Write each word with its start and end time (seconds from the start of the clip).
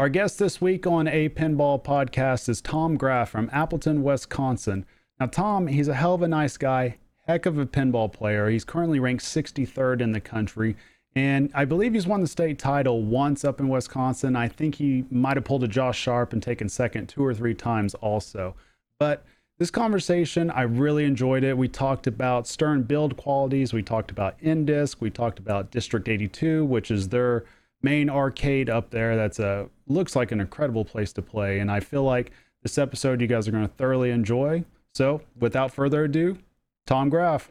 Our 0.00 0.08
guest 0.08 0.38
this 0.38 0.62
week 0.62 0.86
on 0.86 1.06
a 1.08 1.28
pinball 1.28 1.84
podcast 1.84 2.48
is 2.48 2.62
Tom 2.62 2.96
Graf 2.96 3.28
from 3.28 3.50
Appleton, 3.52 4.02
Wisconsin. 4.02 4.86
Now, 5.20 5.26
Tom, 5.26 5.66
he's 5.66 5.88
a 5.88 5.94
hell 5.94 6.14
of 6.14 6.22
a 6.22 6.26
nice 6.26 6.56
guy, 6.56 6.96
heck 7.26 7.44
of 7.44 7.58
a 7.58 7.66
pinball 7.66 8.10
player. 8.10 8.48
He's 8.48 8.64
currently 8.64 8.98
ranked 8.98 9.22
63rd 9.22 10.00
in 10.00 10.12
the 10.12 10.20
country. 10.22 10.74
And 11.14 11.50
I 11.52 11.66
believe 11.66 11.92
he's 11.92 12.06
won 12.06 12.22
the 12.22 12.26
state 12.26 12.58
title 12.58 13.02
once 13.02 13.44
up 13.44 13.60
in 13.60 13.68
Wisconsin. 13.68 14.36
I 14.36 14.48
think 14.48 14.76
he 14.76 15.04
might 15.10 15.36
have 15.36 15.44
pulled 15.44 15.64
a 15.64 15.68
Josh 15.68 15.98
Sharp 15.98 16.32
and 16.32 16.42
taken 16.42 16.70
second 16.70 17.10
two 17.10 17.22
or 17.22 17.34
three 17.34 17.52
times 17.52 17.92
also. 17.96 18.56
But 18.98 19.26
this 19.58 19.70
conversation, 19.70 20.50
I 20.50 20.62
really 20.62 21.04
enjoyed 21.04 21.44
it. 21.44 21.58
We 21.58 21.68
talked 21.68 22.06
about 22.06 22.48
Stern 22.48 22.84
build 22.84 23.18
qualities. 23.18 23.74
We 23.74 23.82
talked 23.82 24.10
about 24.10 24.40
Indisc. 24.40 24.96
We 25.00 25.10
talked 25.10 25.38
about 25.38 25.70
District 25.70 26.08
82, 26.08 26.64
which 26.64 26.90
is 26.90 27.10
their 27.10 27.44
main 27.82 28.10
arcade 28.10 28.68
up 28.70 28.90
there. 28.90 29.16
That's 29.16 29.38
a 29.38 29.68
looks 29.86 30.14
like 30.14 30.32
an 30.32 30.40
incredible 30.40 30.84
place 30.84 31.12
to 31.14 31.22
play. 31.22 31.58
And 31.60 31.70
I 31.70 31.80
feel 31.80 32.04
like 32.04 32.32
this 32.62 32.78
episode 32.78 33.20
you 33.20 33.26
guys 33.26 33.48
are 33.48 33.52
going 33.52 33.66
to 33.66 33.74
thoroughly 33.74 34.10
enjoy. 34.10 34.64
So 34.94 35.22
without 35.38 35.72
further 35.72 36.04
ado, 36.04 36.38
Tom 36.86 37.08
Graf. 37.08 37.50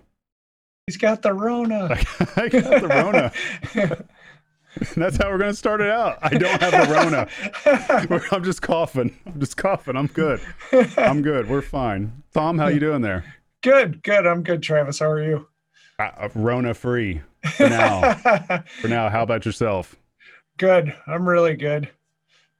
He's 0.87 0.97
got 0.97 1.21
the 1.21 1.33
Rona. 1.33 1.85
I 2.35 2.47
got 2.47 2.81
the 2.81 2.87
Rona. 2.87 3.31
That's 4.95 5.17
how 5.17 5.29
we're 5.29 5.37
going 5.37 5.51
to 5.51 5.57
start 5.57 5.81
it 5.81 5.89
out. 5.89 6.19
I 6.21 6.29
don't 6.29 6.61
have 6.61 6.87
the 6.87 6.93
Rona. 6.93 8.27
I'm 8.31 8.43
just 8.43 8.61
coughing. 8.61 9.15
I'm 9.25 9.39
just 9.39 9.57
coughing. 9.57 9.95
I'm 9.95 10.07
good. 10.07 10.41
I'm 10.97 11.21
good. 11.21 11.49
We're 11.49 11.61
fine. 11.61 12.23
Tom, 12.33 12.57
how 12.57 12.67
you 12.67 12.79
doing 12.79 13.01
there? 13.01 13.25
Good, 13.61 14.03
good. 14.03 14.25
I'm 14.25 14.43
good, 14.43 14.61
Travis. 14.61 14.99
How 14.99 15.09
are 15.09 15.23
you? 15.23 15.47
Uh, 15.97 16.29
Rona 16.33 16.73
free 16.73 17.21
for 17.57 17.67
now. 17.67 18.13
for 18.81 18.87
now. 18.87 19.09
How 19.09 19.23
about 19.23 19.45
yourself? 19.45 19.95
Good. 20.59 20.93
I'm 21.07 21.27
really 21.27 21.55
good. 21.55 21.89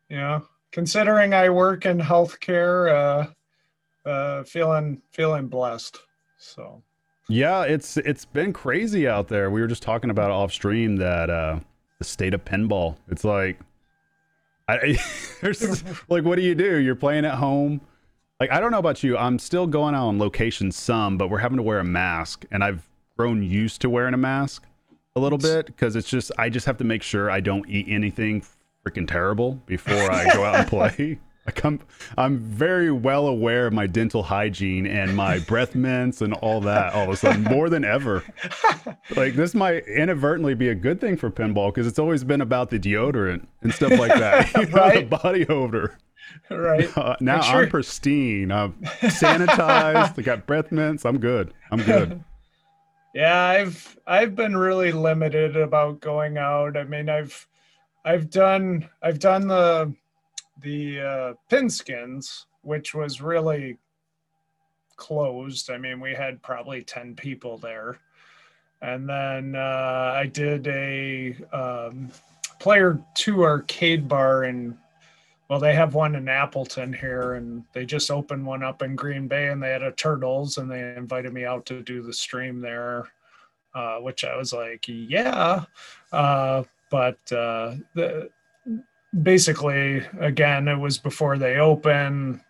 You 0.08 0.18
know, 0.18 0.46
considering 0.72 1.34
I 1.34 1.50
work 1.50 1.86
in 1.86 2.00
healthcare, 2.00 3.28
uh, 4.06 4.10
uh, 4.10 4.44
feeling 4.46 5.02
feeling 5.12 5.48
blessed. 5.48 5.98
So. 6.38 6.82
Yeah, 7.28 7.64
it's 7.64 7.98
it's 7.98 8.24
been 8.24 8.54
crazy 8.54 9.06
out 9.06 9.28
there. 9.28 9.52
We 9.52 9.60
were 9.60 9.68
just 9.68 9.84
talking 9.84 10.10
about 10.10 10.32
off 10.32 10.54
stream 10.54 10.96
that 10.96 11.30
uh 11.30 11.60
the 12.00 12.06
state 12.06 12.34
of 12.34 12.46
pinball. 12.46 12.96
It's 13.10 13.26
like, 13.26 13.60
I, 14.70 14.98
there's 15.42 15.84
like, 16.10 16.24
what 16.24 16.38
do 16.38 16.42
you 16.42 16.56
do? 16.56 16.78
You're 16.78 16.96
playing 16.96 17.26
at 17.26 17.36
home. 17.36 17.82
Like, 18.40 18.50
I 18.50 18.62
don't 18.62 18.72
know 18.72 18.80
about 18.80 19.04
you. 19.04 19.18
I'm 19.18 19.38
still 19.38 19.68
going 19.68 19.94
out 19.94 20.08
on 20.08 20.18
location 20.18 20.72
some, 20.72 21.18
but 21.18 21.30
we're 21.30 21.40
having 21.40 21.58
to 21.58 21.64
wear 21.64 21.80
a 21.80 21.84
mask, 21.84 22.46
and 22.50 22.64
I've 22.64 22.88
grown 23.18 23.44
used 23.44 23.82
to 23.82 23.90
wearing 23.90 24.14
a 24.14 24.18
mask 24.18 24.64
a 25.20 25.22
little 25.22 25.38
bit 25.38 25.68
because 25.68 25.96
it's 25.96 26.10
just 26.10 26.32
I 26.38 26.50
just 26.50 26.66
have 26.66 26.78
to 26.78 26.84
make 26.84 27.04
sure 27.04 27.30
I 27.30 27.40
don't 27.40 27.70
eat 27.70 27.88
anything 27.90 28.44
freaking 28.86 29.08
terrible 29.08 29.54
before 29.66 30.12
I 30.12 30.34
go 30.34 30.44
out 30.44 30.56
and 30.56 30.68
play. 30.70 31.20
I 31.48 31.52
come, 31.52 31.80
I'm 32.16 32.38
very 32.38 32.92
well 32.92 33.28
aware 33.28 33.66
of 33.66 33.74
my 33.74 33.88
dental 33.88 34.22
hygiene 34.22 34.86
and 34.86 35.16
my 35.16 35.40
breath 35.40 35.74
mints 35.74 36.22
and 36.22 36.34
all 36.34 36.62
that. 36.62 36.94
All 36.94 37.06
of 37.06 37.10
a 37.10 37.18
sudden, 37.18 37.44
more 37.44 37.70
than 37.70 37.84
ever, 37.84 38.24
like 39.16 39.34
this 39.34 39.56
might 39.56 39.88
inadvertently 39.88 40.54
be 40.54 40.70
a 40.70 40.76
good 40.76 41.02
thing 41.02 41.18
for 41.18 41.32
pinball 41.32 41.74
because 41.74 41.88
it's 41.88 41.98
always 41.98 42.24
been 42.24 42.42
about 42.42 42.70
the 42.70 42.78
deodorant 42.78 43.48
and 43.64 43.74
stuff 43.74 43.92
like 43.98 44.14
that, 44.14 44.54
you 44.58 44.68
know, 44.68 44.94
the 44.94 45.02
body 45.06 45.48
odor. 45.48 45.98
Right 46.52 46.96
uh, 46.96 47.16
now, 47.22 47.42
sure. 47.42 47.64
I'm 47.64 47.70
pristine. 47.70 48.52
I'm 48.52 48.74
sanitized. 49.02 50.20
I 50.20 50.22
got 50.22 50.46
breath 50.46 50.72
mints. 50.72 51.06
I'm 51.06 51.20
good. 51.20 51.54
I'm 51.72 51.82
good. 51.82 52.24
Yeah, 53.14 53.44
I've 53.44 53.98
I've 54.06 54.36
been 54.36 54.56
really 54.56 54.92
limited 54.92 55.58
about 55.58 56.00
going 56.00 56.38
out. 56.38 56.78
I 56.78 56.84
mean, 56.84 57.10
I've 57.10 57.48
I've 58.06 58.30
done 58.30 58.88
I've 59.02 59.20
done 59.20 59.48
the 59.48 59.94
the 60.62 61.00
uh, 61.00 61.34
Pinskins, 61.50 62.46
which 62.62 62.94
was 62.94 63.22
really 63.22 63.78
closed. 65.00 65.72
I 65.72 65.78
mean, 65.78 66.00
we 66.00 66.14
had 66.14 66.42
probably 66.44 66.84
10 66.84 67.16
people 67.16 67.58
there. 67.58 67.98
And 68.82 69.10
then 69.10 69.56
uh, 69.56 70.14
I 70.16 70.28
did 70.28 70.68
a 70.68 71.36
um, 71.52 72.10
player 72.60 73.00
two 73.16 73.44
arcade 73.44 74.08
bar 74.08 74.44
in, 74.44 74.78
well, 75.50 75.60
they 75.60 75.74
have 75.74 75.96
one 75.96 76.14
in 76.16 76.30
Appleton 76.30 76.94
here, 76.94 77.34
and 77.34 77.64
they 77.74 77.84
just 77.84 78.12
opened 78.12 78.46
one 78.46 78.64
up 78.64 78.84
in 78.84 78.96
Green 78.96 79.28
Bay, 79.28 79.48
and 79.48 79.62
they 79.62 79.72
had 79.72 79.82
a 79.82 79.92
Turtles, 79.94 80.60
and 80.60 80.70
they 80.70 80.94
invited 80.96 81.34
me 81.34 81.44
out 81.44 81.66
to 81.66 81.82
do 81.82 82.04
the 82.04 82.14
stream 82.14 82.62
there, 82.62 83.08
uh, 83.74 83.98
which 83.98 84.24
I 84.24 84.38
was 84.38 84.54
like, 84.54 84.86
yeah. 84.88 85.64
Uh, 86.12 86.64
but 86.92 87.18
uh, 87.32 87.76
the 87.96 88.30
basically 89.24 90.06
again 90.20 90.68
it 90.68 90.78
was 90.78 91.00
before 91.00 91.40
they 91.40 91.58
open. 91.58 92.42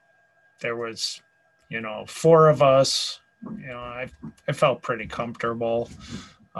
There 0.59 0.75
was 0.75 1.21
you 1.69 1.79
know 1.79 2.03
four 2.05 2.49
of 2.49 2.61
us. 2.61 3.21
You 3.43 3.67
know 3.67 3.79
i 3.79 4.09
i 4.49 4.51
felt 4.51 4.81
pretty 4.81 5.07
comfortable. 5.07 5.89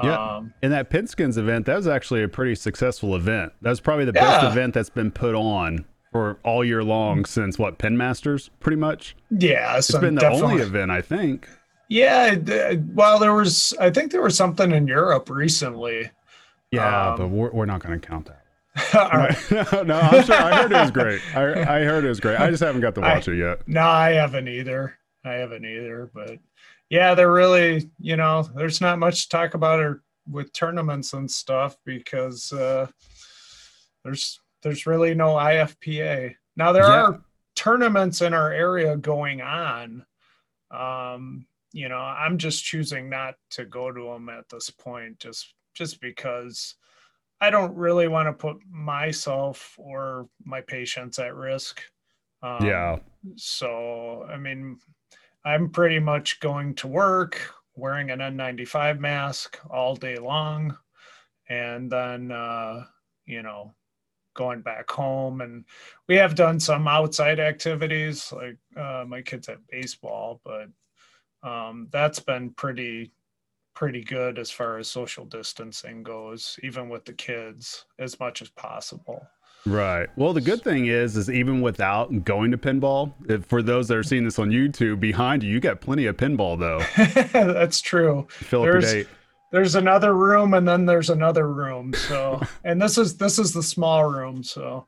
Yeah. 0.01 0.35
Um, 0.35 0.53
in 0.61 0.71
that 0.71 0.89
pinskins 0.89 1.37
event 1.37 1.65
that 1.65 1.75
was 1.75 1.87
actually 1.87 2.23
a 2.23 2.29
pretty 2.29 2.55
successful 2.55 3.15
event. 3.15 3.51
That 3.61 3.71
was 3.71 3.81
probably 3.81 4.05
the 4.05 4.13
yeah. 4.15 4.21
best 4.21 4.45
event 4.45 4.73
that's 4.73 4.89
been 4.89 5.11
put 5.11 5.35
on 5.35 5.83
for 6.11 6.39
all 6.43 6.63
year 6.63 6.83
long 6.83 7.25
since 7.25 7.59
what 7.59 7.77
Pin 7.77 7.97
Masters, 7.97 8.49
pretty 8.59 8.77
much 8.77 9.15
yeah 9.31 9.77
it's 9.77 9.91
been 9.97 10.15
the 10.15 10.21
definitely. 10.21 10.53
only 10.53 10.63
event 10.63 10.91
i 10.91 11.01
think 11.01 11.47
yeah 11.87 12.35
well 12.93 13.19
there 13.19 13.33
was 13.33 13.73
i 13.79 13.89
think 13.89 14.11
there 14.11 14.21
was 14.21 14.35
something 14.35 14.71
in 14.71 14.87
europe 14.87 15.29
recently 15.29 16.09
yeah 16.71 17.11
um, 17.11 17.17
but 17.17 17.27
we're, 17.27 17.51
we're 17.51 17.65
not 17.65 17.81
going 17.81 17.99
to 17.99 18.07
count 18.07 18.25
that 18.27 18.39
no, 18.93 19.83
no, 19.83 19.99
I'm 19.99 20.23
sure. 20.23 20.35
I 20.35 20.61
heard 20.61 20.71
it 20.71 20.79
was 20.79 20.91
great. 20.91 21.21
I, 21.35 21.79
I 21.79 21.83
heard 21.83 22.05
it 22.05 22.09
was 22.09 22.19
great. 22.19 22.39
I 22.39 22.49
just 22.49 22.63
haven't 22.63 22.81
got 22.81 22.95
to 22.95 23.01
watch 23.01 23.27
I, 23.27 23.31
it 23.31 23.37
yet. 23.37 23.67
No, 23.67 23.81
I 23.81 24.11
haven't 24.11 24.47
either. 24.47 24.97
I 25.25 25.33
haven't 25.33 25.65
either. 25.65 26.09
But 26.13 26.37
yeah, 26.89 27.13
they're 27.15 27.31
really, 27.31 27.89
you 27.99 28.15
know, 28.15 28.43
there's 28.55 28.79
not 28.79 28.99
much 28.99 29.23
to 29.23 29.29
talk 29.29 29.53
about 29.53 29.79
or 29.79 30.03
with 30.29 30.53
tournaments 30.53 31.13
and 31.13 31.29
stuff 31.29 31.77
because 31.85 32.53
uh, 32.53 32.87
there's 34.03 34.39
there's 34.61 34.85
really 34.85 35.13
no 35.13 35.35
IFPA. 35.35 36.35
Now 36.55 36.71
there 36.71 36.83
yeah. 36.83 37.01
are 37.03 37.21
tournaments 37.55 38.21
in 38.21 38.33
our 38.33 38.51
area 38.51 38.95
going 38.97 39.41
on. 39.41 40.05
Um, 40.71 41.45
you 41.71 41.89
know, 41.89 41.97
I'm 41.97 42.37
just 42.37 42.63
choosing 42.63 43.09
not 43.09 43.35
to 43.51 43.65
go 43.65 43.91
to 43.91 44.03
them 44.03 44.29
at 44.29 44.49
this 44.49 44.69
point, 44.69 45.19
just 45.19 45.53
just 45.73 46.01
because 46.01 46.75
I 47.41 47.49
don't 47.49 47.75
really 47.75 48.07
want 48.07 48.27
to 48.27 48.33
put 48.33 48.57
myself 48.69 49.75
or 49.77 50.27
my 50.43 50.61
patients 50.61 51.19
at 51.19 51.35
risk. 51.35 51.81
Um, 52.41 52.65
yeah. 52.65 52.97
So, 53.35 54.25
I 54.29 54.37
mean, 54.37 54.77
I'm 55.45 55.69
pretty 55.69 55.99
much 55.99 56.39
going 56.39 56.75
to 56.75 56.87
work 56.87 57.39
wearing 57.75 58.11
an 58.11 58.19
N95 58.19 58.99
mask 58.99 59.57
all 59.69 59.95
day 59.95 60.17
long. 60.17 60.77
And 61.47 61.89
then, 61.89 62.31
uh, 62.31 62.85
you 63.25 63.41
know, 63.41 63.73
going 64.39 64.61
back 64.61 64.89
home. 64.89 65.41
And 65.41 65.65
we 66.07 66.15
have 66.15 66.33
done 66.33 66.61
some 66.61 66.87
outside 66.87 67.41
activities, 67.41 68.31
like 68.31 68.55
uh, 68.77 69.03
my 69.05 69.21
kids 69.21 69.47
have 69.47 69.59
baseball, 69.67 70.39
but 70.45 70.69
um, 71.47 71.89
that's 71.91 72.19
been 72.19 72.51
pretty 72.51 73.11
pretty 73.75 74.03
good 74.03 74.39
as 74.39 74.51
far 74.51 74.77
as 74.77 74.89
social 74.89 75.23
distancing 75.25 76.03
goes, 76.03 76.59
even 76.63 76.89
with 76.89 77.05
the 77.05 77.13
kids, 77.13 77.85
as 77.97 78.19
much 78.19 78.41
as 78.41 78.49
possible. 78.49 79.25
Right. 79.65 80.09
Well, 80.17 80.33
the 80.33 80.41
good 80.41 80.63
thing 80.63 80.87
is, 80.87 81.15
is 81.15 81.29
even 81.29 81.61
without 81.61 82.25
going 82.25 82.51
to 82.51 82.57
pinball, 82.57 83.13
if, 83.29 83.45
for 83.45 83.61
those 83.61 83.87
that 83.87 83.97
are 83.97 84.03
seeing 84.03 84.25
this 84.25 84.39
on 84.39 84.49
YouTube, 84.49 84.99
behind 84.99 85.43
you, 85.43 85.51
you 85.51 85.59
got 85.61 85.79
plenty 85.79 86.07
of 86.07 86.17
pinball 86.17 86.59
though. 86.59 86.81
That's 87.53 87.79
true. 87.79 88.19
Up 88.19 88.49
there's, 88.49 89.05
there's 89.51 89.75
another 89.75 90.13
room, 90.13 90.53
and 90.53 90.67
then 90.67 90.85
there's 90.85 91.09
another 91.09 91.51
room. 91.51 91.93
So, 91.93 92.41
and 92.63 92.81
this 92.81 92.97
is 92.97 93.17
this 93.17 93.39
is 93.39 93.53
the 93.53 93.63
small 93.63 94.05
room. 94.05 94.43
So, 94.43 94.87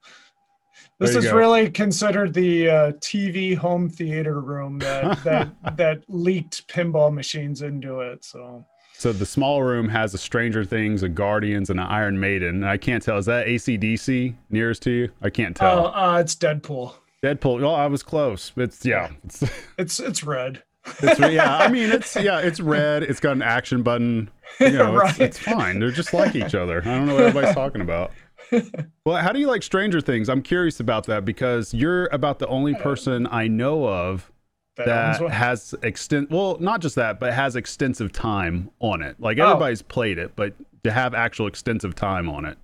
this 0.99 1.15
is 1.15 1.25
go. 1.25 1.35
really 1.35 1.69
considered 1.69 2.33
the 2.33 2.69
uh, 2.69 2.91
TV 2.93 3.55
home 3.55 3.89
theater 3.89 4.39
room 4.39 4.79
that 4.79 5.23
that 5.23 5.77
that 5.77 6.03
leaked 6.07 6.67
pinball 6.67 7.13
machines 7.13 7.61
into 7.61 8.01
it. 8.01 8.23
So 8.23 8.65
so 9.01 9.11
the 9.11 9.25
small 9.25 9.63
room 9.63 9.89
has 9.89 10.13
a 10.13 10.19
Stranger 10.19 10.63
Things, 10.63 11.01
a 11.01 11.09
Guardians, 11.09 11.71
and 11.71 11.79
an 11.79 11.87
Iron 11.87 12.19
Maiden. 12.19 12.63
I 12.63 12.77
can't 12.77 13.01
tell. 13.01 13.17
Is 13.17 13.25
that 13.25 13.47
ACDC 13.47 14.35
nearest 14.51 14.83
to 14.83 14.91
you? 14.91 15.09
I 15.23 15.31
can't 15.31 15.55
tell. 15.55 15.87
Oh, 15.87 15.91
uh, 15.91 16.19
it's 16.19 16.35
Deadpool. 16.35 16.93
Deadpool. 17.23 17.63
Oh, 17.63 17.73
I 17.73 17.87
was 17.87 18.03
close. 18.03 18.51
It's 18.55 18.85
yeah. 18.85 19.09
It's 19.23 19.43
it's, 19.79 19.99
it's 19.99 20.23
red. 20.23 20.61
It's, 20.85 21.19
yeah, 21.19 21.57
I 21.57 21.69
mean 21.69 21.91
it's 21.91 22.15
yeah, 22.15 22.39
it's 22.39 22.59
red. 22.59 23.03
It's 23.03 23.19
got 23.19 23.33
an 23.33 23.41
action 23.41 23.83
button. 23.83 24.29
You 24.59 24.69
know, 24.71 24.95
right. 24.95 25.09
it's, 25.11 25.19
it's 25.19 25.39
fine. 25.39 25.79
They're 25.79 25.91
just 25.91 26.13
like 26.13 26.35
each 26.35 26.55
other. 26.55 26.81
I 26.81 26.85
don't 26.85 27.05
know 27.05 27.15
what 27.15 27.23
everybody's 27.23 27.55
talking 27.55 27.81
about. 27.81 28.11
well, 29.05 29.17
how 29.17 29.31
do 29.31 29.39
you 29.39 29.47
like 29.47 29.63
Stranger 29.63 30.01
Things? 30.01 30.27
I'm 30.27 30.41
curious 30.41 30.79
about 30.79 31.05
that 31.05 31.23
because 31.23 31.73
you're 31.73 32.07
about 32.07 32.39
the 32.39 32.47
only 32.47 32.73
person 32.75 33.27
I 33.29 33.47
know 33.47 33.87
of 33.87 34.31
that, 34.75 35.19
that 35.19 35.31
has 35.31 35.75
extent 35.83 36.31
well 36.31 36.57
not 36.59 36.81
just 36.81 36.95
that 36.95 37.19
but 37.19 37.33
has 37.33 37.57
extensive 37.57 38.11
time 38.11 38.71
on 38.79 39.01
it 39.01 39.19
like 39.19 39.37
oh. 39.37 39.43
everybody's 39.43 39.81
oh. 39.81 39.85
played 39.89 40.17
it 40.17 40.31
but 40.37 40.55
to 40.85 40.91
have 40.91 41.13
actual 41.13 41.45
extensive 41.45 41.93
time 41.93 42.29
on 42.29 42.45
it 42.45 42.57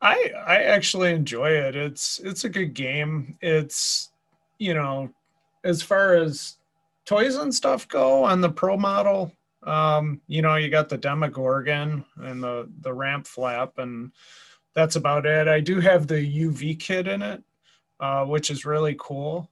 I 0.00 0.32
I 0.46 0.56
actually 0.62 1.12
enjoy 1.12 1.50
it. 1.50 1.74
It's 1.74 2.20
it's 2.20 2.44
a 2.44 2.48
good 2.48 2.74
game. 2.74 3.36
It's 3.40 4.10
you 4.58 4.74
know, 4.74 5.10
as 5.64 5.82
far 5.82 6.14
as 6.14 6.56
toys 7.08 7.36
and 7.36 7.54
stuff 7.54 7.88
go 7.88 8.22
on 8.22 8.42
the 8.42 8.50
pro 8.50 8.76
model, 8.76 9.32
um, 9.62 10.20
you 10.26 10.42
know, 10.42 10.56
you 10.56 10.68
got 10.68 10.90
the 10.90 10.98
Demogorgon 10.98 12.04
and 12.18 12.42
the 12.42 12.70
the 12.80 12.92
ramp 12.92 13.26
flap, 13.26 13.78
and 13.78 14.12
that's 14.74 14.96
about 14.96 15.24
it. 15.24 15.48
I 15.48 15.60
do 15.60 15.80
have 15.80 16.06
the 16.06 16.16
UV 16.16 16.78
kit 16.78 17.08
in 17.08 17.22
it, 17.22 17.42
uh, 17.98 18.24
which 18.26 18.50
is 18.50 18.66
really 18.66 18.94
cool. 18.98 19.50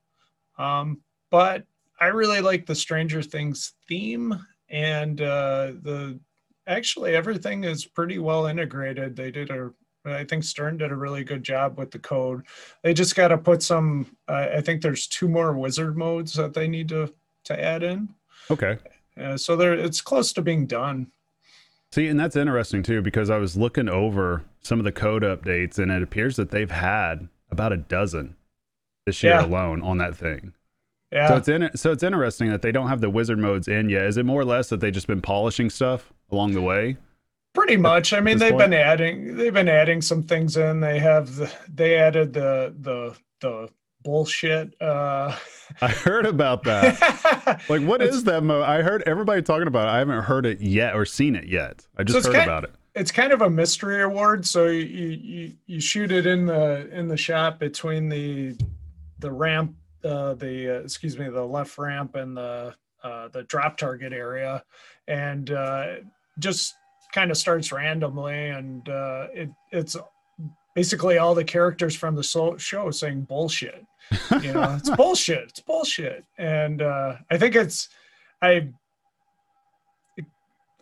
Um, 0.59 1.01
but 1.31 1.65
I 1.99 2.07
really 2.07 2.41
like 2.41 2.67
the 2.67 2.75
Stranger 2.75 3.23
Things 3.23 3.73
theme 3.89 4.39
and 4.69 5.21
uh, 5.23 5.73
the 5.83 6.21
actually 6.67 7.17
everything 7.17 7.65
is 7.65 7.87
pretty 7.87 8.19
well 8.19 8.47
integrated. 8.47 9.17
They 9.17 9.31
did 9.31 9.51
a 9.51 9.71
I 10.05 10.25
think 10.25 10.45
Stern 10.45 10.77
did 10.77 10.93
a 10.93 10.97
really 10.97 11.25
good 11.25 11.43
job 11.43 11.79
with 11.79 11.91
the 11.91 11.99
code. 11.99 12.47
They 12.85 12.95
just 12.95 13.17
got 13.17 13.29
to 13.29 13.39
put 13.39 13.63
some. 13.63 14.07
Uh, 14.29 14.47
I 14.57 14.61
think 14.61 14.83
there's 14.83 15.09
two 15.09 15.27
more 15.27 15.55
wizard 15.55 15.97
modes 15.97 16.35
that 16.35 16.55
they 16.55 16.69
need 16.69 16.91
to 16.91 17.13
to 17.47 17.61
add 17.61 17.83
in. 17.83 18.09
Okay. 18.51 18.79
Uh, 19.21 19.37
so 19.37 19.57
there, 19.57 19.73
it's 19.73 20.01
close 20.01 20.33
to 20.35 20.43
being 20.43 20.67
done. 20.67 21.09
See, 21.93 22.07
and 22.09 22.19
that's 22.21 22.37
interesting 22.37 22.83
too 22.83 23.01
because 23.03 23.31
I 23.31 23.39
was 23.39 23.57
looking 23.57 23.89
over 23.89 24.45
some 24.61 24.79
of 24.79 24.85
the 24.85 24.93
code 24.93 25.23
updates, 25.23 25.79
and 25.79 25.91
it 25.91 26.03
appears 26.03 26.37
that 26.37 26.51
they've 26.51 26.71
had 26.71 27.29
about 27.51 27.73
a 27.73 27.77
dozen 27.77 28.37
this 29.07 29.23
year 29.23 29.35
Yeah. 29.35 29.47
alone 29.47 29.83
on 29.83 29.99
that 29.99 30.17
thing. 30.17 30.53
Yeah. 31.13 31.29
So 31.29 31.37
it's 31.37 31.49
in 31.49 31.71
so 31.77 31.93
it's 31.93 32.03
interesting 32.03 32.51
that 32.51 32.63
they 32.63 32.73
don't 32.73 32.89
have 32.89 33.01
the 33.01 33.09
wizard 33.09 33.39
modes 33.39 33.69
in 33.69 33.89
yet. 33.89 34.05
Is 34.05 34.17
it 34.17 34.27
more 34.27 34.41
or 34.41 34.45
less 34.45 34.69
that 34.69 34.81
they've 34.81 34.93
just 34.93 35.07
been 35.07 35.23
polishing 35.23 35.71
stuff 35.71 36.13
along 36.31 36.53
the 36.53 36.61
way? 36.61 36.97
Pretty 37.55 37.77
much. 37.77 38.13
I 38.13 38.21
mean, 38.21 38.39
they've 38.39 38.51
point? 38.51 38.71
been 38.71 38.75
adding 38.75 39.37
they've 39.37 39.55
been 39.55 39.69
adding 39.69 40.03
some 40.03 40.25
things 40.25 40.57
in. 40.57 40.81
They 40.81 40.99
have 40.99 41.37
the, 41.37 41.51
they 41.73 41.95
added 41.97 42.33
the 42.35 42.75
the 42.81 43.17
the 43.41 43.69
bullshit. 44.03 44.75
Uh, 44.83 45.35
I 45.81 45.89
heard 45.89 46.27
about 46.27 46.65
that. 46.65 47.63
Like, 47.69 47.83
what 47.83 48.03
is 48.03 48.25
that 48.25 48.43
mode? 48.43 48.65
I 48.65 48.83
heard 48.83 49.03
everybody 49.07 49.41
talking 49.43 49.67
about 49.67 49.89
it. 49.89 49.91
I 49.93 49.99
haven't 49.99 50.25
heard 50.25 50.47
it 50.47 50.61
yet 50.61 50.95
or 50.95 51.05
seen 51.05 51.35
it 51.37 51.47
yet. 51.47 51.87
I 51.97 52.03
just 52.03 52.19
it's 52.19 52.27
heard 52.27 52.37
about 52.43 52.65
it. 52.65 52.71
it's 52.95 53.11
kind 53.13 53.33
of 53.33 53.41
a 53.43 53.51
mystery 53.51 54.03
award. 54.03 54.47
So 54.47 54.67
you, 54.67 54.83
you 54.83 55.53
you 55.67 55.81
shoot 55.81 56.11
it 56.13 56.27
in 56.27 56.47
the 56.47 56.89
in 56.91 57.09
the 57.09 57.17
shot 57.17 57.59
between 57.59 58.09
the 58.09 58.57
the 59.21 59.31
ramp, 59.31 59.75
uh, 60.05 60.35
the 60.35 60.77
uh, 60.77 60.81
excuse 60.81 61.19
me, 61.19 61.29
the 61.29 61.45
left 61.45 61.79
ramp 61.79 62.15
and 62.17 62.37
the 62.37 62.75
uh, 63.03 63.29
the 63.29 63.45
drop 63.45 63.77
target 63.77 64.13
area, 64.13 64.63
and 65.09 65.51
uh, 65.51 65.97
just 66.39 66.75
kind 67.13 67.31
of 67.31 67.37
starts 67.37 67.73
randomly, 67.73 68.49
and 68.49 68.89
uh, 68.89 69.29
it 69.33 69.51
it's 69.73 69.97
basically 70.77 71.17
all 71.17 71.35
the 71.35 71.43
characters 71.43 71.97
from 71.97 72.15
the 72.15 72.23
so- 72.23 72.59
show 72.59 72.91
saying 72.91 73.23
bullshit. 73.23 73.85
You 74.43 74.53
know, 74.53 74.77
it's 74.79 74.91
bullshit. 74.97 75.49
It's 75.49 75.61
bullshit, 75.61 76.25
and 76.39 76.83
uh, 76.83 77.17
I 77.31 77.39
think 77.39 77.57
it's 77.57 77.89
I 78.41 78.69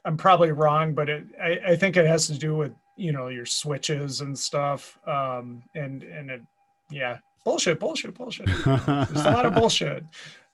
I'm 0.05 0.19
probably 0.19 0.53
wrong, 0.53 0.93
but 0.93 1.09
it, 1.09 1.25
I, 1.41 1.59
I 1.69 1.77
think 1.77 1.97
it 1.97 2.07
has 2.07 2.27
to 2.27 2.37
do 2.37 2.57
with 2.57 2.73
you 2.97 3.13
know 3.13 3.29
your 3.29 3.47
switches 3.47 4.21
and 4.21 4.39
stuff. 4.39 4.99
Um, 5.07 5.63
and 5.75 6.03
and 6.03 6.31
it, 6.31 6.43
yeah, 6.91 7.19
bullshit, 7.45 7.81
bullshit, 7.81 8.15
bullshit. 8.15 8.47
There's 8.47 9.25
a 9.25 9.31
lot 9.31 9.47
of 9.47 9.55
bullshit. 9.55 10.05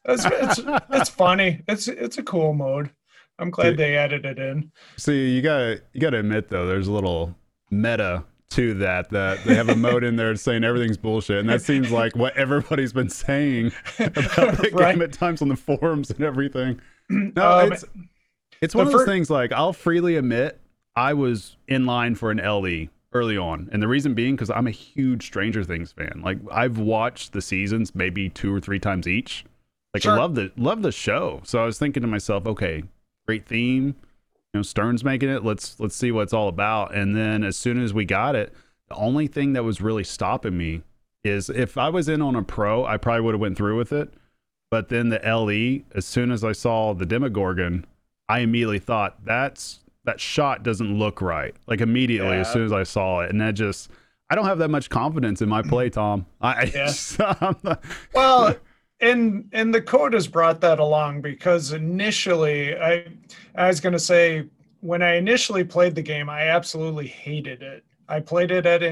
It's, 0.05 0.25
it's 0.25 0.61
it's 0.91 1.11
funny. 1.11 1.63
It's 1.67 1.89
it's 1.89 2.19
a 2.19 2.23
cool 2.23 2.53
mode. 2.53 2.91
I'm 3.39 3.51
glad 3.51 3.79
they 3.79 3.97
added 3.97 4.27
it 4.27 4.39
in. 4.39 4.71
See, 4.99 5.35
you 5.35 5.41
gotta 5.43 5.83
you 5.95 6.01
gotta 6.01 6.19
admit 6.19 6.51
though, 6.51 6.67
there's 6.67 6.89
a 6.89 6.93
little 6.93 7.35
meta 7.71 8.25
to 8.51 8.75
that 8.75 9.11
that 9.11 9.43
they 9.45 9.55
have 9.55 9.69
a 9.69 9.77
mode 9.77 10.05
in 10.05 10.17
there 10.17 10.35
saying 10.37 10.65
everything's 10.65 10.97
bullshit, 10.97 11.39
and 11.39 11.49
that 11.49 11.63
seems 11.63 11.91
like 11.91 12.15
what 12.17 12.37
everybody's 12.37 12.93
been 12.93 13.09
saying 13.09 13.73
about 13.99 14.57
the 14.59 14.71
Right. 14.73 14.93
game 14.95 15.03
at 15.03 15.13
times 15.13 15.41
on 15.43 15.49
the 15.49 15.57
forums 15.57 16.11
and 16.11 16.21
everything. 16.23 16.81
No, 17.11 17.61
Um, 17.61 17.73
it's 17.73 17.85
it's 18.63 18.75
one 18.75 18.87
of 18.87 18.93
those 18.93 19.05
things. 19.07 19.31
Like 19.31 19.51
I'll 19.53 19.73
freely 19.73 20.15
admit, 20.17 20.61
I 20.95 21.13
was 21.15 21.57
in 21.67 21.87
line 21.87 22.15
for 22.15 22.31
an 22.31 22.39
LE 22.39 22.87
early 23.13 23.37
on, 23.37 23.69
and 23.73 23.83
the 23.83 23.89
reason 23.89 24.15
being 24.15 24.37
because 24.37 24.51
I'm 24.51 24.69
a 24.69 24.71
huge 24.73 25.27
Stranger 25.27 25.65
Things 25.65 25.91
fan. 25.91 26.21
Like 26.25 26.39
I've 26.53 26.79
watched 26.79 27.33
the 27.33 27.43
seasons 27.43 27.95
maybe 27.97 28.29
two 28.29 28.55
or 28.55 28.61
three 28.61 28.79
times 28.79 29.09
each. 29.09 29.45
Like 29.93 30.07
I 30.07 30.17
love 30.17 30.37
the 30.37 30.53
love 30.57 30.83
the 30.83 30.93
show. 30.93 31.41
So 31.45 31.61
I 31.61 31.65
was 31.67 31.79
thinking 31.81 32.01
to 32.03 32.07
myself, 32.07 32.47
okay, 32.47 32.85
great 33.27 33.45
theme. 33.47 33.97
You 34.55 34.59
know, 34.59 34.63
Stern's 34.63 35.05
making 35.05 35.29
it. 35.29 35.45
Let's 35.45 35.79
let's 35.79 35.95
see 35.95 36.11
what 36.11 36.23
it's 36.23 36.33
all 36.33 36.49
about. 36.49 36.95
And 36.95 37.15
then 37.17 37.45
as 37.45 37.57
soon 37.57 37.81
as 37.83 37.95
we 37.95 38.05
got 38.05 38.35
it, 38.35 38.53
the 38.89 38.97
only 38.97 39.27
thing 39.27 39.53
that 39.53 39.63
was 39.65 39.81
really 39.81 40.05
stopping 40.05 40.57
me 40.57 40.83
is 41.23 41.49
if 41.51 41.79
I 41.79 41.89
was 41.89 42.09
in 42.09 42.21
on 42.23 42.35
a 42.35 42.43
pro, 42.43 42.85
I 42.85 42.97
probably 42.97 43.21
would 43.23 43.35
have 43.35 43.41
went 43.41 43.57
through 43.57 43.77
with 43.77 43.93
it. 43.93 44.13
But 44.71 44.89
then 44.89 45.09
the 45.09 45.19
LE, 45.25 45.85
as 45.97 46.07
soon 46.07 46.31
as 46.31 46.45
I 46.45 46.53
saw 46.53 46.95
the 46.95 47.05
Demogorgon, 47.07 47.85
I 48.29 48.41
immediately 48.41 48.79
thought 48.79 49.25
that's 49.25 49.81
that 50.05 50.21
shot 50.21 50.63
doesn't 50.63 50.99
look 50.99 51.21
right. 51.21 51.55
Like 51.67 51.81
immediately 51.81 52.37
as 52.37 52.51
soon 52.53 52.65
as 52.65 52.73
I 52.73 52.85
saw 52.85 53.21
it, 53.21 53.31
and 53.31 53.41
that 53.41 53.55
just 53.55 53.91
I 54.31 54.35
don't 54.35 54.47
have 54.47 54.59
that 54.59 54.69
much 54.71 54.89
confidence 54.91 55.43
in 55.43 55.49
my 55.49 55.63
play, 55.63 55.91
Tom. 55.91 56.27
I 56.41 56.65
Yeah. 56.65 56.93
Not- 57.63 57.83
Well, 58.15 58.57
and 59.01 59.49
and 59.53 59.75
the 59.75 59.83
code 59.83 60.13
has 60.13 60.29
brought 60.29 60.61
that 60.61 60.79
along 60.79 61.23
because 61.23 61.73
initially 61.73 62.77
I 62.77 63.07
I 63.55 63.69
was 63.69 63.81
going 63.81 63.93
to 63.93 63.99
say 63.99 64.47
when 64.81 65.03
I 65.03 65.15
initially 65.17 65.65
played 65.65 65.95
the 65.95 66.03
game, 66.03 66.29
I 66.29 66.49
absolutely 66.49 67.07
hated 67.07 67.63
it. 67.63 67.85
I 68.09 68.21
played 68.21 68.51
it 68.51 68.67
at 68.67 68.83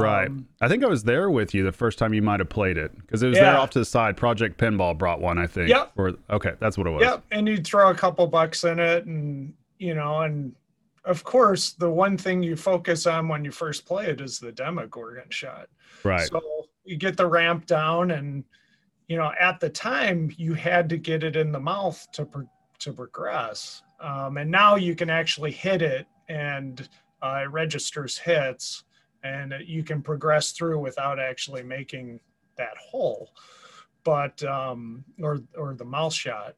right. 0.00 0.28
Um, 0.28 0.48
I 0.60 0.68
think 0.68 0.82
I 0.82 0.88
was 0.88 1.04
there 1.04 1.30
with 1.30 1.54
you 1.54 1.62
the 1.62 1.72
first 1.72 1.98
time 1.98 2.12
you 2.12 2.22
might 2.22 2.40
have 2.40 2.48
played 2.48 2.76
it 2.76 2.96
because 2.98 3.22
it 3.22 3.28
was 3.28 3.38
there 3.38 3.56
off 3.56 3.70
to 3.70 3.78
the 3.78 3.84
side. 3.84 4.16
Project 4.16 4.58
Pinball 4.58 4.96
brought 4.96 5.20
one, 5.20 5.38
I 5.38 5.46
think. 5.46 5.68
Yep. 5.68 5.92
Or 5.96 6.14
okay, 6.30 6.52
that's 6.58 6.76
what 6.76 6.86
it 6.86 6.90
was. 6.90 7.02
Yep, 7.02 7.24
and 7.30 7.46
you'd 7.46 7.66
throw 7.66 7.90
a 7.90 7.94
couple 7.94 8.26
bucks 8.26 8.64
in 8.64 8.80
it, 8.80 9.06
and 9.06 9.54
you 9.78 9.94
know, 9.94 10.22
and 10.22 10.54
of 11.04 11.22
course, 11.22 11.72
the 11.72 11.90
one 11.90 12.18
thing 12.18 12.42
you 12.42 12.56
focus 12.56 13.06
on 13.06 13.28
when 13.28 13.44
you 13.44 13.52
first 13.52 13.86
play 13.86 14.06
it 14.06 14.20
is 14.20 14.40
the 14.40 14.52
Demogorgon 14.52 15.30
shot. 15.30 15.68
Right. 16.02 16.28
So 16.28 16.66
you 16.84 16.96
get 16.96 17.16
the 17.16 17.26
ramp 17.26 17.66
down, 17.66 18.10
and 18.10 18.42
you 19.08 19.16
know, 19.16 19.32
at 19.38 19.60
the 19.60 19.70
time, 19.70 20.32
you 20.36 20.54
had 20.54 20.88
to 20.88 20.96
get 20.96 21.22
it 21.22 21.36
in 21.36 21.52
the 21.52 21.60
mouth 21.60 22.06
to 22.12 22.24
pro- 22.24 22.50
to 22.78 22.92
progress, 22.92 23.82
um, 24.00 24.36
and 24.36 24.50
now 24.50 24.76
you 24.76 24.94
can 24.94 25.10
actually 25.10 25.52
hit 25.52 25.80
it, 25.80 26.06
and 26.28 26.88
uh, 27.22 27.42
it 27.44 27.50
registers 27.50 28.18
hits, 28.18 28.84
and 29.22 29.54
you 29.64 29.82
can 29.84 30.02
progress 30.02 30.52
through 30.52 30.78
without 30.78 31.20
actually 31.20 31.62
making 31.62 32.20
that 32.56 32.76
hole, 32.78 33.30
but 34.02 34.42
um, 34.44 35.04
or 35.22 35.40
or 35.56 35.74
the 35.74 35.84
mouth 35.84 36.12
shot. 36.12 36.56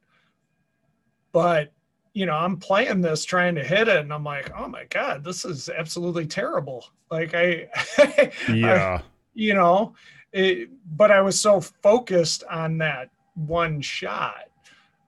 But 1.31 1.71
you 2.13 2.25
know, 2.25 2.35
I'm 2.35 2.57
playing 2.57 3.01
this 3.01 3.23
trying 3.25 3.55
to 3.55 3.63
hit 3.63 3.87
it, 3.87 3.97
and 3.97 4.11
I'm 4.11 4.23
like, 4.23 4.51
oh 4.57 4.67
my 4.67 4.85
god, 4.85 5.23
this 5.23 5.45
is 5.45 5.69
absolutely 5.69 6.25
terrible. 6.25 6.85
Like 7.11 7.35
I, 7.35 7.67
I 7.97 8.31
yeah. 8.51 9.01
you 9.35 9.53
know 9.53 9.93
it, 10.33 10.69
but 10.95 11.11
i 11.11 11.21
was 11.21 11.39
so 11.39 11.59
focused 11.59 12.43
on 12.49 12.77
that 12.77 13.09
one 13.35 13.81
shot 13.81 14.49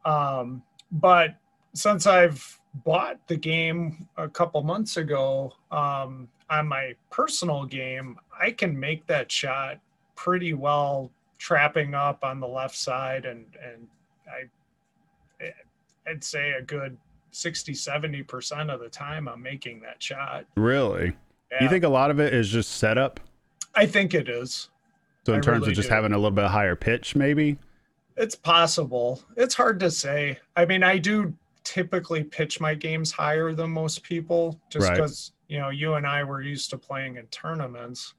um, 0.06 0.62
but 0.92 1.36
since 1.74 2.08
i've 2.08 2.60
bought 2.86 3.20
the 3.28 3.36
game 3.36 4.08
a 4.18 4.30
couple 4.30 4.64
months 4.64 4.98
ago 4.98 5.52
um, 5.72 6.28
on 6.50 6.68
my 6.68 6.94
personal 7.10 7.66
game 7.66 8.18
i 8.42 8.50
can 8.50 8.78
make 8.80 9.06
that 9.08 9.32
shot 9.32 9.80
pretty 10.16 10.54
well 10.54 11.12
trapping 11.38 11.94
up 11.94 12.24
on 12.24 12.40
the 12.40 12.48
left 12.48 12.76
side 12.76 13.26
and 13.26 13.46
and 13.64 13.88
i 14.30 15.52
i'd 16.10 16.24
say 16.24 16.52
a 16.52 16.62
good 16.62 16.98
60 17.32 17.74
70% 17.74 18.74
of 18.74 18.80
the 18.80 18.90
time 18.90 19.28
i'm 19.28 19.42
making 19.42 19.80
that 19.82 20.02
shot 20.02 20.46
Really? 20.56 21.16
Yeah, 21.52 21.64
You 21.64 21.70
think 21.70 21.84
a 21.84 21.90
lot 21.90 22.12
of 22.12 22.20
it 22.20 22.34
is 22.34 22.50
just 22.50 22.72
setup? 22.74 23.20
i 23.74 23.86
think 23.86 24.14
it 24.14 24.28
is 24.28 24.70
So 25.26 25.34
in 25.34 25.40
I 25.40 25.42
terms 25.42 25.62
really 25.62 25.72
of 25.72 25.76
just 25.76 25.90
do. 25.90 25.96
having 25.96 26.14
a 26.14 26.18
little 26.18 26.32
bit 26.32 26.46
higher 26.46 26.76
pitch, 26.76 27.16
maybe? 27.16 27.58
It's 28.18 28.36
possible. 28.36 29.22
It's 29.38 29.56
hard 29.56 29.80
to 29.82 29.92
say. 29.92 30.40
I 30.56 30.66
mean, 30.66 30.84
I 30.84 30.98
do 30.98 31.34
typically 31.64 32.24
pitch 32.24 32.60
my 32.60 32.74
games 32.74 33.12
higher 33.12 33.54
than 33.54 33.70
most 33.72 34.04
people 34.04 34.60
just 34.70 34.88
Right. 34.88 34.96
because, 34.96 35.32
you 35.48 35.60
know, 35.60 35.70
you 35.70 35.94
and 35.94 36.08
I 36.08 36.24
were 36.24 36.42
used 36.42 36.70
to 36.72 36.78
playing 36.78 37.18
in 37.18 37.28
tournaments. 37.28 38.16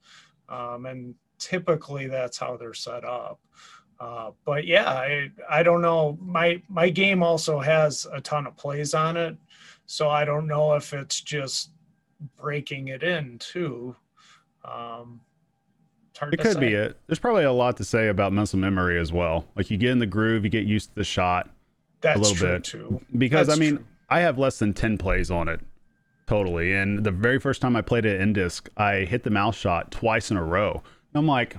Um, 0.49 0.87
and 0.87 1.15
typically 1.39 2.07
that's 2.07 2.39
how 2.39 2.57
they're 2.57 2.75
set 2.75 3.05
up. 3.05 3.41
Uh, 4.01 4.31
but 4.45 4.67
yeah, 4.67 4.91
I, 4.91 5.31
I 5.49 5.63
don't 5.63 5.81
know. 5.83 6.19
My 6.21 6.61
my 6.69 6.89
game 6.89 7.23
also 7.23 7.61
has 7.61 8.07
a 8.13 8.21
ton 8.21 8.47
of 8.47 8.57
plays 8.57 8.95
on 8.95 9.17
it. 9.17 9.37
So 9.87 10.09
I 10.09 10.25
don't 10.25 10.47
know 10.47 10.75
if 10.75 10.93
it's 10.93 11.21
just 11.21 11.71
breaking 12.37 12.89
it 12.89 13.03
in 13.03 13.39
too. 13.39 13.95
Um, 14.65 15.21
hard 16.23 16.35
It 16.35 16.41
could 16.41 16.61
be 16.61 16.75
it. 16.75 16.97
There's 17.07 17.19
probably 17.19 17.45
a 17.45 17.52
lot 17.52 17.76
to 17.79 17.85
say 17.85 18.09
about 18.09 18.33
muscle 18.33 18.59
memory 18.59 18.99
as 18.99 19.12
well. 19.12 19.47
Like 19.57 19.71
you 19.71 19.76
get 19.76 19.91
in 19.91 19.99
the 19.99 20.07
groove, 20.07 20.45
you 20.45 20.50
get 20.50 20.64
used 20.64 20.91
to 20.91 20.95
the 20.97 21.05
shot. 21.05 21.50
That's 22.00 22.19
a 22.19 22.23
little 22.23 22.47
bit. 22.49 22.64
too. 22.64 23.00
Because 23.17 23.47
That's 23.49 23.59
I 23.59 23.61
mean, 23.61 23.76
true. 23.76 23.87
I 24.11 24.21
have 24.21 24.38
less 24.38 24.59
than 24.59 24.73
10 24.75 24.99
plays 24.99 25.31
on 25.31 25.49
it. 25.49 25.61
Totally. 26.26 26.73
And 26.75 27.05
the 27.05 27.11
very 27.11 27.38
first 27.38 27.61
time 27.61 27.76
I 27.76 27.83
played 27.83 28.05
it 28.05 28.21
in 28.21 28.33
disc, 28.33 28.69
I 28.76 28.99
hit 29.00 29.23
the 29.23 29.31
mouse 29.31 29.57
shot 29.57 29.91
twice 29.91 30.31
in 30.31 30.37
a 30.37 30.45
row. 30.45 30.73
And 30.75 31.21
I'm 31.21 31.26
like, 31.26 31.57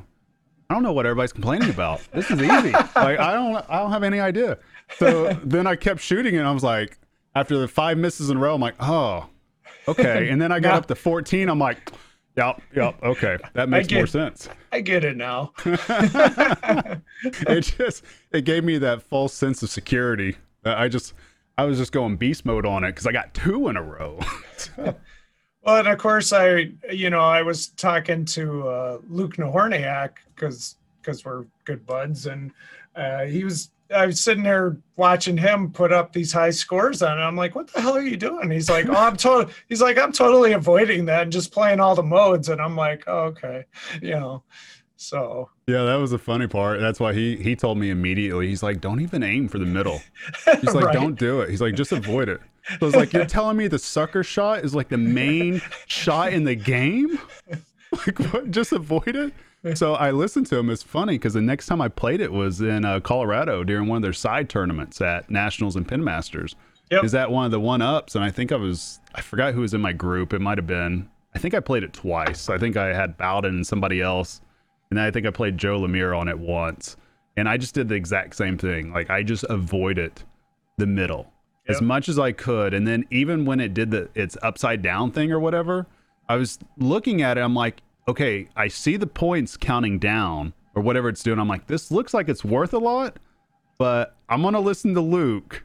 I 0.70 0.74
don't 0.74 0.84
know 0.84 0.94
what 0.94 1.06
everybody's 1.06 1.34
complaining 1.34 1.70
about. 1.70 2.02
This 2.14 2.32
is 2.32 2.42
easy. 2.42 2.72
like 2.96 3.20
I 3.20 3.34
don't 3.34 3.56
I 3.70 3.80
don't 3.80 3.92
have 3.92 4.04
any 4.04 4.20
idea. 4.20 4.58
So 4.98 5.34
then 5.44 5.68
I 5.68 5.76
kept 5.76 6.00
shooting 6.02 6.36
and 6.38 6.48
I 6.48 6.52
was 6.52 6.64
like, 6.64 6.98
after 7.36 7.58
the 7.58 7.68
five 7.68 7.98
misses 7.98 8.30
in 8.30 8.38
a 8.38 8.40
row, 8.40 8.56
I'm 8.56 8.62
like, 8.62 8.76
oh, 8.80 9.28
okay. 9.88 10.30
And 10.30 10.42
then 10.42 10.52
I 10.52 10.60
got 10.60 10.70
Yeah. 10.72 10.78
up 10.78 10.86
to 10.88 10.96
14. 10.96 11.50
I'm 11.50 11.60
like, 11.60 11.92
yep, 12.36 12.62
yep, 12.76 13.02
okay. 13.04 13.38
That 13.54 13.70
makes 13.70 13.88
get- 13.88 13.96
more 13.98 14.08
sense. 14.08 14.50
I 14.72 14.82
get 14.82 15.04
it 15.04 15.18
now. 15.18 15.54
it 15.66 17.62
just 17.78 18.04
it 18.32 18.46
gave 18.46 18.64
me 18.64 18.78
that 18.80 19.04
false 19.04 19.34
sense 19.34 19.62
of 19.64 19.70
security. 19.70 20.36
I 20.66 20.88
just 20.88 21.14
I 21.58 21.66
was 21.66 21.78
just 21.78 21.92
going 21.92 22.18
beast 22.18 22.46
mode 22.46 22.66
on 22.66 22.84
it 22.84 22.90
because 22.90 23.06
I 23.06 23.12
got 23.12 23.34
two 23.34 23.68
in 23.68 23.78
a 23.78 23.84
row. 23.84 24.20
Well, 25.66 25.78
and 25.78 25.88
of 25.88 25.98
course, 25.98 26.34
I 26.34 26.72
you 26.92 27.10
know 27.10 27.22
I 27.22 27.42
was 27.42 27.68
talking 27.68 28.26
to 28.26 28.68
uh, 28.68 28.98
Luke 29.08 29.38
Nahorniak 29.38 30.10
because 30.36 30.76
because 31.02 31.24
we're 31.24 31.46
good 31.64 31.86
buds, 31.86 32.26
and 32.26 32.52
uh, 32.98 33.24
he 33.24 33.46
was 33.46 33.70
I 33.94 34.06
was 34.06 34.20
sitting 34.20 34.44
there 34.44 34.78
watching 34.96 35.38
him 35.38 35.72
put 35.72 35.92
up 35.92 36.14
these 36.14 36.32
high 36.32 36.50
scores 36.52 37.02
on 37.02 37.18
it. 37.18 37.22
I'm 37.22 37.36
like, 37.36 37.56
what 37.56 37.72
the 37.72 37.82
hell 37.82 37.96
are 37.96 38.02
you 38.02 38.18
doing? 38.18 38.50
He's 38.50 38.70
like, 38.70 38.88
oh, 38.88 38.94
I'm 38.96 39.18
total. 39.18 39.52
He's 39.70 39.82
like, 39.82 39.98
I'm 39.98 40.12
totally 40.12 40.54
avoiding 40.54 41.06
that 41.06 41.24
and 41.24 41.32
just 41.32 41.52
playing 41.52 41.80
all 41.80 41.96
the 41.96 42.04
modes. 42.04 42.50
And 42.50 42.62
I'm 42.62 42.76
like, 42.76 43.04
oh, 43.08 43.26
okay, 43.26 43.66
you 44.02 44.12
know. 44.12 44.44
So 44.96 45.50
Yeah, 45.68 45.84
that 45.84 45.96
was 45.96 46.12
the 46.12 46.18
funny 46.18 46.48
part. 46.48 46.80
That's 46.80 47.00
why 47.00 47.14
he 47.14 47.36
he 47.36 47.58
told 47.58 47.78
me 47.78 47.90
immediately. 47.90 48.48
He's 48.48 48.64
like, 48.64 48.80
"Don't 48.80 49.02
even 49.02 49.22
aim 49.22 49.50
for 49.50 49.60
the 49.60 49.66
middle." 49.66 50.02
He's 50.62 50.74
like, 50.74 50.86
Right. 50.86 50.94
"Don't 50.94 51.20
do 51.20 51.42
it." 51.42 51.50
He's 51.50 51.60
like, 51.60 51.76
"Just 51.76 51.92
avoid 51.92 52.30
it." 52.30 52.40
So 52.70 52.78
I 52.82 52.86
was 52.86 52.96
like, 52.96 53.12
"You're 53.12 53.26
telling 53.26 53.58
me 53.58 53.68
the 53.68 53.80
sucker 53.80 54.24
shot 54.24 54.64
is 54.64 54.74
like 54.74 54.88
the 54.88 54.98
main 54.98 55.62
shot 55.88 56.32
in 56.32 56.46
the 56.46 56.56
game? 56.56 57.20
Like, 57.92 58.18
what? 58.32 58.52
Just 58.52 58.72
avoid 58.72 59.16
it?" 59.16 59.34
So 59.76 59.94
I 59.94 60.12
listened 60.12 60.46
to 60.48 60.58
him. 60.58 60.70
It's 60.70 60.84
funny 60.84 61.14
because 61.14 61.34
the 61.34 61.42
next 61.42 61.68
time 61.68 61.80
I 61.80 61.88
played 61.88 62.20
it 62.20 62.32
was 62.32 62.60
in 62.60 62.84
uh, 62.84 63.00
Colorado 63.00 63.64
during 63.64 63.88
one 63.88 63.98
of 63.98 64.02
their 64.02 64.14
side 64.14 64.50
tournaments 64.50 65.00
at 65.00 65.30
Nationals 65.32 65.78
and 65.78 65.88
Pin 65.88 66.04
Masters. 66.04 66.56
Yep. 66.92 67.06
Is 67.06 67.14
that 67.14 67.32
one 67.32 67.46
of 67.46 67.52
the 67.52 67.60
one 67.60 67.82
ups? 67.82 68.16
And 68.16 68.24
I 68.24 68.30
think 68.30 68.52
I 68.52 68.58
was 68.58 69.00
I 69.16 69.22
forgot 69.22 69.54
who 69.54 69.62
was 69.62 69.74
in 69.74 69.82
my 69.82 69.94
group. 69.94 70.34
It 70.34 70.40
might 70.40 70.58
have 70.58 70.68
been. 70.68 71.10
I 71.34 71.40
think 71.40 71.54
I 71.54 71.60
played 71.60 71.84
it 71.84 71.94
twice. 71.94 72.50
I 72.50 72.58
think 72.58 72.78
I 72.78 72.94
had 72.94 73.18
Bowen 73.18 73.46
and 73.46 73.66
somebody 73.66 74.02
else. 74.02 74.42
And 74.90 74.98
then 74.98 75.06
I 75.06 75.12
think 75.12 75.26
I 75.26 75.32
played 75.32 75.58
Joe 75.58 75.80
Lemire 75.80 76.18
on 76.18 76.28
it 76.28 76.38
once. 76.38 76.98
And 77.36 77.50
I 77.50 77.58
just 77.58 77.74
did 77.74 77.88
the 77.88 77.96
exact 77.96 78.36
same 78.36 78.58
thing. 78.58 78.92
Like 78.92 79.10
I 79.10 79.24
just 79.24 79.46
avoided 79.50 80.12
the 80.78 80.86
middle 80.86 81.32
as 81.68 81.82
much 81.82 82.10
as 82.10 82.20
I 82.20 82.32
could. 82.32 82.74
And 82.74 82.86
then 82.86 83.06
even 83.10 83.46
when 83.46 83.60
it 83.60 83.74
did 83.74 83.92
the 83.92 84.10
its 84.14 84.38
upside 84.44 84.82
down 84.82 85.12
thing 85.12 85.32
or 85.32 85.40
whatever, 85.40 85.88
I 86.28 86.36
was 86.36 86.60
looking 86.78 87.22
at 87.22 87.38
it, 87.38 87.42
I'm 87.42 87.56
like, 87.56 87.82
okay, 88.08 88.48
I 88.56 88.68
see 88.68 88.98
the 88.98 89.08
points 89.08 89.58
counting 89.58 90.00
down 90.00 90.54
or 90.76 90.82
whatever 90.82 91.10
it's 91.10 91.24
doing. 91.24 91.40
I'm 91.40 91.48
like, 91.48 91.68
this 91.68 91.92
looks 91.92 92.14
like 92.14 92.30
it's 92.30 92.44
worth 92.44 92.74
a 92.74 92.80
lot, 92.80 93.18
but 93.78 94.16
I'm 94.30 94.42
gonna 94.42 94.60
listen 94.60 94.94
to 94.96 95.02
Luke 95.02 95.64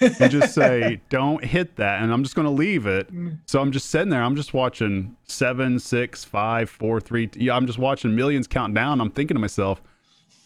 and 0.00 0.30
just 0.30 0.54
say, 0.54 1.00
don't 1.10 1.44
hit 1.44 1.76
that. 1.76 2.02
And 2.02 2.12
I'm 2.12 2.22
just 2.22 2.34
going 2.34 2.46
to 2.46 2.50
leave 2.52 2.86
it. 2.86 3.08
So 3.46 3.60
I'm 3.60 3.72
just 3.72 3.90
sitting 3.90 4.08
there. 4.08 4.22
I'm 4.22 4.36
just 4.36 4.54
watching 4.54 5.16
seven, 5.24 5.78
six, 5.78 6.24
five, 6.24 6.68
four, 6.68 7.00
three. 7.00 7.30
Yeah, 7.36 7.54
I'm 7.54 7.66
just 7.66 7.78
watching 7.78 8.14
millions 8.14 8.46
count 8.46 8.74
down. 8.74 9.00
I'm 9.00 9.10
thinking 9.10 9.36
to 9.36 9.40
myself, 9.40 9.80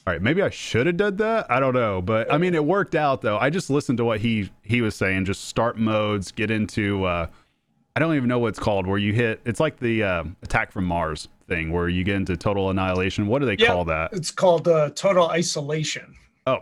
all 0.06 0.12
right, 0.12 0.22
maybe 0.22 0.42
I 0.42 0.50
should 0.50 0.86
have 0.86 0.96
done 0.96 1.16
that. 1.16 1.50
I 1.50 1.60
don't 1.60 1.74
know, 1.74 2.00
but 2.02 2.32
I 2.32 2.38
mean, 2.38 2.54
it 2.54 2.64
worked 2.64 2.94
out 2.94 3.22
though. 3.22 3.38
I 3.38 3.50
just 3.50 3.70
listened 3.70 3.98
to 3.98 4.04
what 4.04 4.20
he 4.20 4.50
he 4.62 4.80
was 4.80 4.94
saying. 4.94 5.26
Just 5.26 5.44
start 5.44 5.78
modes, 5.78 6.32
get 6.32 6.50
into. 6.50 7.04
uh 7.04 7.26
don't 8.00 8.16
even 8.16 8.28
know 8.28 8.38
what 8.40 8.48
it's 8.48 8.58
called. 8.58 8.86
Where 8.86 8.98
you 8.98 9.12
hit, 9.12 9.40
it's 9.44 9.60
like 9.60 9.78
the 9.78 10.02
uh, 10.02 10.24
attack 10.42 10.72
from 10.72 10.84
Mars 10.84 11.28
thing, 11.46 11.72
where 11.72 11.88
you 11.88 12.02
get 12.04 12.16
into 12.16 12.36
total 12.36 12.70
annihilation. 12.70 13.26
What 13.28 13.38
do 13.40 13.46
they 13.46 13.56
Yep. 13.56 13.68
call 13.68 13.84
that? 13.86 14.12
it's 14.12 14.30
called 14.32 14.66
uh, 14.68 14.90
total 14.90 15.28
isolation. 15.30 16.14
Oh, 16.46 16.58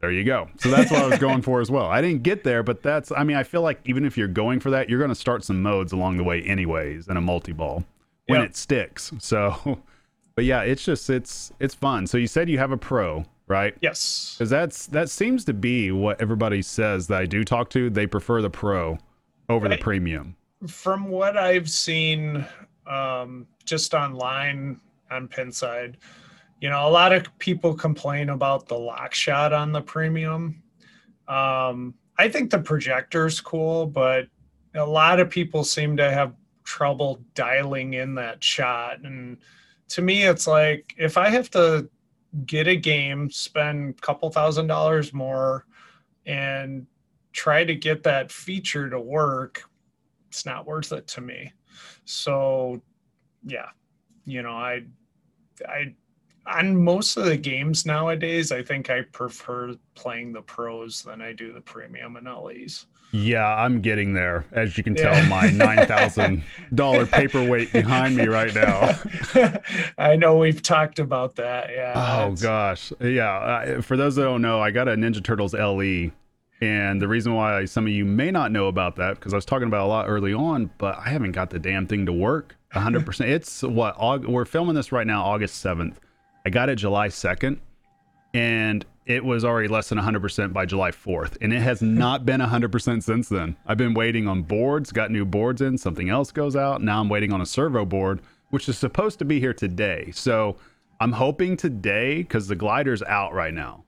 there 0.00 0.10
you 0.12 0.24
go. 0.24 0.48
So 0.58 0.70
that's 0.70 0.90
what 0.90 1.02
I 1.02 1.06
was 1.06 1.18
going 1.18 1.42
for 1.42 1.60
as 1.60 1.70
well. 1.70 1.86
I 1.86 2.00
didn't 2.02 2.22
get 2.22 2.44
there, 2.44 2.62
but 2.62 2.82
that's, 2.82 3.10
I 3.10 3.24
mean, 3.24 3.36
I 3.36 3.42
feel 3.42 3.62
like 3.62 3.80
even 3.86 4.04
if 4.04 4.16
you're 4.18 4.28
going 4.28 4.60
for 4.60 4.70
that, 4.70 4.88
you're 4.90 4.98
going 4.98 5.08
to 5.10 5.14
start 5.14 5.42
some 5.44 5.62
modes 5.62 5.92
along 5.92 6.16
the 6.18 6.24
way, 6.24 6.42
anyways, 6.42 7.08
in 7.08 7.16
a 7.16 7.20
multi 7.20 7.52
ball 7.52 7.84
when 8.26 8.40
Yep. 8.40 8.50
it 8.50 8.56
sticks. 8.56 9.12
So, 9.20 9.78
but 10.34 10.44
yeah, 10.44 10.60
it's 10.62 10.84
just, 10.84 11.08
it's, 11.08 11.50
it's 11.60 11.74
fun. 11.74 12.06
So 12.06 12.18
you 12.18 12.26
said 12.26 12.50
you 12.50 12.58
have 12.58 12.72
a 12.72 12.76
pro, 12.76 13.24
right? 13.46 13.74
Yes. 13.80 14.34
Because 14.36 14.50
that's, 14.50 14.86
that 14.88 15.08
seems 15.08 15.44
to 15.46 15.54
be 15.54 15.90
what 15.92 16.20
everybody 16.20 16.60
says 16.60 17.06
that 17.06 17.22
I 17.22 17.24
do 17.26 17.42
talk 17.44 17.70
to. 17.70 17.88
They 17.88 18.06
prefer 18.06 18.42
the 18.42 18.50
pro 18.50 18.98
over 19.48 19.66
the 19.68 19.78
premium. 19.78 20.36
From 20.66 21.08
what 21.08 21.36
I've 21.36 21.68
seen 21.70 22.44
um, 22.86 23.46
just 23.64 23.94
online 23.94 24.80
on 25.10 25.28
Pinside, 25.28 25.96
you 26.60 26.70
know, 26.70 26.88
a 26.88 26.90
lot 26.90 27.12
of 27.12 27.26
people 27.38 27.74
complain 27.74 28.30
about 28.30 28.66
the 28.66 28.78
lock 28.78 29.14
shot 29.14 29.52
on 29.52 29.72
the 29.72 29.82
premium. 29.82 30.62
Um, 31.28 31.94
I 32.18 32.28
think 32.28 32.50
the 32.50 32.58
projector's 32.58 33.40
cool, 33.40 33.86
but 33.86 34.26
a 34.74 34.84
lot 34.84 35.20
of 35.20 35.28
people 35.28 35.64
seem 35.64 35.96
to 35.98 36.10
have 36.10 36.34
trouble 36.64 37.22
dialing 37.34 37.94
in 37.94 38.14
that 38.14 38.42
shot. 38.42 39.00
And 39.04 39.38
to 39.88 40.02
me, 40.02 40.24
it's 40.24 40.46
like 40.46 40.94
if 40.98 41.18
I 41.18 41.28
have 41.28 41.50
to 41.50 41.88
get 42.46 42.66
a 42.66 42.76
game, 42.76 43.30
spend 43.30 43.94
a 43.98 44.00
couple 44.00 44.30
thousand 44.30 44.66
dollars 44.66 45.12
more, 45.12 45.66
and 46.24 46.86
try 47.32 47.64
to 47.64 47.74
get 47.74 48.02
that 48.02 48.32
feature 48.32 48.90
to 48.90 49.00
work, 49.00 49.62
it's 50.36 50.44
not 50.44 50.66
worth 50.66 50.92
it 50.92 51.06
to 51.06 51.22
me. 51.22 51.50
So, 52.04 52.82
yeah, 53.46 53.68
you 54.26 54.42
know, 54.42 54.50
I, 54.50 54.82
I, 55.66 55.94
on 56.46 56.76
most 56.84 57.16
of 57.16 57.24
the 57.24 57.38
games 57.38 57.86
nowadays, 57.86 58.52
I 58.52 58.62
think 58.62 58.90
I 58.90 59.00
prefer 59.12 59.74
playing 59.94 60.34
the 60.34 60.42
pros 60.42 61.02
than 61.02 61.22
I 61.22 61.32
do 61.32 61.54
the 61.54 61.60
premium 61.62 62.16
and 62.16 62.26
LEs. 62.26 62.84
Yeah, 63.12 63.46
I'm 63.46 63.80
getting 63.80 64.12
there. 64.12 64.44
As 64.52 64.76
you 64.76 64.84
can 64.84 64.94
Yeah. 64.94 65.18
tell, 65.22 65.26
my 65.30 65.46
$9,000 65.48 67.10
paperweight 67.10 67.72
behind 67.72 68.14
me 68.14 68.26
right 68.26 68.54
now. 68.54 68.90
I 69.98 70.16
know 70.16 70.36
we've 70.36 70.60
talked 70.60 70.98
about 70.98 71.36
that. 71.36 71.70
Yeah. 71.72 71.94
Oh 71.96 72.34
gosh, 72.34 72.92
yeah. 73.00 73.30
Uh, 73.38 73.80
for 73.80 73.96
those 73.96 74.16
that 74.16 74.24
don't 74.24 74.42
know, 74.42 74.60
I 74.60 74.70
got 74.70 74.86
a 74.86 74.96
Ninja 74.96 75.24
Turtles 75.24 75.54
LE, 75.54 76.10
and 76.60 77.02
the 77.02 77.08
reason 77.08 77.34
why 77.34 77.64
some 77.66 77.86
of 77.86 77.92
you 77.92 78.04
may 78.04 78.30
not 78.30 78.50
know 78.50 78.66
about 78.68 78.96
that 78.96 79.16
because 79.16 79.32
I 79.32 79.36
was 79.36 79.44
talking 79.44 79.68
about 79.68 79.84
a 79.84 79.88
lot 79.88 80.08
early 80.08 80.32
on, 80.32 80.70
but 80.78 80.98
I 80.98 81.10
haven't 81.10 81.32
got 81.32 81.50
the 81.50 81.58
damn 81.58 81.86
thing 81.86 82.06
to 82.06 82.12
work 82.12 82.56
100. 82.72 83.04
percent 83.06 83.30
It's 83.30 83.62
what 83.62 83.96
Aug- 83.98 84.26
we're 84.26 84.44
filming 84.44 84.74
this 84.74 84.92
right 84.92 85.06
now, 85.06 85.24
August 85.24 85.62
7th. 85.64 85.96
I 86.44 86.50
got 86.50 86.68
it 86.68 86.76
July 86.76 87.08
2nd, 87.08 87.58
and 88.32 88.86
it 89.04 89.24
was 89.24 89.44
already 89.44 89.68
less 89.68 89.88
than 89.88 89.98
100% 89.98 90.52
by 90.52 90.64
July 90.64 90.90
4th, 90.90 91.36
and 91.40 91.52
it 91.52 91.60
has 91.60 91.82
not 91.82 92.24
been 92.24 92.40
100% 92.40 93.02
since 93.02 93.28
then. 93.28 93.56
I've 93.66 93.76
been 93.76 93.94
waiting 93.94 94.26
on 94.26 94.42
boards, 94.42 94.92
got 94.92 95.10
new 95.10 95.24
boards 95.24 95.60
in, 95.60 95.76
something 95.78 96.08
else 96.08 96.32
goes 96.32 96.56
out. 96.56 96.82
Now 96.82 97.00
I'm 97.00 97.08
waiting 97.08 97.32
on 97.32 97.40
a 97.40 97.46
servo 97.46 97.84
board, 97.84 98.20
which 98.50 98.68
is 98.68 98.78
supposed 98.78 99.18
to 99.18 99.24
be 99.24 99.40
here 99.40 99.54
today. 99.54 100.10
So 100.14 100.56
I'm 101.00 101.12
hoping 101.12 101.56
today 101.56 102.18
because 102.18 102.48
the 102.48 102.56
glider's 102.56 103.02
out 103.02 103.34
right 103.34 103.52
now. 103.52 103.84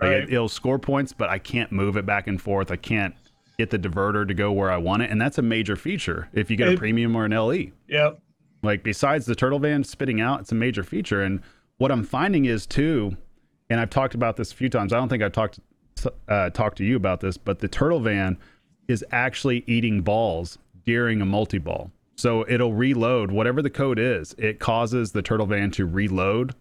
Like, 0.00 0.10
Right. 0.10 0.22
it, 0.24 0.32
it'll 0.32 0.48
score 0.48 0.78
points, 0.78 1.12
but 1.12 1.28
I 1.30 1.38
can't 1.38 1.72
move 1.72 1.96
it 1.96 2.04
back 2.06 2.26
and 2.26 2.40
forth. 2.40 2.70
I 2.70 2.76
can't 2.76 3.14
get 3.58 3.70
the 3.70 3.78
diverter 3.78 4.26
to 4.28 4.34
go 4.34 4.52
where 4.52 4.70
I 4.70 4.76
want 4.76 5.02
it, 5.02 5.10
and 5.10 5.20
that's 5.20 5.38
a 5.38 5.42
major 5.42 5.76
feature 5.76 6.28
if 6.34 6.50
you 6.50 6.56
get 6.56 6.68
a 6.68 6.76
premium 6.76 7.16
or 7.16 7.24
an 7.24 7.32
LE. 7.32 7.68
Yep. 7.88 8.20
Like 8.62 8.82
besides 8.82 9.24
the 9.26 9.34
turtle 9.34 9.58
van 9.58 9.84
spitting 9.84 10.20
out, 10.20 10.40
it's 10.40 10.52
a 10.52 10.54
major 10.56 10.82
feature. 10.82 11.22
And 11.22 11.40
what 11.78 11.90
I'm 11.90 12.04
finding 12.04 12.44
is 12.46 12.66
too, 12.66 13.16
and 13.70 13.80
I've 13.80 13.90
talked 13.90 14.14
about 14.14 14.36
this 14.36 14.52
a 14.52 14.54
few 14.54 14.68
times. 14.68 14.92
I 14.92 14.96
don't 14.96 15.08
think 15.08 15.22
I've 15.22 15.32
talked 15.32 15.60
uh, 16.28 16.50
talked 16.50 16.76
to 16.78 16.84
you 16.84 16.96
about 16.96 17.20
this, 17.20 17.38
but 17.38 17.60
the 17.60 17.68
turtle 17.68 18.00
van 18.00 18.36
is 18.88 19.02
actually 19.12 19.64
eating 19.66 20.02
balls 20.02 20.58
during 20.84 21.22
a 21.22 21.24
multi 21.26 21.58
ball. 21.58 21.90
So 22.16 22.44
it'll 22.48 22.72
reload 22.74 23.30
whatever 23.30 23.62
the 23.62 23.70
code 23.70 23.98
is. 23.98 24.34
It 24.38 24.58
causes 24.58 25.12
the 25.12 25.22
turtle 25.22 25.46
van 25.46 25.70
to 25.72 25.86
reload 25.86 26.54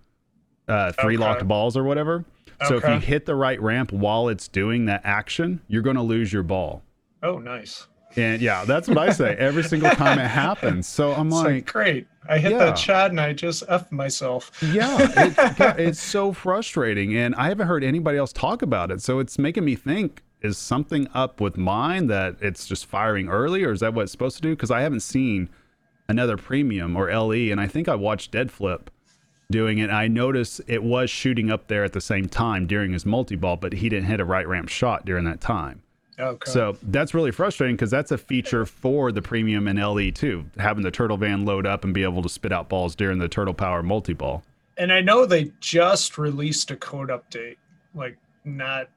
uh, 0.68 0.92
three 0.94 1.16
Okay. 1.16 1.24
locked 1.24 1.48
balls 1.48 1.76
or 1.78 1.84
whatever. 1.84 2.24
So 2.68 2.78
if 2.78 2.84
you 2.84 3.00
hit 3.00 3.26
the 3.26 3.36
right 3.36 3.62
ramp 3.62 3.92
while 3.92 4.30
it's 4.30 4.48
doing 4.48 4.86
that 4.86 5.02
action, 5.04 5.62
you're 5.68 5.82
going 5.82 5.96
to 5.98 6.02
lose 6.02 6.32
your 6.32 6.44
ball. 6.44 6.84
Oh, 7.24 7.38
nice. 7.40 7.88
And 8.18 8.42
yeah, 8.42 8.64
that's 8.66 8.88
what 8.88 8.98
I 8.98 9.12
say 9.12 9.36
every 9.40 9.64
single 9.64 9.90
time 9.92 10.20
it 10.20 10.28
happens. 10.28 10.88
So 10.88 11.12
I'm 11.14 11.30
like, 11.30 11.46
like, 11.46 11.66
great. 11.66 12.08
I 12.30 12.38
hit 12.38 12.54
Yeah. 12.54 12.60
that 12.60 12.78
shot 12.78 13.12
and 13.12 13.20
I 13.20 13.34
just 13.34 13.64
F 13.68 13.92
myself. 13.92 14.52
Yeah, 14.62 14.98
it's, 15.00 15.38
yeah, 15.60 15.76
it's 15.78 16.00
so 16.02 16.32
frustrating, 16.32 17.16
and 17.16 17.36
I 17.36 17.50
haven't 17.50 17.68
heard 17.68 17.84
anybody 17.84 18.18
else 18.18 18.32
talk 18.32 18.62
about 18.62 18.90
it. 18.90 19.02
So 19.02 19.20
it's 19.20 19.38
making 19.38 19.66
me 19.66 19.76
think: 19.76 20.24
is 20.42 20.58
something 20.58 21.08
up 21.14 21.42
with 21.42 21.58
mine 21.58 22.08
that 22.08 22.38
it's 22.42 22.66
just 22.66 22.86
firing 22.86 23.28
early, 23.28 23.64
or 23.64 23.72
is 23.72 23.82
that 23.82 23.94
what 23.94 24.04
it's 24.04 24.12
supposed 24.14 24.38
to 24.38 24.42
do? 24.42 24.52
Because 24.56 24.72
I 24.72 24.82
haven't 24.82 25.02
seen 25.02 25.50
another 26.08 26.38
premium 26.38 26.96
or 26.96 27.14
LE, 27.14 27.52
and 27.52 27.60
I 27.60 27.68
think 27.68 27.90
I 27.90 27.96
watched 27.96 28.32
Dead 28.32 28.50
Flip 28.52 28.90
doing 29.52 29.78
it. 29.80 29.90
I 29.90 30.08
noticed 30.08 30.62
it 30.68 30.84
was 30.84 31.10
shooting 31.10 31.52
up 31.52 31.68
there 31.68 31.84
at 31.84 31.94
the 31.94 32.02
same 32.02 32.28
time 32.28 32.68
during 32.68 32.94
his 32.94 33.06
multi 33.06 33.36
ball, 33.36 33.58
but 33.58 33.74
he 33.74 33.90
didn't 33.90 34.08
hit 34.08 34.20
a 34.20 34.26
right 34.26 34.48
ramp 34.48 34.70
shot 34.70 35.06
during 35.06 35.26
that 35.26 35.42
time. 35.42 35.82
Okay. 36.18 36.50
So 36.50 36.78
that's 36.84 37.14
really 37.14 37.32
frustrating 37.32 37.76
because 37.76 37.92
that's 37.92 38.12
a 38.12 38.18
feature 38.18 38.66
for 38.66 39.12
the 39.12 39.22
premium 39.22 39.68
and 39.68 39.78
LE 39.78 40.12
too, 40.12 40.46
having 40.58 40.84
the 40.84 40.92
turtle 40.92 41.18
van 41.18 41.44
load 41.46 41.66
up 41.68 41.84
and 41.84 41.94
be 41.94 42.04
able 42.04 42.22
to 42.24 42.30
spit 42.30 42.54
out 42.54 42.70
balls 42.70 42.96
during 42.96 43.20
the 43.20 43.28
turtle 43.28 43.54
power 43.54 43.84
multi 43.84 44.14
ball. 44.14 44.44
and 44.78 44.92
I 44.94 45.02
know 45.02 45.26
they 45.26 45.52
just 45.60 46.18
released 46.18 46.72
a 46.72 46.76
code 46.78 47.10
update, 47.10 47.58
like 47.94 48.18
not 48.46 48.90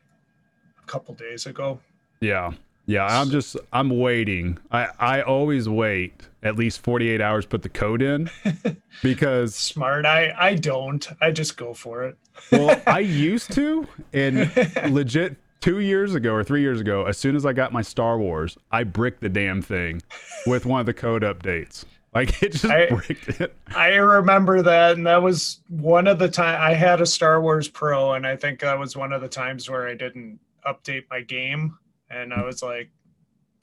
a 0.82 0.86
couple 0.86 1.14
days 1.14 1.46
ago. 1.46 1.80
Yeah. 2.20 2.52
Yeah, 2.88 3.04
I'm 3.04 3.28
just 3.28 3.54
I'm 3.70 3.90
waiting. 4.00 4.56
I 4.72 4.88
I 4.98 5.20
always 5.20 5.68
wait 5.68 6.22
at 6.42 6.56
least 6.56 6.80
48 6.82 7.20
hours 7.20 7.44
put 7.44 7.62
the 7.62 7.68
code 7.68 8.00
in 8.00 8.30
because 9.02 9.54
Smart. 9.54 10.06
I 10.06 10.34
I 10.38 10.54
don't. 10.54 11.06
I 11.20 11.30
just 11.30 11.58
go 11.58 11.74
for 11.74 12.04
it. 12.04 12.16
well, 12.50 12.80
I 12.86 13.00
used 13.00 13.52
to 13.52 13.86
and 14.14 14.50
legit 14.94 15.36
2 15.60 15.80
years 15.80 16.14
ago 16.14 16.32
or 16.32 16.42
3 16.42 16.62
years 16.62 16.80
ago, 16.80 17.04
as 17.04 17.18
soon 17.18 17.36
as 17.36 17.44
I 17.44 17.52
got 17.52 17.72
my 17.74 17.82
Star 17.82 18.18
Wars, 18.18 18.56
I 18.72 18.84
bricked 18.84 19.20
the 19.20 19.28
damn 19.28 19.60
thing 19.60 20.00
with 20.46 20.64
one 20.64 20.80
of 20.80 20.86
the 20.86 20.94
code 20.94 21.22
updates. 21.22 21.84
Like 22.14 22.42
it 22.42 22.52
just 22.52 22.64
I- 22.64 22.86
bricked 22.86 23.38
it. 23.40 23.54
I 23.76 23.88
remember 23.96 24.62
that, 24.62 24.96
and 24.96 25.06
that 25.06 25.22
was 25.22 25.60
one 25.68 26.06
of 26.06 26.18
the 26.18 26.28
time 26.30 26.58
I 26.58 26.72
had 26.72 27.02
a 27.02 27.06
Star 27.06 27.42
Wars 27.42 27.68
Pro, 27.68 28.14
and 28.14 28.26
I 28.26 28.34
think 28.34 28.60
that 28.60 28.78
was 28.78 28.96
one 28.96 29.12
of 29.12 29.20
the 29.20 29.28
times 29.28 29.68
where 29.68 29.86
I 29.86 29.94
didn't 29.94 30.38
update 30.66 31.04
my 31.10 31.20
game, 31.20 31.76
and 32.10 32.32
I 32.32 32.42
was 32.44 32.62
like, 32.62 32.90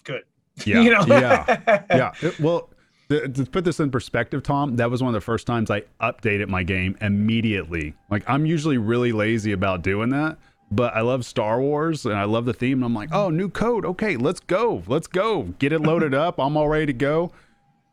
"Good." 0.03 0.23
Yeah. 0.65 0.79
you 0.81 0.91
know? 0.91 1.03
yeah. 1.07 1.83
yeah. 1.89 2.11
It- 2.21 2.39
well, 2.39 2.69
th- 3.09 3.33
to 3.33 3.45
put 3.45 3.65
this 3.65 3.79
in 3.81 3.91
perspective, 3.91 4.41
Tom, 4.41 4.77
that 4.77 4.89
was 4.89 5.03
one 5.03 5.09
of 5.09 5.13
the 5.13 5.25
first 5.25 5.45
times 5.45 5.69
I 5.69 5.83
updated 6.01 6.47
my 6.47 6.63
game 6.63 6.95
immediately. 7.01 7.93
Like 8.09 8.23
I'm 8.27 8.45
usually 8.45 8.77
really 8.77 9.11
lazy 9.11 9.51
about 9.51 9.81
doing 9.81 10.09
that, 10.11 10.37
but 10.71 10.95
I 10.95 11.01
love 11.01 11.25
Star 11.25 11.59
Wars 11.59 12.05
and 12.05 12.13
I 12.15 12.23
love 12.23 12.45
the 12.45 12.53
theme. 12.53 12.77
And 12.77 12.85
I'm 12.85 12.93
like, 12.95 13.09
oh, 13.11 13.29
new 13.29 13.49
code. 13.49 13.85
Okay, 13.85 14.15
let's 14.15 14.39
go. 14.39 14.81
Let's 14.87 15.07
go. 15.07 15.43
Get 15.59 15.73
it 15.73 15.81
loaded 15.81 16.13
up. 16.25 16.39
I'm 16.39 16.55
all 16.55 16.69
ready 16.69 16.85
to 16.85 16.93
go. 16.93 17.31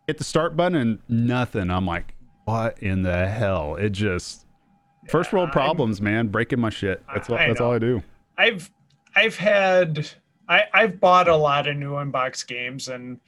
Hit 0.06 0.18
the 0.18 0.25
start 0.25 0.56
button 0.56 0.76
and 0.76 0.99
nothing. 1.09 1.68
I'm 1.68 1.85
like, 1.87 2.14
what 2.44 2.78
in 2.80 3.02
the 3.02 3.26
hell? 3.26 3.75
It 3.75 3.90
just 3.90 4.47
first 5.09 5.32
world 5.32 5.50
problems, 5.50 6.00
man. 6.00 6.28
Breaking 6.28 6.61
my 6.61 6.71
shit. 6.71 7.02
That's 7.12 7.28
all. 7.28 7.37
I 7.38 7.49
that's 7.49 7.61
all. 7.61 7.73
I 7.73 7.78
do. 7.80 8.02
I've 8.38 8.71
I've 9.16 9.37
had 9.37 10.09
I, 10.49 10.65
I've 10.73 11.01
bought 11.01 11.29
a 11.29 11.37
lot 11.37 11.67
of 11.69 11.77
new 11.77 11.93
unbox 11.93 12.47
games 12.47 12.89
and 12.89 13.21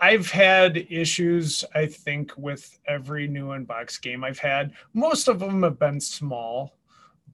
I've 0.00 0.30
had 0.30 0.76
issues, 0.90 1.64
I 1.74 1.86
think, 1.86 2.32
with 2.36 2.78
every 2.86 3.26
new 3.26 3.48
unbox 3.48 4.00
game 4.00 4.22
I've 4.22 4.38
had. 4.38 4.72
Most 4.94 5.26
of 5.28 5.40
them 5.40 5.62
have 5.64 5.78
been 5.78 6.00
small, 6.00 6.76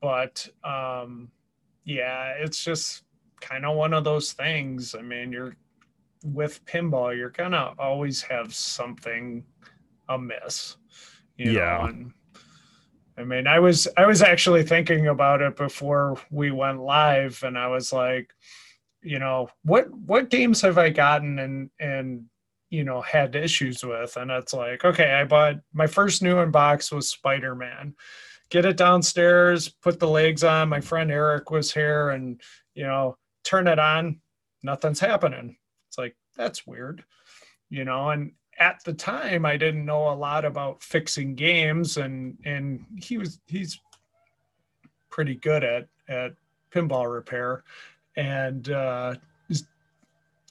but 0.00 0.46
um 0.64 1.30
yeah, 1.84 2.30
it's 2.38 2.64
just 2.64 3.04
kind 3.40 3.66
of 3.66 3.76
one 3.76 3.92
of 3.92 4.04
those 4.04 4.32
things. 4.32 4.94
I 4.94 5.02
mean, 5.02 5.30
you're 5.32 5.54
with 6.24 6.64
pinball, 6.64 7.16
you're 7.16 7.30
gonna 7.30 7.74
always 7.78 8.22
have 8.22 8.54
something 8.54 9.44
amiss. 10.08 10.76
You 11.36 11.52
Yeah. 11.52 11.78
know, 11.78 11.84
and 11.84 12.12
I 13.18 13.24
mean, 13.24 13.46
I 13.46 13.58
was 13.60 13.86
I 13.96 14.06
was 14.06 14.22
actually 14.22 14.64
thinking 14.64 15.08
about 15.08 15.42
it 15.42 15.56
before 15.56 16.16
we 16.30 16.50
went 16.50 16.80
live, 16.80 17.42
and 17.44 17.58
I 17.58 17.68
was 17.68 17.92
like, 17.92 18.34
you 19.04 19.18
know, 19.18 19.48
what 19.62 19.90
what 19.92 20.30
games 20.30 20.60
have 20.62 20.78
I 20.78 20.88
gotten 20.90 21.38
and 21.38 21.70
and 21.78 22.24
you 22.70 22.84
know 22.84 23.02
had 23.02 23.36
issues 23.36 23.84
with? 23.84 24.16
And 24.16 24.30
it's 24.30 24.54
like, 24.54 24.84
okay, 24.84 25.12
I 25.12 25.24
bought 25.24 25.56
my 25.72 25.86
first 25.86 26.22
new 26.22 26.36
unbox 26.36 26.90
was 26.90 27.08
Spider 27.08 27.54
Man. 27.54 27.94
Get 28.50 28.64
it 28.64 28.76
downstairs, 28.76 29.68
put 29.68 30.00
the 30.00 30.08
legs 30.08 30.42
on. 30.42 30.68
My 30.68 30.80
friend 30.80 31.10
Eric 31.10 31.50
was 31.50 31.72
here, 31.72 32.10
and 32.10 32.40
you 32.74 32.84
know, 32.84 33.16
turn 33.44 33.68
it 33.68 33.78
on, 33.78 34.20
nothing's 34.62 35.00
happening. 35.00 35.56
It's 35.88 35.98
like 35.98 36.16
that's 36.36 36.66
weird, 36.66 37.04
you 37.70 37.84
know, 37.84 38.10
and 38.10 38.32
at 38.58 38.82
the 38.84 38.94
time 38.94 39.44
I 39.44 39.56
didn't 39.56 39.84
know 39.84 40.08
a 40.08 40.14
lot 40.14 40.44
about 40.44 40.82
fixing 40.82 41.34
games 41.34 41.96
and 41.96 42.38
and 42.44 42.84
he 42.96 43.18
was 43.18 43.40
he's 43.46 43.80
pretty 45.10 45.34
good 45.34 45.64
at 45.64 45.88
at 46.08 46.32
pinball 46.72 47.12
repair 47.12 47.64
and 48.16 48.70
uh 48.70 49.14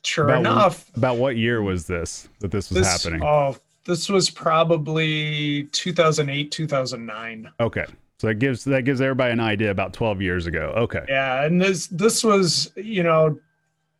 sure 0.04 0.26
About- 0.26 0.40
enough 0.40 0.96
About 0.98 1.18
what 1.18 1.38
year 1.38 1.62
was 1.62 1.88
this 1.88 2.28
that 2.40 2.52
this 2.52 2.70
was 2.70 2.80
this 2.80 3.04
happening? 3.04 3.24
oh 3.24 3.56
this 3.86 4.10
was 4.10 4.30
probably 4.30 5.64
2008 5.72 6.52
2009 6.52 7.50
Okay. 7.60 7.86
So 8.20 8.28
that 8.28 8.36
gives 8.36 8.64
that 8.66 8.84
gives 8.86 9.02
everybody 9.02 9.34
an 9.34 9.40
idea 9.42 9.70
about 9.72 9.92
12 9.94 10.22
years 10.22 10.46
ago. 10.48 10.74
Okay. 10.78 11.04
yeah 11.10 11.44
and 11.44 11.62
this 11.62 11.88
this 11.88 12.24
was 12.24 12.72
you 12.76 13.04
know 13.04 13.38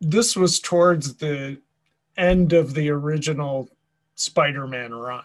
this 0.00 0.36
was 0.36 0.60
towards 0.60 1.14
the 1.14 1.58
end 2.16 2.52
of 2.52 2.74
the 2.74 2.90
original 2.90 3.68
spider-man 4.16 4.94
run 4.94 5.24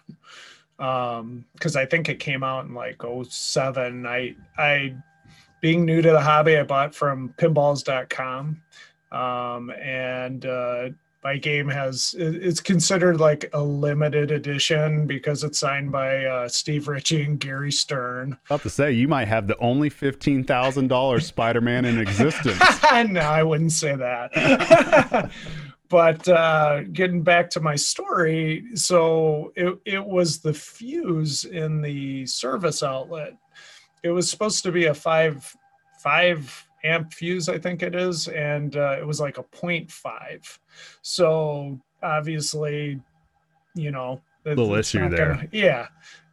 um 0.80 1.44
because 1.54 1.76
i 1.76 1.86
think 1.86 2.08
it 2.08 2.18
came 2.18 2.42
out 2.42 2.64
in 2.64 2.74
like 2.74 3.00
07 3.28 4.04
i 4.06 4.34
i 4.58 4.92
being 5.60 5.84
new 5.84 6.02
to 6.02 6.10
the 6.10 6.20
hobby 6.20 6.56
i 6.56 6.62
bought 6.62 6.94
from 6.94 7.34
pinballs.com 7.38 8.60
um 9.12 9.70
and 9.70 10.46
uh 10.46 10.88
my 11.22 11.36
game 11.36 11.68
has 11.68 12.14
it's 12.18 12.60
considered 12.60 13.20
like 13.20 13.50
a 13.52 13.62
limited 13.62 14.30
edition 14.30 15.06
because 15.06 15.44
it's 15.44 15.58
signed 15.58 15.92
by 15.92 16.24
uh, 16.24 16.48
steve 16.48 16.88
ritchie 16.88 17.22
and 17.22 17.38
gary 17.40 17.70
stern 17.70 18.38
About 18.46 18.62
to 18.62 18.70
say 18.70 18.92
you 18.92 19.06
might 19.06 19.28
have 19.28 19.46
the 19.46 19.58
only 19.58 19.90
fifteen 19.90 20.44
thousand 20.44 20.88
dollars 20.88 21.26
Spider-Man 21.26 21.84
in 21.84 21.98
existence. 21.98 22.58
no, 23.08 23.20
I 23.20 23.42
wouldn't 23.42 23.72
say 23.72 23.94
that. 23.96 25.30
but 25.88 26.26
uh, 26.28 26.82
getting 26.92 27.22
back 27.22 27.50
to 27.50 27.60
my 27.60 27.76
story, 27.76 28.64
so 28.74 29.52
it, 29.56 29.78
it 29.84 30.04
was 30.04 30.38
the 30.38 30.54
fuse 30.54 31.44
in 31.44 31.82
the 31.82 32.24
service 32.26 32.82
outlet. 32.82 33.34
It 34.02 34.10
was 34.10 34.30
supposed 34.30 34.62
to 34.64 34.72
be 34.72 34.86
a 34.86 34.94
five 34.94 35.54
five 36.02 36.66
amp 36.84 37.12
fuse, 37.12 37.48
I 37.48 37.58
think 37.58 37.82
it 37.82 37.94
is, 37.94 38.26
and 38.28 38.74
uh, 38.76 38.96
it 38.98 39.06
was 39.06 39.20
like 39.20 39.36
a 39.36 39.42
0.5. 39.42 40.58
So 41.02 41.78
obviously, 42.02 43.00
you 43.74 43.90
know, 43.90 44.20
it- 44.44 44.56
Little 44.56 44.74
issue 44.74 45.08
there. 45.10 45.34
gonna- 45.34 45.48
yeah, 45.52 45.88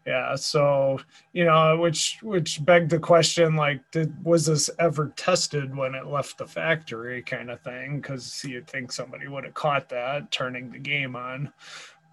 yeah. 0.05 0.35
So 0.35 0.99
you 1.33 1.43
know, 1.43 1.77
which 1.77 2.19
which 2.21 2.63
begged 2.63 2.89
the 2.91 2.99
question, 2.99 3.55
like, 3.57 3.81
did 3.91 4.23
was 4.23 4.45
this 4.45 4.69
ever 4.79 5.11
tested 5.17 5.75
when 5.75 5.93
it 5.95 6.05
left 6.07 6.37
the 6.37 6.47
factory, 6.47 7.21
kind 7.21 7.51
of 7.51 7.59
thing? 7.61 7.99
Because 7.99 8.43
you'd 8.45 8.67
think 8.67 8.93
somebody 8.93 9.27
would 9.27 9.43
have 9.43 9.53
caught 9.53 9.89
that 9.89 10.31
turning 10.31 10.71
the 10.71 10.79
game 10.79 11.17
on, 11.17 11.51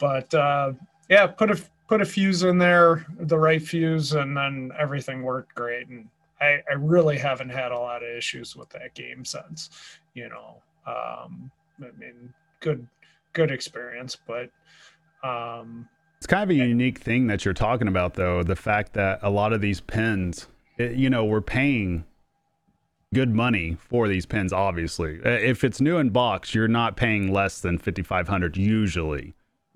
but 0.01 0.35
uh, 0.35 0.73
yeah, 1.09 1.29
put 1.29 1.53
a 1.53 1.61
put 1.95 2.01
a 2.01 2.05
fuse 2.05 2.43
in 2.43 2.59
there, 2.59 3.07
the 3.21 3.39
right 3.39 3.63
fuse, 3.63 4.15
and 4.15 4.37
then 4.37 4.73
everything 4.77 5.23
worked 5.23 5.55
great. 5.55 5.87
And 5.87 6.09
I, 6.41 6.59
I 6.69 6.75
really 6.75 7.17
haven't 7.17 7.51
had 7.51 7.71
a 7.71 7.79
lot 7.79 8.03
of 8.03 8.09
issues 8.09 8.57
with 8.57 8.69
that 8.71 8.95
game 8.95 9.25
since, 9.25 9.71
you 10.13 10.29
know. 10.29 10.61
Um, 10.89 11.53
I 11.81 11.97
mean, 11.97 12.35
good 12.59 12.85
good 13.33 13.53
experience, 13.53 14.17
but 14.17 14.51
um, 15.23 15.89
It's 16.19 16.27
kind 16.27 16.43
of 16.43 16.51
a 16.51 16.55
unique 16.55 16.99
thing 16.99 17.29
that 17.29 17.45
you're 17.45 17.55
talking 17.55 17.87
about, 17.87 18.15
though. 18.15 18.43
The 18.43 18.57
fact 18.57 18.95
that 18.95 19.21
a 19.23 19.31
lot 19.31 19.53
of 19.53 19.61
these 19.61 19.81
pins, 19.81 20.49
it, 20.79 20.97
you 20.97 21.09
know, 21.09 21.25
we're 21.25 21.41
paying 21.41 22.05
good 23.15 23.33
money 23.33 23.77
for 23.79 24.09
these 24.09 24.27
pins. 24.27 24.53
Obviously, 24.53 25.21
Uh, 25.25 25.29
if 25.29 25.63
it's 25.63 25.81
new 25.81 25.99
in 25.99 26.11
box, 26.11 26.57
you're 26.57 26.67
not 26.67 26.97
paying 26.97 27.33
less 27.33 27.61
than 27.61 27.79
fifty 27.79 28.03
five 28.03 28.27
hundred 28.27 28.57
usually. 28.57 29.33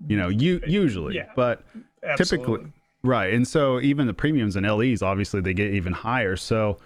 You 0.07 0.17
know, 0.17 0.29
you 0.29 0.61
usually, 0.65 1.15
Yeah. 1.15 1.31
but 1.35 1.63
absolutely. 2.03 2.47
typically 2.55 2.71
right 3.03 3.33
and 3.33 3.47
so 3.47 3.79
even 3.79 4.07
the 4.07 4.13
premiums 4.13 4.55
and 4.57 4.65
le's 4.77 5.01
obviously 5.01 5.39
they 5.39 5.53
get 5.53 5.73
even 5.73 5.93
higher 5.93 6.35
so 6.35 6.77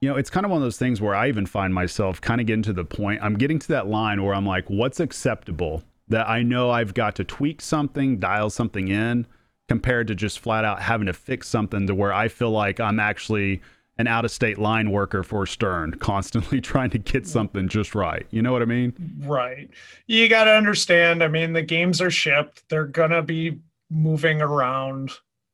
you 0.00 0.08
know 0.08 0.14
it's 0.16 0.30
kind 0.30 0.46
of 0.46 0.50
one 0.50 0.58
of 0.58 0.62
those 0.64 0.76
things 0.78 1.00
where 1.00 1.14
i 1.14 1.26
even 1.26 1.44
find 1.44 1.74
myself 1.74 2.20
kind 2.20 2.40
of 2.40 2.46
getting 2.46 2.62
to 2.62 2.72
the 2.72 2.84
point 2.84 3.18
i'm 3.22 3.34
getting 3.36 3.58
to 3.58 3.66
that 3.68 3.88
line 3.88 4.22
where 4.22 4.32
i'm 4.32 4.46
like 4.46 4.64
what's 4.70 5.00
acceptable 5.00 5.82
that 6.08 6.28
i 6.28 6.40
know 6.42 6.70
i've 6.70 6.94
got 6.94 7.16
to 7.16 7.24
tweak 7.24 7.60
something 7.60 8.18
dial 8.20 8.48
something 8.48 8.86
in 8.86 9.26
compared 9.68 10.06
to 10.06 10.14
just 10.14 10.38
flat 10.38 10.64
out 10.64 10.80
having 10.82 11.06
to 11.06 11.12
fix 11.12 11.48
something 11.48 11.84
to 11.88 11.94
where 11.96 12.12
i 12.12 12.28
feel 12.28 12.50
like 12.52 12.78
i'm 12.78 13.00
actually 13.00 13.60
an 13.98 14.06
out 14.06 14.24
of 14.24 14.30
state 14.30 14.58
line 14.58 14.90
worker 14.90 15.22
for 15.22 15.46
stern 15.46 15.92
constantly 15.98 16.60
trying 16.72 16.90
to 16.90 16.98
get 16.98 17.26
something 17.26 17.68
just 17.68 17.94
right 17.94 18.26
you 18.30 18.42
know 18.42 18.52
what 18.52 18.62
i 18.62 18.66
mean 18.66 18.92
Right. 19.18 19.70
You 20.06 20.28
got 20.28 20.44
to 20.44 20.52
understand. 20.52 21.22
I 21.22 21.28
mean, 21.28 21.52
the 21.52 21.62
games 21.62 22.00
are 22.00 22.10
shipped. 22.10 22.68
They're 22.68 22.86
gonna 22.86 23.22
be 23.22 23.58
moving 23.90 24.40
around. 24.40 25.12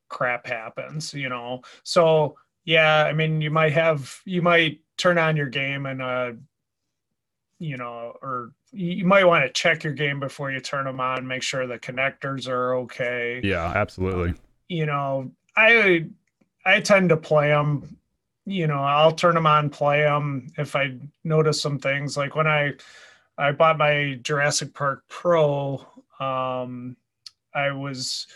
Crap 0.09 0.46
happens, 0.46 1.14
you 1.14 1.28
know. 1.28 1.62
So 1.85 2.37
yeah, 2.64 3.05
I 3.05 3.12
mean, 3.12 3.40
you 3.40 3.50
might 3.50 3.72
have 3.72 4.20
you 4.24 4.42
might 4.42 4.81
turn 4.96 5.18
on 5.18 5.37
your 5.37 5.48
game 5.48 5.87
and 5.87 6.02
uh, 6.02 6.33
you 7.59 7.76
know, 7.76 8.16
or 8.22 8.52
you 8.72 8.92
you 8.92 9.05
might 9.05 9.24
want 9.24 9.44
to 9.46 9.52
check 9.52 9.85
your 9.85 9.92
game 9.94 10.20
before 10.20 10.50
you 10.50 10.61
turn 10.61 10.85
them 10.85 11.00
on. 11.00 11.26
Make 11.26 11.42
sure 11.42 11.66
the 11.66 11.78
connectors 11.78 12.48
are 12.48 12.74
okay. 12.76 13.40
yeah 13.42 13.72
absolutely 13.74 14.35
You 14.68 14.87
know, 14.87 15.31
I 15.57 16.07
I 16.64 16.81
tend 16.81 17.09
to 17.11 17.16
play 17.16 17.48
them 17.48 17.96
you 18.44 18.66
know, 18.66 18.83
I'll 18.83 19.12
turn 19.12 19.35
them 19.35 19.46
on, 19.46 19.70
play 19.70 20.02
them 20.02 20.48
if 20.59 20.74
I 20.74 20.96
notice 21.24 21.61
some 21.61 21.78
things. 21.78 22.16
Like 22.16 22.35
when 22.35 22.46
I 22.46 22.74
I 23.38 23.52
bought 23.52 23.78
my 23.78 24.18
Jurassic 24.22 24.74
Park 24.74 25.05
Pro, 25.09 25.87
um, 26.20 26.96
I 27.55 27.70
was 27.70 28.26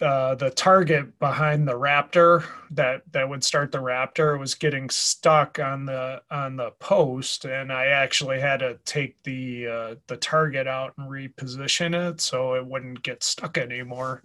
uh, 0.00 0.34
the 0.34 0.50
target 0.50 1.18
behind 1.18 1.66
the 1.66 1.72
Raptor 1.72 2.44
that 2.72 3.02
that 3.12 3.28
would 3.28 3.42
start 3.42 3.72
the 3.72 3.78
Raptor 3.78 4.38
was 4.38 4.54
getting 4.54 4.90
stuck 4.90 5.58
on 5.58 5.86
the 5.86 6.20
on 6.30 6.56
the 6.56 6.72
post, 6.72 7.44
and 7.44 7.72
I 7.72 7.86
actually 7.86 8.40
had 8.40 8.58
to 8.58 8.78
take 8.84 9.22
the 9.22 9.66
uh, 9.66 9.94
the 10.06 10.16
target 10.16 10.66
out 10.66 10.92
and 10.98 11.08
reposition 11.08 11.94
it 12.10 12.20
so 12.20 12.54
it 12.54 12.66
wouldn't 12.66 13.02
get 13.02 13.22
stuck 13.22 13.56
anymore. 13.56 14.22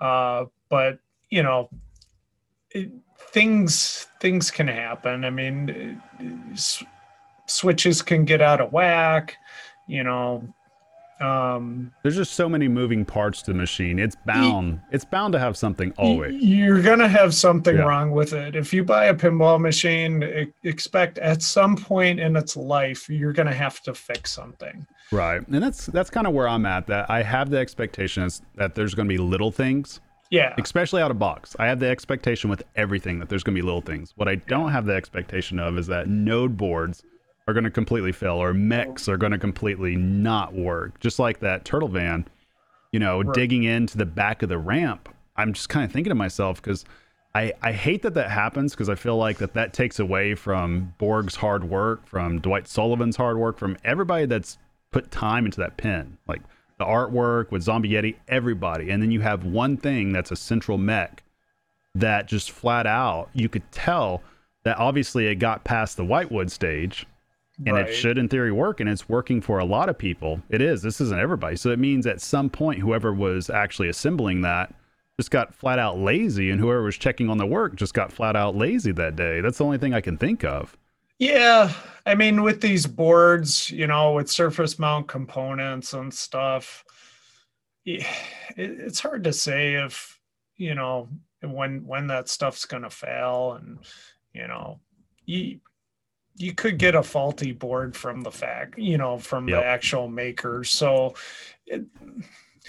Uh, 0.00 0.46
but 0.68 0.98
you 1.30 1.42
know, 1.42 1.70
it, 2.70 2.90
things 3.32 4.06
things 4.20 4.50
can 4.50 4.68
happen. 4.68 5.24
I 5.24 5.30
mean, 5.30 6.00
s- 6.52 6.84
switches 7.46 8.02
can 8.02 8.24
get 8.24 8.40
out 8.40 8.60
of 8.60 8.72
whack. 8.72 9.36
You 9.88 10.04
know, 10.04 10.44
um, 11.20 11.92
There's 12.02 12.16
just 12.16 12.34
so 12.34 12.48
many 12.48 12.68
moving 12.68 13.04
parts 13.04 13.42
to 13.42 13.52
the 13.52 13.56
machine. 13.58 13.98
It's 13.98 14.16
bound. 14.26 14.80
It's 14.90 15.04
bound 15.04 15.32
to 15.32 15.38
have 15.38 15.56
something 15.56 15.88
y- 15.90 16.04
always. 16.04 16.42
you're 16.42 16.82
gonna 16.82 17.08
have 17.08 17.34
something 17.34 17.76
Yeah. 17.76 17.82
wrong 17.82 18.10
with 18.12 18.32
it. 18.32 18.54
If 18.56 18.72
you 18.72 18.84
buy 18.84 19.06
a 19.06 19.14
pinball 19.14 19.60
machine, 19.60 20.22
expect 20.64 21.18
at 21.18 21.42
some 21.42 21.76
point 21.76 22.20
in 22.20 22.36
its 22.36 22.56
life 22.56 23.08
you're 23.08 23.32
gonna 23.32 23.54
have 23.54 23.80
to 23.82 23.94
fix 23.94 24.30
something. 24.32 24.86
Right. 25.10 25.46
And 25.48 25.62
that's 25.62 25.86
that's 25.86 26.10
kind 26.10 26.26
of 26.26 26.32
where 26.32 26.48
I'm 26.48 26.64
at. 26.66 26.86
That 26.86 27.10
I 27.10 27.22
have 27.22 27.50
the 27.50 27.58
expectation 27.58 28.22
is 28.24 28.42
that 28.56 28.74
there's 28.74 28.94
going 28.94 29.06
to 29.08 29.12
be 29.12 29.18
little 29.18 29.50
things, 29.52 30.00
Yeah, 30.32 30.54
especially 30.58 31.02
out 31.02 31.10
of 31.10 31.18
box. 31.18 31.54
I 31.58 31.66
have 31.66 31.78
the 31.78 31.88
expectation 31.88 32.48
with 32.48 32.62
everything 32.74 33.18
that 33.18 33.28
there's 33.28 33.42
going 33.42 33.54
to 33.54 33.60
be 33.60 33.64
little 33.64 33.82
things. 33.82 34.14
What 34.16 34.28
I 34.28 34.36
don't 34.36 34.72
have 34.72 34.86
the 34.86 34.94
expectation 34.94 35.58
of 35.58 35.76
is 35.78 35.86
that 35.88 36.08
node 36.08 36.56
boards 36.56 37.02
are 37.46 37.52
going 37.52 37.64
to 37.64 37.70
completely 37.70 38.12
fail 38.12 38.36
or 38.42 38.54
mechs 38.54 39.10
are 39.10 39.18
going 39.18 39.32
to 39.32 39.38
completely 39.38 39.94
not 39.94 40.54
work. 40.54 40.98
Just 41.00 41.18
like 41.18 41.40
that 41.40 41.66
turtle 41.66 41.88
van, 41.88 42.26
you 42.92 42.98
know, 42.98 43.20
Right. 43.22 43.34
digging 43.34 43.64
into 43.64 43.98
the 43.98 44.06
back 44.06 44.42
of 44.42 44.48
the 44.48 44.56
ramp. 44.56 45.10
I'm 45.36 45.52
just 45.52 45.68
kind 45.68 45.84
of 45.84 45.92
thinking 45.92 46.10
to 46.10 46.14
myself 46.14 46.62
because 46.62 46.86
I, 47.34 47.52
I 47.62 47.72
hate 47.72 48.00
that 48.02 48.14
that 48.14 48.30
happens 48.30 48.72
because 48.72 48.88
I 48.88 48.94
feel 48.94 49.18
like 49.18 49.36
that 49.36 49.52
that 49.52 49.74
takes 49.74 49.98
away 49.98 50.34
from 50.34 50.94
Borg's 50.98 51.36
hard 51.36 51.64
work, 51.64 52.06
from 52.06 52.40
Dwight 52.40 52.66
Sullivan's 52.68 53.16
hard 53.16 53.36
work, 53.36 53.58
from 53.58 53.76
everybody 53.84 54.24
that's 54.24 54.56
put 54.92 55.10
time 55.10 55.44
into 55.44 55.60
that 55.60 55.76
pin, 55.76 56.16
like 56.26 56.40
the 56.82 56.88
artwork 56.88 57.50
with 57.52 57.62
Zombie 57.62 57.90
Yeti, 57.90 58.16
everybody. 58.28 58.90
And 58.90 59.00
then 59.02 59.10
you 59.10 59.20
have 59.20 59.44
one 59.44 59.76
thing 59.76 60.12
that's 60.12 60.32
a 60.32 60.36
central 60.36 60.78
mech 60.78 61.22
that 61.94 62.26
just 62.26 62.50
flat 62.50 62.86
out, 62.86 63.28
you 63.34 63.48
could 63.48 63.70
tell 63.70 64.22
that 64.64 64.78
obviously 64.78 65.26
it 65.26 65.36
got 65.36 65.62
past 65.64 65.96
the 65.96 66.04
Whitewood 66.04 66.50
stage 66.50 67.06
and 67.64 67.76
Right. 67.76 67.88
it 67.88 67.92
should 67.92 68.18
in 68.18 68.28
theory 68.28 68.50
work 68.50 68.80
and 68.80 68.88
it's 68.88 69.08
working 69.08 69.40
for 69.40 69.58
a 69.58 69.64
lot 69.64 69.88
of 69.88 69.96
people. 69.98 70.42
It 70.48 70.60
is. 70.60 70.82
This 70.82 71.00
isn't 71.00 71.18
everybody. 71.18 71.56
So 71.56 71.70
it 71.70 71.78
means 71.78 72.06
at 72.06 72.20
some 72.20 72.50
point 72.50 72.80
whoever 72.80 73.12
was 73.12 73.48
actually 73.50 73.88
assembling 73.88 74.40
that 74.40 74.74
just 75.20 75.30
got 75.30 75.54
flat 75.54 75.78
out 75.78 75.98
lazy 75.98 76.50
and 76.50 76.58
whoever 76.60 76.82
was 76.82 76.96
checking 76.96 77.28
on 77.28 77.38
the 77.38 77.46
work 77.46 77.76
just 77.76 77.94
got 77.94 78.10
flat 78.10 78.34
out 78.34 78.56
lazy 78.56 78.90
that 78.92 79.14
day. 79.14 79.40
That's 79.40 79.58
the 79.58 79.64
only 79.64 79.78
thing 79.78 79.94
I 79.94 80.00
can 80.00 80.16
think 80.16 80.42
of. 80.44 80.76
Yeah, 81.22 81.72
I 82.04 82.16
mean, 82.16 82.42
with 82.42 82.60
these 82.60 82.84
boards, 82.84 83.70
you 83.70 83.86
know, 83.86 84.14
with 84.14 84.28
surface 84.28 84.76
mount 84.80 85.06
components 85.06 85.92
and 85.92 86.12
stuff, 86.12 86.84
it's 87.84 88.98
hard 88.98 89.22
to 89.22 89.32
say 89.32 89.74
if 89.74 90.18
you 90.56 90.74
know 90.74 91.08
when 91.40 91.86
when 91.86 92.08
that 92.08 92.28
stuff's 92.28 92.64
gonna 92.64 92.90
fail, 92.90 93.52
and 93.52 93.78
you 94.34 94.48
know, 94.48 94.80
you 95.24 95.60
you 96.34 96.54
could 96.54 96.76
get 96.76 96.96
a 96.96 97.04
faulty 97.04 97.52
board 97.52 97.96
from 97.96 98.22
the 98.22 98.32
fact, 98.32 98.76
you 98.76 98.98
know, 98.98 99.16
from 99.16 99.48
Yep. 99.48 99.60
the 99.60 99.64
actual 99.64 100.08
makers. 100.08 100.70
So, 100.70 101.14
it, 101.68 101.84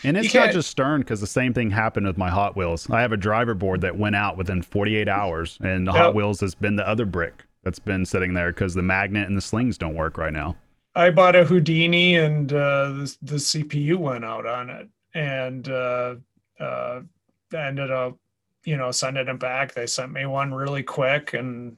And 0.03 0.15
it's 0.15 0.31
not 0.35 0.51
just 0.51 0.69
Stern 0.69 1.01
because 1.01 1.21
the 1.21 1.25
same 1.25 1.55
thing 1.55 1.71
happened 1.71 2.05
with 2.05 2.19
my 2.19 2.29
Hot 2.29 2.55
Wheels. 2.55 2.87
I 2.91 3.01
have 3.01 3.13
a 3.13 3.17
driver 3.17 3.55
board 3.55 3.81
that 3.81 3.97
went 3.97 4.15
out 4.15 4.37
within 4.37 4.61
48 4.61 5.09
hours, 5.09 5.57
and 5.63 5.87
the 5.87 5.91
Hot 5.91 6.13
Wheels 6.13 6.39
has 6.41 6.53
been 6.53 6.75
the 6.75 6.87
other 6.87 7.07
brick 7.07 7.45
that's 7.63 7.79
been 7.79 8.05
sitting 8.05 8.33
there 8.33 8.51
because 8.51 8.73
the 8.73 8.83
magnet 8.83 9.27
and 9.27 9.37
the 9.37 9.41
slings 9.41 9.77
don't 9.77 9.95
work 9.95 10.17
right 10.17 10.33
now. 10.33 10.55
I 10.95 11.09
bought 11.09 11.35
a 11.35 11.43
Houdini 11.43 12.15
and 12.17 12.51
uh, 12.53 12.89
the, 12.89 13.17
the 13.21 13.35
CPU 13.35 13.97
went 13.97 14.23
out 14.23 14.45
on 14.45 14.69
it 14.69 14.87
and 15.15 15.67
uh, 15.67 16.15
uh, 16.59 17.01
ended 17.55 17.89
up, 17.89 18.17
you 18.63 18.77
know, 18.77 18.91
sending 18.91 19.27
it 19.27 19.39
back. 19.39 19.73
They 19.73 19.87
sent 19.87 20.11
me 20.11 20.25
one 20.25 20.53
really 20.53 20.83
quick 20.83 21.33
and, 21.33 21.75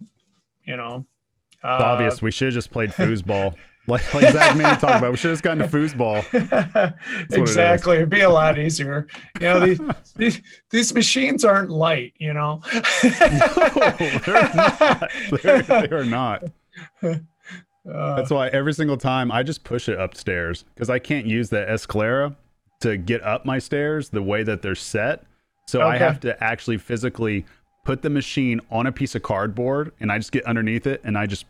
you 0.65 0.75
know, 0.75 1.05
uh, 1.63 1.67
obvious 1.67 2.21
we 2.21 2.31
should 2.31 2.47
have 2.47 2.53
just 2.53 2.71
played 2.71 2.89
foosball. 2.91 3.55
Like, 3.87 4.13
like 4.13 4.31
Zach 4.31 4.57
Manning 4.57 4.79
talked 4.79 4.97
about, 4.97 5.11
we 5.11 5.17
should 5.17 5.29
have 5.29 5.33
just 5.33 5.43
gotten 5.43 5.59
to 5.59 5.67
foosball. 5.67 6.23
exactly. 7.31 7.97
It'd 7.97 8.09
be 8.09 8.21
a 8.21 8.29
lot 8.29 8.57
easier. 8.57 9.07
You 9.39 9.47
know, 9.47 9.65
these, 9.65 9.79
these, 10.15 10.41
these 10.71 10.93
machines 10.93 11.45
aren't 11.45 11.69
light, 11.69 12.13
you 12.17 12.33
know? 12.33 12.61
no, 13.03 13.09
they're 14.25 14.55
not. 14.55 15.11
They're, 15.43 15.61
they 15.61 15.89
are 15.89 16.05
not. 16.05 16.43
Uh, 17.03 18.15
That's 18.15 18.31
why 18.31 18.47
every 18.47 18.73
single 18.73 18.97
time 18.97 19.31
I 19.31 19.43
just 19.43 19.63
push 19.63 19.87
it 19.87 19.99
upstairs 19.99 20.65
because 20.73 20.89
I 20.89 20.99
can't 20.99 21.27
use 21.27 21.49
the 21.49 21.57
Escalera 21.57 22.35
to 22.81 22.97
get 22.97 23.23
up 23.23 23.45
my 23.45 23.59
stairs 23.59 24.09
the 24.09 24.23
way 24.23 24.43
that 24.43 24.61
they're 24.61 24.75
set. 24.75 25.23
So 25.67 25.81
I 25.81 25.97
have 25.97 26.19
to 26.21 26.43
actually 26.43 26.77
physically 26.77 27.45
put 27.83 28.01
the 28.01 28.09
machine 28.09 28.59
on 28.71 28.87
a 28.87 28.91
piece 28.91 29.15
of 29.15 29.21
cardboard 29.21 29.91
and 29.99 30.11
I 30.11 30.17
just 30.17 30.31
get 30.31 30.43
underneath 30.45 30.87
it 30.87 31.01
and 31.03 31.17
I 31.17 31.27
just 31.27 31.45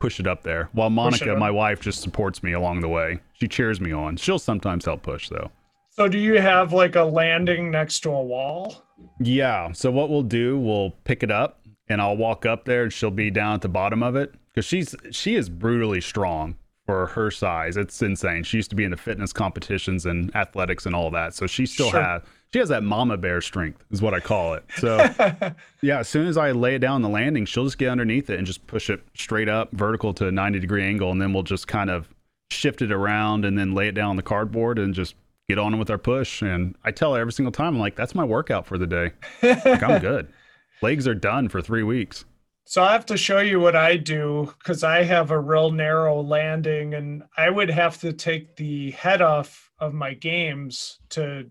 push 0.00 0.20
it 0.20 0.26
up 0.26 0.42
there 0.42 0.68
while 0.72 0.90
Monica, 0.90 1.34
my 1.36 1.50
wife, 1.50 1.80
just 1.80 2.00
supports 2.02 2.42
me 2.42 2.52
along 2.52 2.80
the 2.80 2.88
way. 2.88 3.18
She 3.32 3.48
cheers 3.48 3.80
me 3.80 3.92
on. 3.92 4.16
She'll 4.16 4.38
sometimes 4.38 4.84
help 4.84 5.02
push 5.02 5.28
though. 5.28 5.50
so 5.90 6.08
do 6.08 6.18
you 6.18 6.40
have 6.40 6.72
like 6.72 6.94
a 6.96 7.02
landing 7.02 7.70
next 7.70 8.00
to 8.00 8.10
a 8.10 8.22
wall? 8.22 8.84
Yeah. 9.20 9.72
So 9.72 9.90
what 9.90 10.10
we'll 10.10 10.22
do, 10.22 10.58
we'll 10.58 10.90
pick 11.04 11.22
it 11.22 11.30
up 11.30 11.60
and 11.88 12.00
I'll 12.00 12.16
walk 12.16 12.46
up 12.46 12.64
there 12.64 12.84
and 12.84 12.92
she'll 12.92 13.10
be 13.10 13.30
down 13.30 13.54
at 13.54 13.60
the 13.62 13.68
bottom 13.68 14.02
of 14.02 14.16
it 14.16 14.34
because 14.48 14.64
she's 14.64 14.94
she 15.10 15.34
is 15.34 15.48
brutally 15.48 16.00
strong 16.00 16.56
for 16.86 17.06
her 17.08 17.30
size. 17.30 17.76
It's 17.76 18.00
insane. 18.00 18.44
She 18.44 18.56
used 18.58 18.70
to 18.70 18.76
be 18.76 18.84
in 18.84 18.90
the 18.90 18.96
fitness 18.96 19.32
competitions 19.32 20.06
and 20.06 20.34
athletics 20.34 20.86
and 20.86 20.94
all 20.94 21.10
that. 21.10 21.34
So 21.34 21.46
she 21.46 21.66
still 21.66 21.90
Sure. 21.90 22.02
has 22.02 22.22
she 22.52 22.58
has 22.58 22.70
that 22.70 22.82
mama 22.82 23.16
bear 23.16 23.40
strength 23.40 23.84
is 23.90 24.00
what 24.00 24.14
I 24.14 24.20
call 24.20 24.54
it. 24.54 24.64
So 24.76 24.96
yeah, 25.82 25.98
as 26.00 26.08
soon 26.08 26.26
as 26.26 26.36
I 26.36 26.52
lay 26.52 26.76
it 26.76 26.78
down 26.78 27.02
the 27.02 27.08
landing, 27.08 27.44
she'll 27.44 27.64
just 27.64 27.78
get 27.78 27.90
underneath 27.90 28.30
it 28.30 28.38
and 28.38 28.46
just 28.46 28.66
push 28.66 28.88
it 28.88 29.02
straight 29.14 29.48
up 29.48 29.70
vertical 29.72 30.14
to 30.14 30.28
a 30.28 30.32
90 30.32 30.58
degree 30.60 30.84
angle 30.84 31.10
and 31.10 31.20
then 31.20 31.32
we'll 31.32 31.42
just 31.42 31.68
kind 31.68 31.90
of 31.90 32.08
shift 32.50 32.80
it 32.80 32.90
around 32.90 33.44
and 33.44 33.58
then 33.58 33.74
lay 33.74 33.88
it 33.88 33.92
down 33.92 34.10
on 34.10 34.16
the 34.16 34.22
cardboard 34.22 34.78
and 34.78 34.94
just 34.94 35.14
get 35.48 35.58
on 35.58 35.78
with 35.78 35.90
our 35.90 35.98
push. 35.98 36.42
And 36.42 36.74
I 36.84 36.90
tell 36.90 37.14
her 37.14 37.20
every 37.20 37.32
single 37.32 37.52
time, 37.52 37.74
I'm 37.74 37.80
like, 37.80 37.96
that's 37.96 38.14
my 38.14 38.24
workout 38.24 38.66
for 38.66 38.78
the 38.78 38.86
day. 38.86 39.12
Like, 39.42 39.82
I'm 39.82 40.00
good. 40.00 40.32
Legs 40.82 41.08
are 41.08 41.14
done 41.14 41.48
for 41.48 41.60
three 41.60 41.82
weeks. 41.82 42.24
So 42.64 42.82
I 42.82 42.92
have 42.92 43.06
to 43.06 43.16
show 43.16 43.40
you 43.40 43.60
what 43.60 43.74
I 43.74 43.96
do 43.96 44.52
because 44.58 44.84
I 44.84 45.02
have 45.02 45.30
a 45.30 45.40
real 45.40 45.70
narrow 45.70 46.20
landing 46.20 46.92
and 46.94 47.22
I 47.36 47.48
would 47.48 47.70
have 47.70 47.98
to 48.02 48.12
take 48.12 48.56
the 48.56 48.90
head 48.90 49.22
off 49.22 49.70
of 49.78 49.94
my 49.94 50.12
games 50.12 50.98
to 51.10 51.48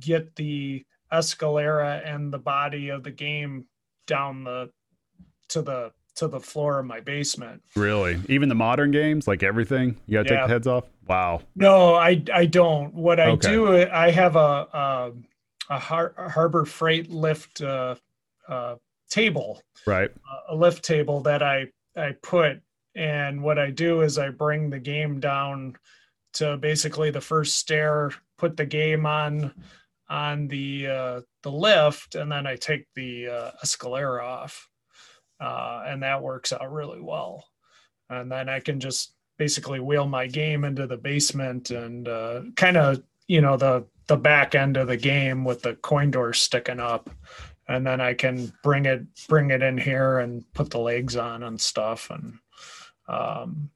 get 0.00 0.34
the 0.36 0.84
escalera 1.12 2.02
and 2.06 2.32
the 2.32 2.38
body 2.38 2.88
of 2.88 3.02
the 3.02 3.10
game 3.10 3.66
down 4.06 4.44
the 4.44 4.70
to 5.48 5.62
the 5.62 5.92
to 6.16 6.28
the 6.28 6.40
floor 6.40 6.78
of 6.78 6.86
my 6.86 7.00
basement. 7.00 7.62
Really, 7.74 8.20
even 8.28 8.48
the 8.48 8.54
modern 8.54 8.90
games, 8.92 9.26
like 9.26 9.42
everything, 9.42 9.96
you 10.06 10.14
gotta 10.14 10.28
take 10.28 10.42
the 10.42 10.48
heads 10.48 10.66
off. 10.66 10.84
Wow. 11.08 11.42
No, 11.56 11.94
I 11.94 12.22
I 12.32 12.46
don't. 12.46 12.94
What 12.94 13.18
I 13.20 13.30
Okay. 13.30 13.48
do, 13.50 13.86
I 13.90 14.10
have 14.10 14.36
a 14.36 14.38
a, 14.72 15.12
a, 15.70 15.78
har- 15.78 16.14
Harbor 16.32 16.64
Freight 16.64 17.10
lift 17.10 17.60
uh, 17.62 17.96
uh, 18.48 18.76
table 19.10 19.60
Right. 19.86 20.10
a 20.48 20.54
lift 20.54 20.84
table 20.84 21.20
that 21.22 21.42
I 21.42 21.66
I 21.96 22.12
put 22.22 22.60
and 22.96 23.42
what 23.42 23.58
I 23.58 23.70
do 23.70 24.02
is 24.02 24.18
I 24.18 24.30
bring 24.30 24.70
the 24.70 24.78
game 24.78 25.18
down 25.20 25.76
to 26.34 26.56
basically 26.56 27.10
the 27.10 27.20
first 27.20 27.56
stair, 27.56 28.10
put 28.38 28.56
the 28.56 28.66
game 28.66 29.04
on 29.04 29.52
on 30.08 30.48
the 30.48 30.86
uh, 30.86 31.20
the 31.42 31.50
lift, 31.50 32.14
and 32.14 32.30
then 32.30 32.46
I 32.46 32.56
take 32.56 32.86
the 32.94 33.28
uh, 33.28 33.50
escalera 33.64 34.22
off, 34.22 34.68
uh, 35.40 35.84
and 35.86 36.02
that 36.02 36.22
works 36.22 36.52
out 36.52 36.72
really 36.72 37.00
well. 37.00 37.44
And 38.10 38.30
then 38.30 38.48
I 38.48 38.60
can 38.60 38.80
just 38.80 39.14
basically 39.38 39.80
wheel 39.80 40.06
my 40.06 40.26
game 40.26 40.64
into 40.64 40.86
the 40.86 40.96
basement 40.96 41.70
and 41.70 42.06
uh, 42.06 42.42
kind 42.56 42.76
of 42.76 43.02
you 43.28 43.40
know 43.40 43.56
the 43.56 43.84
the 44.06 44.16
back 44.16 44.54
end 44.54 44.76
of 44.76 44.88
the 44.88 44.96
game 44.96 45.44
with 45.44 45.62
the 45.62 45.74
coin 45.76 46.10
door 46.10 46.32
sticking 46.34 46.80
up. 46.80 47.08
And 47.66 47.86
then 47.86 47.98
I 48.02 48.12
can 48.12 48.52
bring 48.62 48.84
it 48.84 49.02
bring 49.26 49.50
it 49.50 49.62
in 49.62 49.78
here 49.78 50.18
and 50.18 50.44
put 50.52 50.68
the 50.70 50.78
legs 50.78 51.16
on 51.16 51.42
and 51.42 51.58
stuff 51.58 52.10
and 52.10 52.38
um 53.08 53.70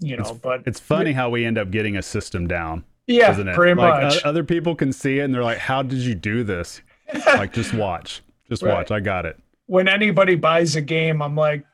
you 0.00 0.16
know 0.16 0.22
It's- 0.24 0.40
but 0.42 0.62
It's 0.66 0.80
funny 0.80 1.12
how 1.12 1.30
we 1.30 1.44
end 1.44 1.56
up 1.56 1.70
getting 1.70 1.96
a 1.96 2.02
system 2.02 2.48
down, 2.48 2.84
yeah 3.06 3.30
isn't 3.32 3.48
it? 3.48 3.54
pretty 3.54 3.74
like, 3.80 4.02
much 4.02 4.24
o- 4.24 4.28
other 4.28 4.44
people 4.44 4.74
can 4.74 4.92
see 4.92 5.18
it 5.18 5.22
and 5.22 5.34
they're 5.34 5.44
like, 5.44 5.58
"How 5.58 5.82
did 5.82 5.98
you 5.98 6.14
do 6.14 6.42
this?" 6.44 6.82
Like, 7.26 7.52
just 7.52 7.72
watch, 7.84 8.22
just 8.48 8.62
Right. 8.62 8.74
watch. 8.74 8.90
I 8.90 9.00
got 9.00 9.26
it. 9.26 9.38
when 9.66 9.88
anybody 9.88 10.34
buys 10.36 10.76
a 10.76 10.80
game, 10.80 11.20
I'm 11.22 11.34
like, 11.36 11.64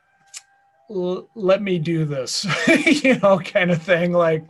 let 0.89 1.63
me 1.63 1.79
do 1.79 2.05
this, 2.05 2.47
you 3.03 3.19
know, 3.21 3.39
kind 3.39 3.71
of 3.71 3.83
thing. 3.83 4.13
Like, 4.13 4.45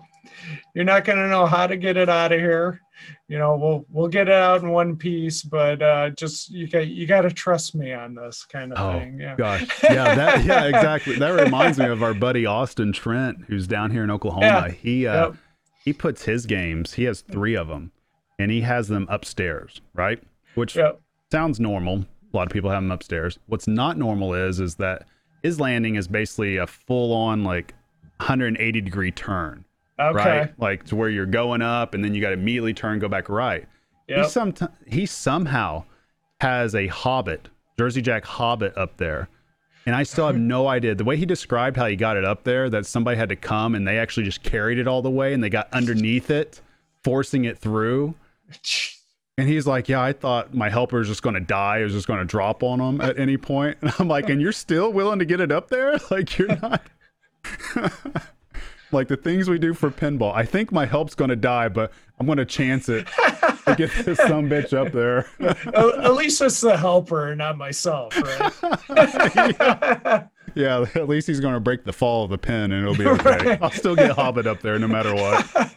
you're 0.75 0.85
not 0.85 1.05
going 1.05 1.19
to 1.19 1.29
know 1.29 1.47
how 1.47 1.67
to 1.67 1.77
get 1.77 1.97
it 1.97 2.09
out 2.09 2.33
of 2.33 2.41
here. 2.41 2.81
You 3.29 3.39
know, 3.39 3.57
we'll 3.57 3.85
we'll 3.91 4.09
get 4.09 4.29
it 4.29 4.35
out 4.35 4.63
in 4.63 4.71
one 4.71 4.97
piece, 4.97 5.43
but 5.43 5.83
uh, 5.83 6.11
just 6.11 6.51
you 6.51 6.69
got 6.69 6.87
you 6.87 7.07
got 7.07 7.23
to 7.23 7.31
trust 7.31 7.75
me 7.75 7.93
on 7.93 8.15
this 8.15 8.45
kind 8.45 8.73
of 8.73 8.79
oh, 8.79 8.99
thing. 8.99 9.19
Yeah. 9.19 9.35
Gosh, 9.37 9.67
yeah, 9.83 10.15
that 10.15 10.45
yeah, 10.45 10.65
exactly. 10.65 11.17
That 11.17 11.31
reminds 11.31 11.79
me 11.79 11.87
of 11.87 12.03
our 12.03 12.15
buddy 12.15 12.47
Austin 12.47 12.93
Trent, 12.93 13.39
who's 13.49 13.67
down 13.67 13.91
here 13.91 14.05
in 14.05 14.11
Oklahoma. 14.11 14.47
Yeah. 14.47 14.69
He 14.69 15.07
uh, 15.07 15.29
yep. 15.29 15.37
He 15.85 15.93
puts 15.93 16.25
his 16.25 16.47
games. 16.47 16.95
He 16.95 17.05
has 17.05 17.21
three 17.21 17.55
of 17.55 17.69
them, 17.69 17.93
and 18.39 18.51
he 18.51 18.61
has 18.63 18.89
them 18.89 19.07
upstairs, 19.11 19.81
right? 19.95 20.23
Which 20.55 20.77
yep. 20.77 21.01
sounds 21.31 21.59
normal. 21.59 22.05
A 22.33 22.37
lot 22.37 22.47
of 22.47 22.53
people 22.53 22.71
have 22.71 22.83
them 22.83 22.93
upstairs. 22.93 23.39
What's 23.47 23.69
not 23.69 23.99
normal 23.99 24.35
is 24.35 24.61
is 24.61 24.77
that 24.77 25.07
his 25.43 25.61
landing 25.61 25.97
is 25.97 26.09
basically 26.09 26.57
a 26.57 26.67
full 26.67 27.13
on 27.13 27.45
like 27.45 27.75
180 28.19 28.81
degree 28.81 29.11
turn. 29.11 29.65
Okay. 29.99 30.15
Right? 30.15 30.59
Like 30.59 30.85
to 30.85 30.97
where 30.97 31.09
you're 31.09 31.27
going 31.27 31.63
up 31.63 31.95
and 31.95 32.05
then 32.05 32.15
you 32.15 32.21
got 32.21 32.29
to 32.29 32.35
immediately 32.35 32.75
turn, 32.75 32.99
go 32.99 33.09
back 33.09 33.29
right. 33.29 33.67
Yep. 34.09 34.25
He, 34.25 34.31
some, 34.31 34.55
he 34.87 35.07
somehow 35.07 35.85
has 36.41 36.75
a 36.75 36.87
Hobbit, 36.87 37.49
Jersey 37.79 38.03
Jack 38.03 38.25
Hobbit 38.25 38.77
up 38.77 38.97
there. 38.97 39.29
And 39.87 39.97
I 39.97 40.05
still 40.05 40.27
have 40.27 40.39
no 40.39 40.69
idea. 40.69 40.95
The 40.95 41.05
way 41.05 41.17
he 41.17 41.27
described 41.27 41.77
how 41.77 41.87
he 41.87 41.97
got 41.97 42.17
it 42.17 42.25
up 42.25 42.45
there, 42.45 42.71
that 42.71 42.87
somebody 42.87 43.17
had 43.17 43.29
to 43.31 43.37
come 43.37 43.75
and 43.75 43.87
they 43.87 43.99
actually 43.99 44.25
just 44.25 44.43
carried 44.43 44.79
it 44.79 44.87
all 44.87 45.03
the 45.03 45.11
way 45.11 45.33
and 45.35 45.43
they 45.43 45.51
got 45.51 45.69
underneath 45.73 46.31
it, 46.31 46.61
forcing 47.03 47.45
it 47.45 47.59
through. 47.59 48.15
And 49.39 49.49
he's 49.49 49.67
like, 49.67 49.89
Yeah, 49.89 50.01
I 50.01 50.13
thought 50.13 50.55
my 50.55 50.69
helper 50.69 50.99
was 50.99 51.09
just 51.09 51.23
going 51.23 51.35
to 51.35 51.41
die. 51.41 51.79
It 51.79 51.85
was 51.85 51.95
just 51.95 52.07
going 52.07 52.21
to 52.21 52.25
drop 52.25 52.63
on 52.63 52.81
him 52.81 53.01
at 53.01 53.19
any 53.19 53.37
point. 53.37 53.79
And 53.83 53.93
I'm 53.99 54.09
like, 54.09 54.29
And 54.29 54.41
you're 54.41 54.53
still 54.53 54.93
willing 54.93 55.19
to 55.19 55.25
get 55.25 55.41
it 55.41 55.51
up 55.51 55.69
there? 55.69 55.99
Like, 56.11 56.39
you're 56.39 56.49
not. 56.49 56.83
Like 58.93 59.09
the 59.09 59.17
things 59.17 59.49
we 59.49 59.59
do 59.59 59.75
for 59.75 59.91
pinball. 59.91 60.35
I 60.35 60.45
think 60.45 60.73
my 60.73 60.87
help's 60.87 61.15
going 61.15 61.31
to 61.31 61.37
die, 61.37 61.69
but 61.69 61.93
I'm 62.19 62.27
going 62.27 62.39
to 62.39 62.45
chance 62.45 62.89
it 62.89 63.07
to 63.67 63.75
get 63.77 63.91
this 64.05 64.19
some 64.19 64.49
bitch 64.49 64.73
up 64.77 64.93
there. 64.93 65.27
at 65.41 66.15
least 66.15 66.41
it's 66.41 66.61
the 66.61 66.77
helper, 66.77 67.35
not 67.35 67.57
myself, 67.57 68.17
right? 68.17 68.53
yeah. 69.59 70.25
yeah. 70.55 70.85
at 70.95 71.09
least 71.09 71.27
he's 71.27 71.41
going 71.41 71.55
to 71.55 71.61
break 71.61 71.85
the 71.85 71.93
fall 71.93 72.25
of 72.25 72.31
the 72.31 72.39
pin 72.39 72.73
and 72.73 72.83
it'll 72.83 72.97
be 72.97 73.07
okay. 73.07 73.49
Right. 73.49 73.63
I'll 73.63 73.71
still 73.71 73.97
get 73.97 74.13
Hobbit 74.13 74.47
up 74.47 74.61
there 74.61 74.79
no 74.79 74.89
matter 74.89 75.15
what. 75.15 75.77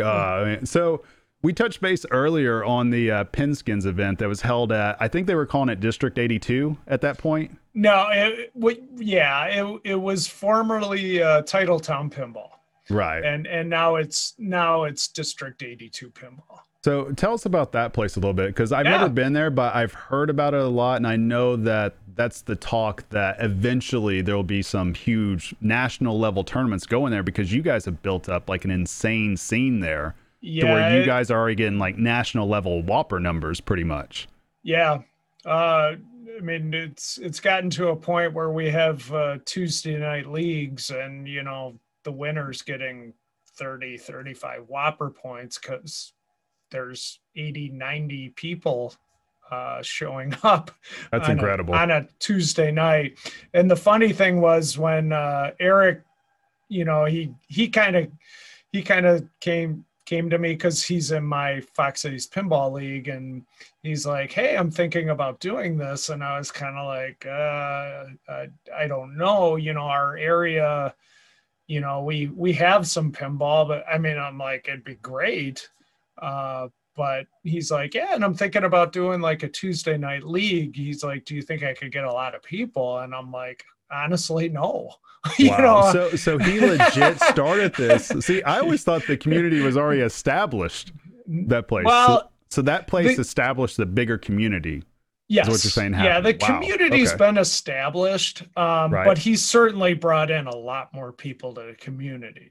Uh, 0.00 0.64
so 0.64 1.02
we 1.42 1.52
touched 1.52 1.80
base 1.80 2.04
earlier 2.10 2.64
on 2.64 2.90
the 2.90 3.10
uh, 3.10 3.24
Pinskins 3.24 3.86
event 3.86 4.18
that 4.18 4.28
was 4.28 4.40
held 4.40 4.72
at, 4.72 4.96
I 5.00 5.08
think 5.08 5.26
they 5.26 5.34
were 5.34 5.46
calling 5.46 5.68
it 5.68 5.80
District 5.80 6.18
82 6.18 6.76
at 6.86 7.00
that 7.02 7.18
point. 7.18 7.56
No, 7.74 8.08
it, 8.10 8.52
yeah, 8.96 9.44
it, 9.44 9.80
it 9.84 9.94
was 9.94 10.26
formerly 10.26 11.22
uh, 11.22 11.42
Titletown 11.42 12.12
Pinball. 12.12 12.50
Right. 12.90 13.22
And 13.22 13.46
and 13.46 13.68
now 13.68 13.96
it's 13.96 14.34
now 14.38 14.84
it's 14.84 15.08
District 15.08 15.62
82 15.62 16.10
Pinball. 16.10 16.60
So 16.84 17.12
tell 17.12 17.34
us 17.34 17.44
about 17.44 17.72
that 17.72 17.92
place 17.92 18.16
a 18.16 18.20
little 18.20 18.32
bit 18.32 18.46
because 18.48 18.72
I've 18.72 18.86
yeah. 18.86 18.92
never 18.92 19.08
been 19.08 19.32
there, 19.32 19.50
but 19.50 19.74
I've 19.74 19.92
heard 19.92 20.30
about 20.30 20.54
it 20.54 20.60
a 20.60 20.68
lot, 20.68 20.96
and 20.96 21.06
I 21.06 21.16
know 21.16 21.56
that 21.56 21.96
that's 22.14 22.40
the 22.40 22.56
talk 22.56 23.06
that 23.10 23.36
eventually 23.40 24.22
there 24.22 24.34
will 24.36 24.42
be 24.42 24.62
some 24.62 24.94
huge 24.94 25.54
national 25.60 26.18
level 26.18 26.44
tournaments 26.44 26.86
going 26.86 27.10
there 27.10 27.22
because 27.22 27.52
you 27.52 27.62
guys 27.62 27.84
have 27.84 28.00
built 28.02 28.28
up 28.28 28.48
like 28.48 28.64
an 28.64 28.70
insane 28.70 29.36
scene 29.36 29.80
there 29.80 30.14
yeah, 30.40 30.66
to 30.66 30.72
where 30.72 31.00
you 31.00 31.06
guys 31.06 31.30
are 31.30 31.38
already 31.38 31.54
getting 31.54 31.78
like 31.78 31.96
national 31.96 32.48
level 32.48 32.82
WOPR 32.82 33.20
numbers 33.20 33.60
pretty 33.60 33.84
much. 33.84 34.28
Yeah. 34.62 35.02
Uh, 35.44 35.94
I 36.36 36.40
mean, 36.40 36.72
it's 36.74 37.18
it's 37.18 37.40
gotten 37.40 37.70
to 37.70 37.88
a 37.88 37.96
point 37.96 38.32
where 38.32 38.50
we 38.50 38.70
have 38.70 39.12
uh, 39.12 39.38
Tuesday 39.44 39.98
night 39.98 40.26
leagues, 40.26 40.90
and 40.90 41.26
you 41.26 41.42
know 41.42 41.78
the 42.04 42.12
winners 42.12 42.62
getting 42.62 43.12
30, 43.56 43.98
35 43.98 44.62
WOPR 44.68 45.14
points 45.14 45.58
because 45.58 46.12
there's 46.70 47.18
80, 47.34 47.70
90 47.70 48.28
people 48.30 48.94
uh, 49.50 49.82
showing 49.82 50.34
up. 50.42 50.70
That's 51.10 51.26
on 51.26 51.32
incredible 51.32 51.74
a, 51.74 51.78
on 51.78 51.90
a 51.90 52.08
Tuesday 52.18 52.70
night. 52.70 53.18
And 53.54 53.70
the 53.70 53.76
funny 53.76 54.12
thing 54.12 54.40
was 54.40 54.78
when 54.78 55.12
uh, 55.12 55.52
Eric, 55.58 56.02
you 56.68 56.84
know, 56.84 57.04
he 57.04 57.34
he 57.48 57.68
kind 57.68 57.96
of 57.96 58.10
he 58.72 58.82
kind 58.82 59.06
of 59.06 59.26
came 59.40 59.84
came 60.08 60.30
to 60.30 60.38
me 60.38 60.54
because 60.54 60.82
he's 60.82 61.12
in 61.12 61.22
my 61.22 61.60
Fox 61.74 62.00
Cities 62.00 62.26
Pinball 62.26 62.72
League, 62.72 63.08
and 63.08 63.44
he's 63.82 64.06
like, 64.06 64.32
"Hey, 64.32 64.56
I'm 64.56 64.70
thinking 64.70 65.10
about 65.10 65.38
doing 65.38 65.76
this," 65.76 66.08
and 66.08 66.24
I 66.24 66.38
was 66.38 66.50
kind 66.50 66.78
of 66.78 66.86
like, 66.86 67.26
uh, 67.26 68.06
I, 68.32 68.48
I 68.74 68.88
don't 68.88 69.18
know, 69.18 69.56
you 69.56 69.74
know, 69.74 69.82
our 69.82 70.16
area, 70.16 70.94
you 71.66 71.80
know, 71.80 72.02
we 72.02 72.28
we 72.28 72.54
have 72.54 72.86
some 72.86 73.12
pinball, 73.12 73.68
but 73.68 73.84
I 73.86 73.98
mean, 73.98 74.18
I'm 74.18 74.38
like, 74.38 74.66
it'd 74.68 74.84
be 74.84 74.94
great. 74.96 75.68
Uh, 76.16 76.68
but 76.96 77.26
he's 77.44 77.70
like, 77.70 77.94
yeah, 77.94 78.14
and 78.14 78.24
I'm 78.24 78.34
thinking 78.34 78.64
about 78.64 78.92
doing 78.92 79.20
like 79.20 79.42
a 79.42 79.48
Tuesday 79.48 79.98
night 79.98 80.24
league. 80.24 80.74
He's 80.74 81.04
like, 81.04 81.26
do 81.26 81.34
you 81.34 81.42
think 81.42 81.62
I 81.62 81.74
could 81.74 81.92
get 81.92 82.04
a 82.04 82.12
lot 82.12 82.34
of 82.34 82.42
people? 82.42 82.98
And 83.00 83.14
I'm 83.14 83.30
like, 83.30 83.62
honestly, 83.90 84.48
no. 84.48 84.90
you 85.38 85.50
wow. 85.50 85.58
know, 85.58 85.92
so 85.92 86.16
so 86.16 86.38
he 86.38 86.60
legit 86.60 87.20
started 87.28 87.74
this. 87.74 88.08
See, 88.20 88.42
I 88.42 88.60
always 88.60 88.84
thought 88.84 89.06
the 89.06 89.16
community 89.16 89.60
was 89.60 89.76
already 89.76 90.02
established. 90.02 90.92
That 91.26 91.68
place. 91.68 91.84
Well, 91.84 92.20
so, 92.20 92.28
so 92.50 92.62
that 92.62 92.86
place 92.86 93.16
the, 93.16 93.22
established 93.22 93.76
the 93.76 93.86
bigger 93.86 94.16
community. 94.16 94.82
Yes. 95.28 95.46
Is 95.46 95.52
what 95.52 95.64
you're 95.64 95.70
saying. 95.70 95.92
Happened. 95.92 96.24
Yeah, 96.24 96.32
the 96.32 96.38
wow. 96.40 96.46
community's 96.46 97.10
okay. 97.10 97.18
been 97.18 97.36
established, 97.36 98.44
um, 98.56 98.92
right. 98.92 99.04
but 99.04 99.18
he 99.18 99.36
certainly 99.36 99.92
brought 99.92 100.30
in 100.30 100.46
a 100.46 100.56
lot 100.56 100.94
more 100.94 101.12
people 101.12 101.52
to 101.54 101.62
the 101.62 101.74
community. 101.74 102.50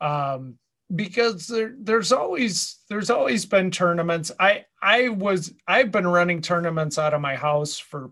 Um, 0.00 0.56
because 0.94 1.46
there, 1.46 1.74
there's 1.78 2.12
always 2.12 2.78
there's 2.88 3.10
always 3.10 3.44
been 3.44 3.70
tournaments. 3.70 4.30
I 4.38 4.64
I 4.82 5.08
was 5.08 5.52
I've 5.66 5.90
been 5.90 6.06
running 6.06 6.40
tournaments 6.40 6.98
out 6.98 7.14
of 7.14 7.20
my 7.20 7.36
house 7.36 7.78
for 7.78 8.10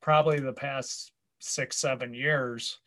probably 0.00 0.40
the 0.40 0.52
past 0.52 1.12
six 1.44 1.76
seven 1.76 2.14
years 2.14 2.78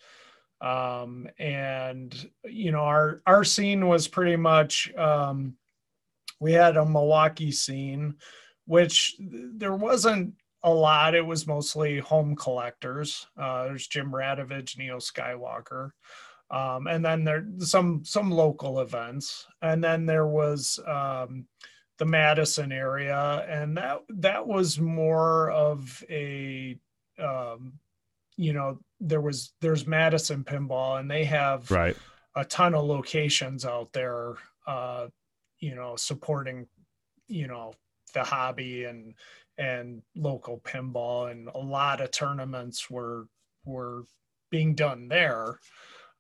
um, 0.62 1.28
and 1.38 2.30
you 2.46 2.72
know 2.72 2.80
our 2.80 3.22
our 3.28 3.44
scene 3.44 3.88
was 3.88 4.08
pretty 4.08 4.36
much 4.36 4.92
um, 4.96 5.56
we 6.40 6.54
had 6.54 6.78
a 6.78 6.86
Milwaukee 6.86 7.52
scene, 7.52 8.16
which 8.66 9.16
there 9.20 9.76
wasn't 9.76 10.34
a 10.64 10.74
lot. 10.74 11.16
It 11.16 11.26
was 11.26 11.48
mostly 11.48 12.00
home 12.00 12.36
collectors. 12.36 13.28
Uh, 13.38 13.66
there's 13.66 13.88
Jim 13.88 14.12
Radovich, 14.12 14.78
Neo 14.78 14.98
Skywalker, 14.98 15.92
um, 16.50 16.88
and 16.88 17.06
then 17.06 17.24
there 17.24 17.46
some 17.60 18.04
some 18.04 18.32
local 18.32 18.80
events, 18.80 19.46
and 19.62 19.84
then 19.84 20.06
there 20.06 20.28
was 20.28 20.80
um, 20.88 21.46
the 22.00 22.06
Madison 22.06 22.72
area, 22.72 23.46
and 23.48 23.78
that 23.78 24.00
that 24.10 24.48
was 24.48 24.80
more 24.80 25.52
of 25.52 26.04
a 26.10 26.78
um, 27.20 27.74
you 28.38 28.54
know 28.54 28.80
there 29.00 29.22
was 29.22 29.54
there's 29.62 29.86
Madison 29.86 30.44
Pinball, 30.44 31.00
and 31.00 31.10
they 31.10 31.26
have 31.26 31.70
right 31.70 31.98
a 32.36 32.46
ton 32.46 32.76
of 32.76 32.86
locations 32.86 33.66
out 33.66 33.92
there. 33.94 34.36
Uh, 34.66 35.08
you 35.60 35.76
know, 35.76 35.96
supporting 35.96 36.68
you 37.28 37.48
know 37.48 37.74
the 38.14 38.24
hobby 38.24 38.86
and 38.86 39.14
and 39.58 40.02
local 40.16 40.60
pinball, 40.60 41.32
and 41.32 41.50
a 41.54 41.60
lot 41.60 42.00
of 42.00 42.12
tournaments 42.12 42.90
were 42.90 43.26
were 43.66 44.04
being 44.52 44.76
done 44.76 45.08
there. 45.08 45.60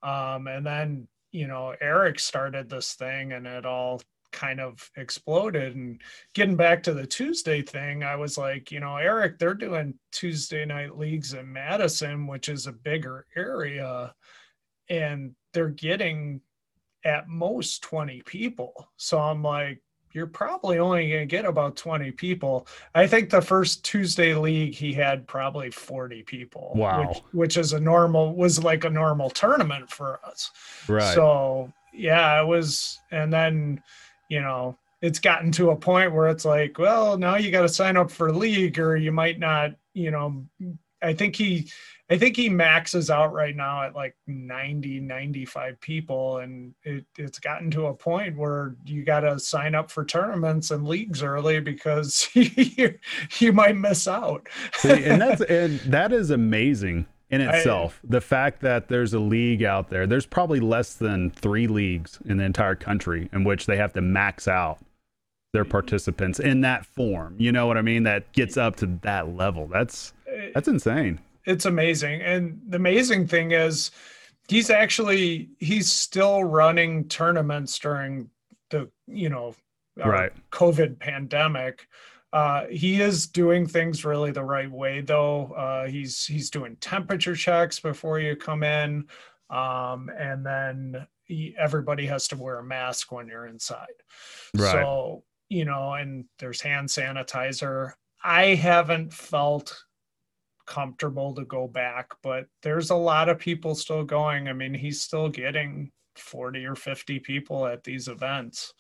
Um, 0.03 0.47
and 0.47 0.65
then 0.65 1.07
you 1.31 1.47
know 1.47 1.75
Eric 1.79 2.19
started 2.19 2.69
this 2.69 2.93
thing, 2.93 3.31
and 3.31 3.45
it 3.45 3.65
all 3.65 4.01
kind 4.31 4.59
of 4.59 4.89
exploded. 4.95 5.75
And 5.75 6.01
getting 6.33 6.55
back 6.55 6.83
to 6.83 6.93
the 6.93 7.07
Tuesday 7.07 7.61
thing, 7.61 8.03
I 8.03 8.15
was 8.15 8.37
like, 8.37 8.71
you 8.71 8.79
know, 8.79 8.97
Eric, 8.97 9.39
they're 9.39 9.53
doing 9.53 9.95
Tuesday 10.11 10.65
night 10.65 10.97
leagues 10.97 11.33
in 11.33 11.51
Madison, 11.51 12.27
which 12.27 12.49
is 12.49 12.67
a 12.67 12.71
bigger 12.71 13.25
area, 13.35 14.13
and 14.89 15.35
they're 15.53 15.69
getting 15.69 16.41
at 17.03 17.27
most 17.27 17.81
20 17.83 18.21
people. 18.23 18.89
So 18.97 19.19
I'm 19.19 19.43
like, 19.43 19.81
you're 20.17 20.27
probably 20.27 20.79
only 20.79 21.09
going 21.09 21.21
to 21.21 21.25
get 21.25 21.45
about 21.45 21.75
20 21.75 22.11
people. 22.11 22.67
I 22.95 23.05
think 23.05 23.29
the 23.29 23.41
first 23.41 23.85
Tuesday 23.85 24.33
league 24.33 24.73
he 24.73 24.93
had 24.93 25.27
probably 25.27 25.69
40 25.69 26.23
people. 26.23 26.73
Wow. 26.75 27.07
Which, 27.07 27.17
which 27.33 27.57
is 27.57 27.73
a 27.73 27.79
normal 27.79 28.35
was 28.35 28.63
like 28.63 28.83
a 28.83 28.89
normal 28.89 29.29
tournament 29.29 29.89
for 29.91 30.19
us. 30.25 30.49
Right. 30.87 31.13
So, 31.13 31.71
yeah, 31.93 32.41
it 32.41 32.47
was 32.47 32.99
and 33.11 33.31
then 33.31 33.83
you 34.29 34.41
know, 34.41 34.77
it's 35.01 35.19
gotten 35.19 35.51
to 35.53 35.71
a 35.71 35.75
point 35.75 36.13
where 36.13 36.27
it's 36.27 36.45
like, 36.45 36.77
well, 36.79 37.17
now 37.17 37.35
you 37.35 37.51
got 37.51 37.61
to 37.61 37.69
sign 37.69 37.97
up 37.97 38.09
for 38.09 38.31
league 38.31 38.79
or 38.79 38.97
you 38.97 39.11
might 39.11 39.39
not, 39.39 39.71
you 39.93 40.11
know, 40.11 40.45
I 41.01 41.13
think 41.13 41.35
he 41.35 41.69
I 42.09 42.17
think 42.17 42.37
he 42.37 42.47
maxes 42.47 43.09
out 43.09 43.33
right 43.33 43.55
now 43.55 43.83
at 43.83 43.93
like 43.93 44.15
90, 44.27 45.01
95 45.01 45.79
people. 45.81 46.37
And 46.37 46.73
it, 46.83 47.05
it's 47.17 47.37
gotten 47.37 47.69
to 47.71 47.87
a 47.87 47.93
point 47.93 48.37
where 48.37 48.77
you 48.85 49.03
got 49.03 49.21
to 49.21 49.37
sign 49.37 49.75
up 49.75 49.91
for 49.91 50.05
tournaments 50.05 50.71
and 50.71 50.87
leagues 50.87 51.21
early 51.21 51.59
because 51.59 52.29
you, 52.33 52.97
you 53.39 53.51
might 53.51 53.75
miss 53.75 54.07
out. 54.07 54.47
See, 54.77 55.03
and 55.03 55.21
that's, 55.21 55.41
and 55.41 55.79
that 55.81 56.13
is 56.13 56.31
amazing 56.31 57.07
in 57.29 57.41
itself. 57.41 57.99
I, 58.03 58.07
the 58.11 58.21
fact 58.21 58.61
that 58.61 58.87
there's 58.87 59.13
a 59.13 59.19
league 59.19 59.63
out 59.63 59.89
there, 59.89 60.07
there's 60.07 60.25
probably 60.25 60.59
less 60.59 60.93
than 60.93 61.29
three 61.31 61.67
leagues 61.67 62.19
in 62.25 62.37
the 62.37 62.43
entire 62.43 62.75
country 62.75 63.29
in 63.33 63.43
which 63.43 63.65
they 63.65 63.77
have 63.77 63.93
to 63.93 64.01
max 64.01 64.47
out 64.47 64.79
their 65.53 65.63
mm-hmm. 65.63 65.71
participants 65.71 66.39
in 66.39 66.61
that 66.61 66.85
form. 66.85 67.35
You 67.37 67.51
know 67.51 67.67
what 67.67 67.77
I 67.77 67.81
mean? 67.81 68.03
That 68.03 68.31
gets 68.33 68.57
up 68.57 68.75
to 68.77 68.85
that 69.01 69.35
level. 69.35 69.67
That's, 69.67 70.13
eh, 70.27 70.51
that's 70.53 70.67
insane 70.67 71.19
it's 71.47 71.65
amazing. 71.65 72.21
And 72.21 72.61
the 72.67 72.75
amazing 72.75 73.25
thing 73.25 73.51
is 73.51 73.89
he's 74.49 74.69
actually 74.69 75.49
he's 75.57 75.89
still 75.91 76.43
running 76.43 77.07
tournaments 77.07 77.79
during 77.79 78.29
the 78.69 78.89
you 79.07 79.29
know 79.29 79.55
uh, 80.03 80.09
right. 80.09 80.31
COVID 80.51 80.99
pandemic. 80.99 81.87
Uh, 82.33 82.65
he 82.69 83.01
is 83.01 83.27
doing 83.27 83.65
things 83.65 84.03
really 84.03 84.31
the 84.31 84.43
right 84.43 84.71
way 84.71 85.01
though. 85.01 85.53
Uh, 85.53 85.87
he's 85.87 86.25
he's 86.25 86.49
doing 86.49 86.75
temperature 86.81 87.35
checks 87.35 87.79
before 87.79 88.19
you 88.19 88.35
come 88.35 88.63
in, 88.63 89.05
um, 89.49 90.09
and 90.17 90.45
then 90.45 91.07
he, 91.23 91.55
everybody 91.57 92.05
has 92.05 92.27
to 92.27 92.37
wear 92.37 92.59
a 92.59 92.63
mask 92.63 93.11
when 93.11 93.27
you're 93.27 93.47
inside. 93.47 93.87
Right. 94.53 94.71
So 94.71 95.23
you 95.49 95.65
know, 95.65 95.93
and 95.93 96.25
there's 96.39 96.61
hand 96.61 96.89
sanitizer. 96.89 97.93
I 98.23 98.55
haven't 98.55 99.13
felt 99.13 99.75
comfortable 100.65 101.33
to 101.35 101.45
go 101.45 101.67
back, 101.67 102.13
but 102.21 102.45
there's 102.61 102.89
a 102.89 102.95
lot 102.95 103.29
of 103.29 103.39
people 103.39 103.73
still 103.73 104.03
going. 104.03 104.49
I 104.49 104.53
mean, 104.53 104.73
he's 104.73 105.01
still 105.01 105.29
getting 105.29 105.91
40 106.17 106.65
or 106.65 106.75
50 106.75 107.19
people 107.19 107.65
at 107.65 107.83
these 107.83 108.07
events, 108.07 108.73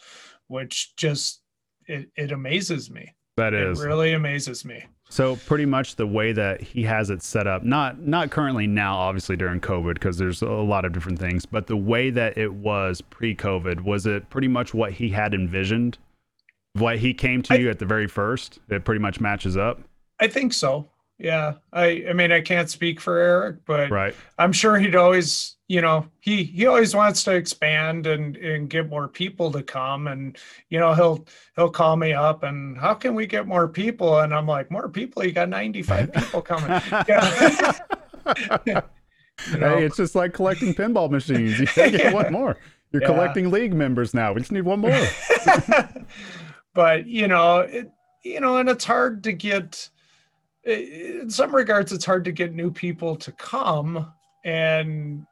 which 0.47 0.95
just 0.97 1.41
it, 1.85 2.09
it 2.15 2.31
amazes 2.31 2.91
me. 2.91 3.15
That 3.37 3.53
is 3.53 3.79
it 3.79 3.85
really 3.85 4.13
amazes 4.13 4.65
me. 4.65 4.83
So 5.09 5.37
pretty 5.37 5.65
much 5.65 5.95
the 5.95 6.07
way 6.07 6.33
that 6.33 6.59
he 6.59 6.83
has 6.83 7.09
it 7.09 7.23
set 7.23 7.47
up, 7.47 7.63
not 7.63 7.99
not 7.99 8.29
currently 8.29 8.67
now, 8.67 8.97
obviously 8.97 9.37
during 9.37 9.61
COVID, 9.61 9.93
because 9.93 10.17
there's 10.17 10.41
a 10.41 10.49
lot 10.49 10.83
of 10.83 10.91
different 10.91 11.19
things, 11.19 11.45
but 11.45 11.67
the 11.67 11.77
way 11.77 12.09
that 12.09 12.37
it 12.37 12.53
was 12.53 12.99
pre-COVID, 12.99 13.81
was 13.81 14.05
it 14.05 14.29
pretty 14.29 14.49
much 14.49 14.73
what 14.73 14.91
he 14.91 15.09
had 15.09 15.33
envisioned? 15.33 15.97
What 16.73 16.97
he 16.97 17.13
came 17.13 17.41
to 17.43 17.53
I, 17.53 17.57
you 17.57 17.69
at 17.69 17.79
the 17.79 17.85
very 17.85 18.07
first? 18.07 18.59
It 18.69 18.83
pretty 18.83 18.99
much 18.99 19.21
matches 19.21 19.55
up. 19.55 19.81
I 20.19 20.27
think 20.27 20.51
so 20.51 20.89
yeah 21.19 21.53
i 21.73 22.05
i 22.09 22.13
mean 22.13 22.31
i 22.31 22.39
can't 22.39 22.69
speak 22.69 22.99
for 22.99 23.17
eric 23.17 23.57
but 23.65 23.89
right. 23.89 24.13
I'm 24.37 24.53
sure 24.53 24.77
he'd 24.77 24.95
always 24.95 25.57
you 25.67 25.81
know 25.81 26.07
he 26.19 26.43
he 26.43 26.65
always 26.65 26.95
wants 26.95 27.23
to 27.23 27.35
expand 27.35 28.07
and 28.07 28.37
and 28.37 28.69
get 28.69 28.89
more 28.89 29.07
people 29.07 29.51
to 29.51 29.61
come. 29.61 30.07
And 30.07 30.37
you 30.69 30.79
know 30.79 30.93
he'll 30.93 31.25
he'll 31.55 31.69
call 31.69 31.97
me 31.97 32.13
up 32.13 32.43
and 32.43 32.77
how 32.77 32.93
can 32.93 33.15
we 33.15 33.27
get 33.27 33.47
more 33.47 33.67
people? 33.67 34.19
And 34.19 34.33
i'm 34.33 34.47
like 34.47 34.71
more 34.71 34.89
people? 34.89 35.25
You 35.25 35.31
got 35.31 35.49
95 35.49 36.13
people 36.13 36.41
coming. 36.41 36.81
Yeah. 37.07 37.73
you 38.65 38.73
know? 38.73 39.75
hey 39.75 39.85
it's 39.85 39.97
just 39.97 40.15
like 40.15 40.33
collecting 40.33 40.73
pinball 40.73 41.09
machines. 41.09 41.59
You 41.59 41.65
take 41.65 41.93
yeah. 41.93 42.11
one 42.11 42.31
more. 42.31 42.57
You're 42.91 43.01
yeah. 43.01 43.07
collecting 43.07 43.51
league 43.51 43.73
members 43.73 44.13
now. 44.13 44.33
We 44.33 44.41
just 44.41 44.51
need 44.51 44.61
one 44.61 44.79
more. 44.79 45.07
But 46.73 47.07
you 47.07 47.27
know 47.27 47.59
it 47.59 47.91
you 48.23 48.39
know 48.39 48.57
and 48.57 48.69
it's 48.69 48.85
hard 48.85 49.23
to 49.23 49.33
get 49.33 49.89
in 50.67 51.29
some 51.29 51.55
regards 51.55 51.91
it's 51.91 52.05
hard 52.05 52.25
to 52.25 52.31
get 52.31 52.53
new 52.53 52.69
people 52.69 53.15
to 53.15 53.31
come 53.33 54.11
and 54.43 55.25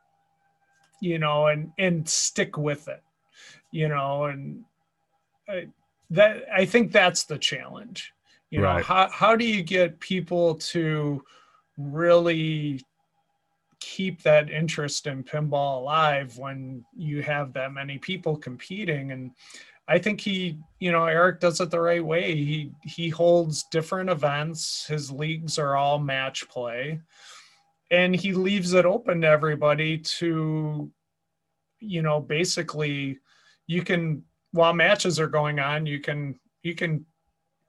you 1.01 1.19
know 1.19 1.47
and 1.47 1.71
and 1.77 2.07
stick 2.07 2.57
with 2.57 2.87
it 2.87 3.03
you 3.71 3.87
know 3.87 4.25
and 4.25 4.63
I, 5.49 5.67
that 6.11 6.45
i 6.53 6.65
think 6.65 6.91
that's 6.91 7.25
the 7.25 7.37
challenge 7.37 8.13
you 8.49 8.59
know 8.61 8.67
right. 8.67 8.85
how, 8.85 9.09
how 9.11 9.35
do 9.35 9.45
you 9.45 9.61
get 9.61 9.99
people 9.99 10.55
to 10.55 11.21
really 11.77 12.81
keep 13.81 14.23
that 14.23 14.49
interest 14.49 15.05
in 15.05 15.23
pinball 15.23 15.81
alive 15.81 16.37
when 16.37 16.83
you 16.95 17.21
have 17.21 17.51
that 17.53 17.73
many 17.73 17.97
people 17.97 18.37
competing 18.37 19.11
and 19.11 19.31
I 19.87 19.99
think 19.99 20.19
he, 20.19 20.57
you 20.79 20.91
know, 20.91 21.05
Eric 21.05 21.39
does 21.39 21.61
it 21.61 21.69
the 21.69 21.79
right 21.79 22.03
way. 22.03 22.35
He 22.35 22.71
he 22.83 23.09
holds 23.09 23.65
different 23.71 24.09
events. 24.09 24.85
His 24.87 25.11
leagues 25.11 25.59
are 25.59 25.75
all 25.75 25.99
match 25.99 26.47
play, 26.49 27.01
and 27.91 28.15
he 28.15 28.33
leaves 28.33 28.73
it 28.73 28.85
open 28.85 29.21
to 29.21 29.27
everybody 29.27 29.99
to, 29.99 30.91
you 31.79 32.01
know, 32.01 32.19
basically, 32.19 33.19
you 33.67 33.83
can 33.83 34.23
while 34.51 34.73
matches 34.73 35.19
are 35.19 35.27
going 35.27 35.59
on, 35.59 35.85
you 35.85 35.99
can 35.99 36.39
you 36.63 36.73
can, 36.73 37.05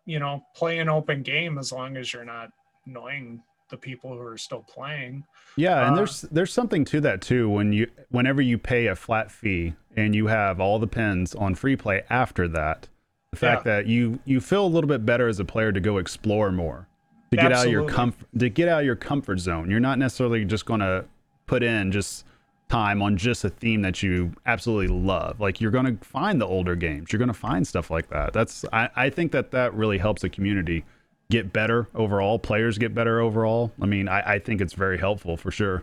you 0.07 0.19
know, 0.19 0.43
play 0.55 0.79
an 0.79 0.89
open 0.89 1.23
game 1.23 1.59
as 1.59 1.71
long 1.71 1.99
as 1.99 2.13
you're 2.13 2.25
not 2.25 2.49
annoying 2.87 3.43
the 3.69 3.77
people 3.77 4.15
who 4.15 4.21
are 4.21 4.39
still 4.39 4.63
playing. 4.63 5.25
Yeah, 5.57 5.87
and 5.87 5.93
uh, 5.93 5.97
there's 5.97 6.23
there's 6.23 6.53
something 6.53 6.85
to 6.87 7.01
that 7.03 7.21
too. 7.21 7.49
When 7.49 7.73
you 7.73 7.91
whenever 8.11 8.43
you 8.43 8.59
pay 8.59 8.87
a 8.87 8.97
flat 8.97 9.31
fee 9.31 9.75
and 9.97 10.15
you 10.15 10.27
have 10.27 10.61
all 10.61 10.79
the 10.79 10.87
pins 10.87 11.35
on 11.35 11.55
free 11.55 11.77
play 11.77 12.03
after 12.11 12.49
that, 12.49 12.89
the 13.33 13.39
fact 13.39 13.67
yeah. 13.67 13.77
that 13.77 13.87
you 13.87 14.19
you 14.25 14.41
feel 14.41 14.67
a 14.67 14.69
little 14.69 14.89
bit 14.89 15.05
better 15.05 15.29
as 15.29 15.41
a 15.41 15.45
player 15.45 15.73
to 15.73 15.81
go 15.81 15.99
explore 15.99 16.53
more, 16.53 16.89
to 17.31 17.37
get 17.37 17.53
Absolutely. 17.53 17.59
out 17.59 17.67
of 17.67 17.73
your 17.89 17.95
comfort 17.95 18.27
to 18.39 18.49
get 18.49 18.69
out 18.69 18.81
of 18.81 18.87
your 18.87 18.97
comfort 18.97 19.39
zone. 19.39 19.71
You're 19.71 19.81
not 19.81 19.99
necessarily 19.99 20.45
just 20.45 20.67
going 20.67 20.81
to 20.81 21.05
put 21.47 21.63
in 21.63 21.93
just 21.93 22.25
time 22.69 23.01
on 23.01 23.17
just 23.17 23.45
a 23.45 23.51
theme 23.51 23.83
that 23.83 24.03
you 24.03 24.33
absolutely 24.47 24.89
love. 24.89 25.41
Like 25.41 25.61
you're 25.61 25.71
going 25.71 25.97
to 25.97 26.05
find 26.05 26.41
the 26.41 26.47
older 26.47 26.75
games. 26.75 27.13
You're 27.13 27.19
going 27.19 27.29
to 27.29 27.35
find 27.35 27.67
stuff 27.67 27.91
like 27.91 28.09
that. 28.11 28.33
That's 28.33 28.65
I, 28.73 28.91
I 28.97 29.11
think 29.11 29.33
that 29.33 29.51
that 29.53 29.75
really 29.75 29.99
helps 29.99 30.25
a 30.25 30.29
community 30.29 30.85
get 31.31 31.53
better 31.53 31.89
overall, 31.95 32.39
players 32.39 32.79
get 32.79 32.95
better 32.95 33.21
overall. 33.21 33.73
I 33.81 33.87
mean, 33.87 34.09
I, 34.09 34.35
I 34.35 34.39
think 34.39 34.61
it's 34.61 34.75
very 34.75 34.99
helpful 34.99 35.37
for 35.37 35.51
sure. 35.51 35.83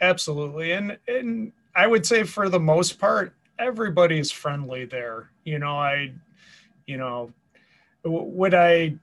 Absolutely. 0.00 0.72
And 0.72 0.98
and 1.08 1.52
I 1.74 1.86
would 1.86 2.04
say 2.04 2.24
for 2.24 2.48
the 2.48 2.60
most 2.60 2.98
part, 2.98 3.34
everybody's 3.58 4.30
friendly 4.30 4.84
there. 4.84 5.30
You 5.44 5.58
know, 5.58 5.76
I 5.78 6.12
you 6.86 6.96
know, 6.96 7.32
would 8.04 8.54
I 8.54 8.94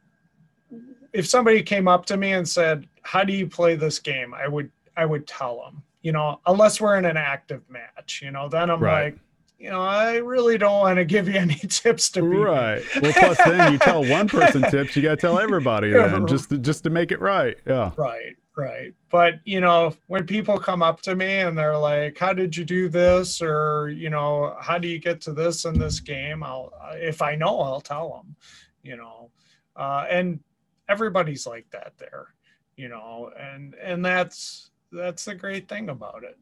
if 1.14 1.28
somebody 1.28 1.64
came 1.64 1.88
up 1.88 2.06
to 2.08 2.18
me 2.18 2.34
and 2.34 2.48
said, 2.48 2.88
"How 3.02 3.24
do 3.24 3.34
you 3.34 3.48
play 3.48 3.76
this 3.76 4.00
game?" 4.00 4.34
I 4.34 4.48
would 4.48 4.70
I 4.98 5.06
would 5.06 5.26
tell 5.28 5.62
them, 5.62 5.82
you 6.02 6.12
know, 6.12 6.40
unless 6.46 6.82
we're 6.82 6.98
in 6.98 7.06
an 7.06 7.18
active 7.18 7.62
match, 7.70 8.22
you 8.22 8.32
know, 8.32 8.50
then 8.50 8.70
I'm 8.70 8.82
right. 8.82 9.06
like, 9.06 9.20
you 9.60 9.70
know, 9.70 9.82
I 9.82 10.16
really 10.16 10.58
don't 10.58 10.80
want 10.80 10.98
to 10.98 11.06
give 11.06 11.28
you 11.28 11.36
any 11.36 11.56
tips 11.68 12.10
to 12.12 12.22
be 12.22 12.38
right. 12.38 12.82
Well, 13.02 13.12
plus 13.12 13.38
then 13.38 13.74
you 13.74 13.80
tell 13.80 14.06
one 14.06 14.30
person 14.30 14.62
tips, 14.64 14.96
you 14.96 15.02
got 15.02 15.12
to 15.12 15.18
tell 15.18 15.38
everybody 15.38 15.92
then, 15.92 16.26
just 16.28 16.50
to, 16.50 16.58
just 16.58 16.84
to 16.86 16.90
make 16.90 17.12
it 17.12 17.20
right. 17.20 17.58
Yeah. 17.68 17.92
Right. 17.98 18.36
Right. 18.56 18.94
But 19.10 19.36
you 19.46 19.62
know, 19.62 19.94
when 20.08 20.26
people 20.26 20.58
come 20.58 20.82
up 20.82 21.02
to 21.04 21.16
me 21.16 21.40
and 21.40 21.58
they're 21.58 21.78
like, 21.78 22.18
"How 22.18 22.34
did 22.34 22.58
you 22.58 22.66
do 22.66 22.90
this?" 22.90 23.42
or 23.42 23.88
you 23.88 24.10
know, 24.10 24.58
"How 24.60 24.78
do 24.78 24.90
you 24.90 25.00
get 25.00 25.22
to 25.22 25.32
this 25.32 25.64
in 25.64 25.80
this 25.80 26.02
game?" 26.02 26.44
I'll, 26.44 26.74
if 26.96 27.22
I 27.22 27.36
know, 27.36 27.62
I'll 27.62 27.80
tell 27.80 28.10
them. 28.10 28.36
You 28.84 28.98
know, 28.98 29.32
uh, 29.78 30.08
and 30.10 30.42
everybody's 30.90 31.48
like 31.48 31.70
that 31.72 31.94
there. 31.98 32.34
You 32.76 32.90
know, 32.90 33.32
and 33.40 33.76
and 33.76 34.04
that's 34.04 34.72
that's 34.92 35.24
the 35.24 35.36
great 35.36 35.70
thing 35.70 35.88
about 35.88 36.26
it. 36.26 36.38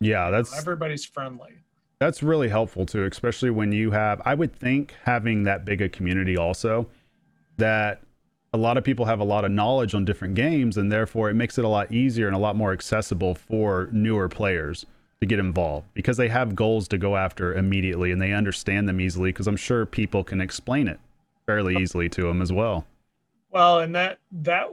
Yeah, 0.00 0.30
that's 0.30 0.56
everybody's 0.56 1.04
friendly. 1.04 1.58
That's 2.00 2.22
really 2.22 2.48
helpful 2.48 2.86
too, 2.86 3.04
especially 3.04 3.50
when 3.50 3.72
you 3.72 3.90
have, 3.90 4.22
I 4.24 4.34
would 4.34 4.54
think, 4.54 4.94
having 5.04 5.44
that 5.44 5.64
big 5.64 5.82
a 5.82 5.88
community 5.88 6.36
also, 6.36 6.88
that 7.56 8.02
a 8.52 8.58
lot 8.58 8.76
of 8.78 8.84
people 8.84 9.04
have 9.04 9.20
a 9.20 9.24
lot 9.24 9.44
of 9.44 9.50
knowledge 9.50 9.94
on 9.94 10.04
different 10.04 10.34
games, 10.34 10.76
and 10.76 10.90
therefore 10.90 11.28
it 11.28 11.34
makes 11.34 11.58
it 11.58 11.64
a 11.64 11.68
lot 11.68 11.92
easier 11.92 12.26
and 12.26 12.36
a 12.36 12.38
lot 12.38 12.56
more 12.56 12.72
accessible 12.72 13.34
for 13.34 13.88
newer 13.92 14.28
players 14.28 14.86
to 15.20 15.26
get 15.26 15.38
involved 15.38 15.86
because 15.94 16.16
they 16.16 16.28
have 16.28 16.54
goals 16.54 16.86
to 16.88 16.98
go 16.98 17.16
after 17.16 17.52
immediately 17.52 18.12
and 18.12 18.22
they 18.22 18.32
understand 18.32 18.88
them 18.88 19.00
easily 19.00 19.30
because 19.30 19.48
I'm 19.48 19.56
sure 19.56 19.84
people 19.84 20.22
can 20.22 20.40
explain 20.40 20.86
it 20.86 21.00
fairly 21.46 21.76
easily 21.76 22.08
to 22.10 22.22
them 22.22 22.40
as 22.40 22.52
well. 22.52 22.86
Well, 23.50 23.80
and 23.80 23.94
that 23.96 24.18
that 24.30 24.68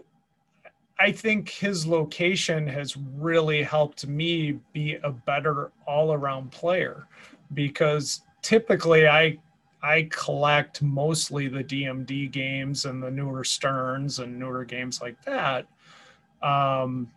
I 1.00 1.12
think 1.12 1.50
his 1.50 1.86
location 1.86 2.68
has 2.68 2.96
really 2.96 3.62
helped 3.62 4.08
me 4.08 4.60
be 4.72 4.96
a 5.04 5.12
better 5.12 5.72
all-around 5.86 6.52
player 6.52 7.08
because 7.54 8.22
typically 8.42 9.08
I 9.08 9.38
I 9.84 10.08
collect 10.10 10.82
mostly 10.82 11.48
the 11.48 11.64
DMD 11.64 12.32
games 12.32 12.86
and 12.86 13.04
the 13.04 13.12
newer 13.12 13.44
Sterns 13.44 14.18
and 14.18 14.40
newer 14.40 14.66
games 14.66 15.00
like 15.00 15.22
that. 15.26 15.68
Um, 16.42 17.12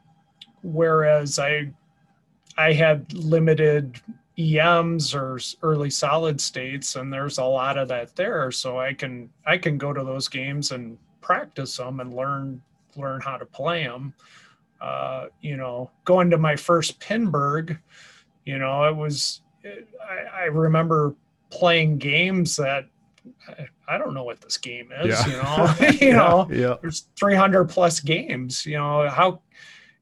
whereas 0.63 1.39
I 1.39 1.71
I 2.59 2.73
had 2.73 3.11
limited 3.15 4.01
EMs 4.39 5.15
or 5.15 5.39
early 5.63 5.89
solid 5.89 6.41
states, 6.41 6.97
and 6.97 7.13
there's 7.13 7.39
a 7.39 7.45
lot 7.45 7.79
of 7.79 7.89
that 7.89 8.15
there. 8.17 8.51
So 8.51 8.79
I 8.79 8.93
can 8.93 9.31
I 9.47 9.57
can 9.57 9.79
go 9.79 9.93
to 9.93 10.05
those 10.05 10.29
games 10.29 10.73
and 10.73 10.99
practice 11.21 11.77
them 11.77 12.01
and 12.01 12.13
learn 12.13 12.61
learn 12.99 13.21
how 13.21 13.37
to 13.37 13.47
play 13.47 13.85
them. 13.85 14.13
uh, 14.81 15.27
you 15.41 15.57
know, 15.57 15.91
going 16.05 16.31
to 16.31 16.39
my 16.39 16.55
first 16.57 17.01
Pinburgh, 17.01 17.79
you 18.45 18.59
know, 18.59 18.85
it 18.85 18.95
was, 18.97 19.41
it, 19.65 19.89
I, 20.09 20.43
I 20.43 20.45
remember 20.45 21.15
playing 21.51 21.99
games 21.99 22.55
that 22.57 22.87
I, 23.89 23.99
don't 23.99 24.15
know 24.15 24.23
what 24.25 24.41
this 24.41 24.57
game 24.57 24.91
is, 25.03 25.09
Yeah. 25.09 25.27
you 25.27 25.43
know, 25.43 25.89
you 26.07 26.13
know, 26.13 26.49
yeah. 26.51 26.77
there's 26.81 27.09
300 27.19 27.65
plus 27.65 28.01
games, 28.01 28.65
you 28.65 28.77
know, 28.79 29.09
how, 29.09 29.41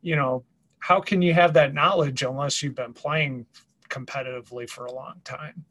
you 0.03 0.15
know, 0.17 0.45
how 0.79 1.01
can 1.01 1.23
you 1.23 1.33
have 1.33 1.55
that 1.55 1.73
knowledge 1.75 2.23
unless 2.23 2.63
you've 2.63 2.75
been 2.77 2.93
playing 2.93 3.47
competitively 3.89 4.69
for 4.69 4.87
a 4.87 4.93
long 4.93 5.21
time? 5.25 5.65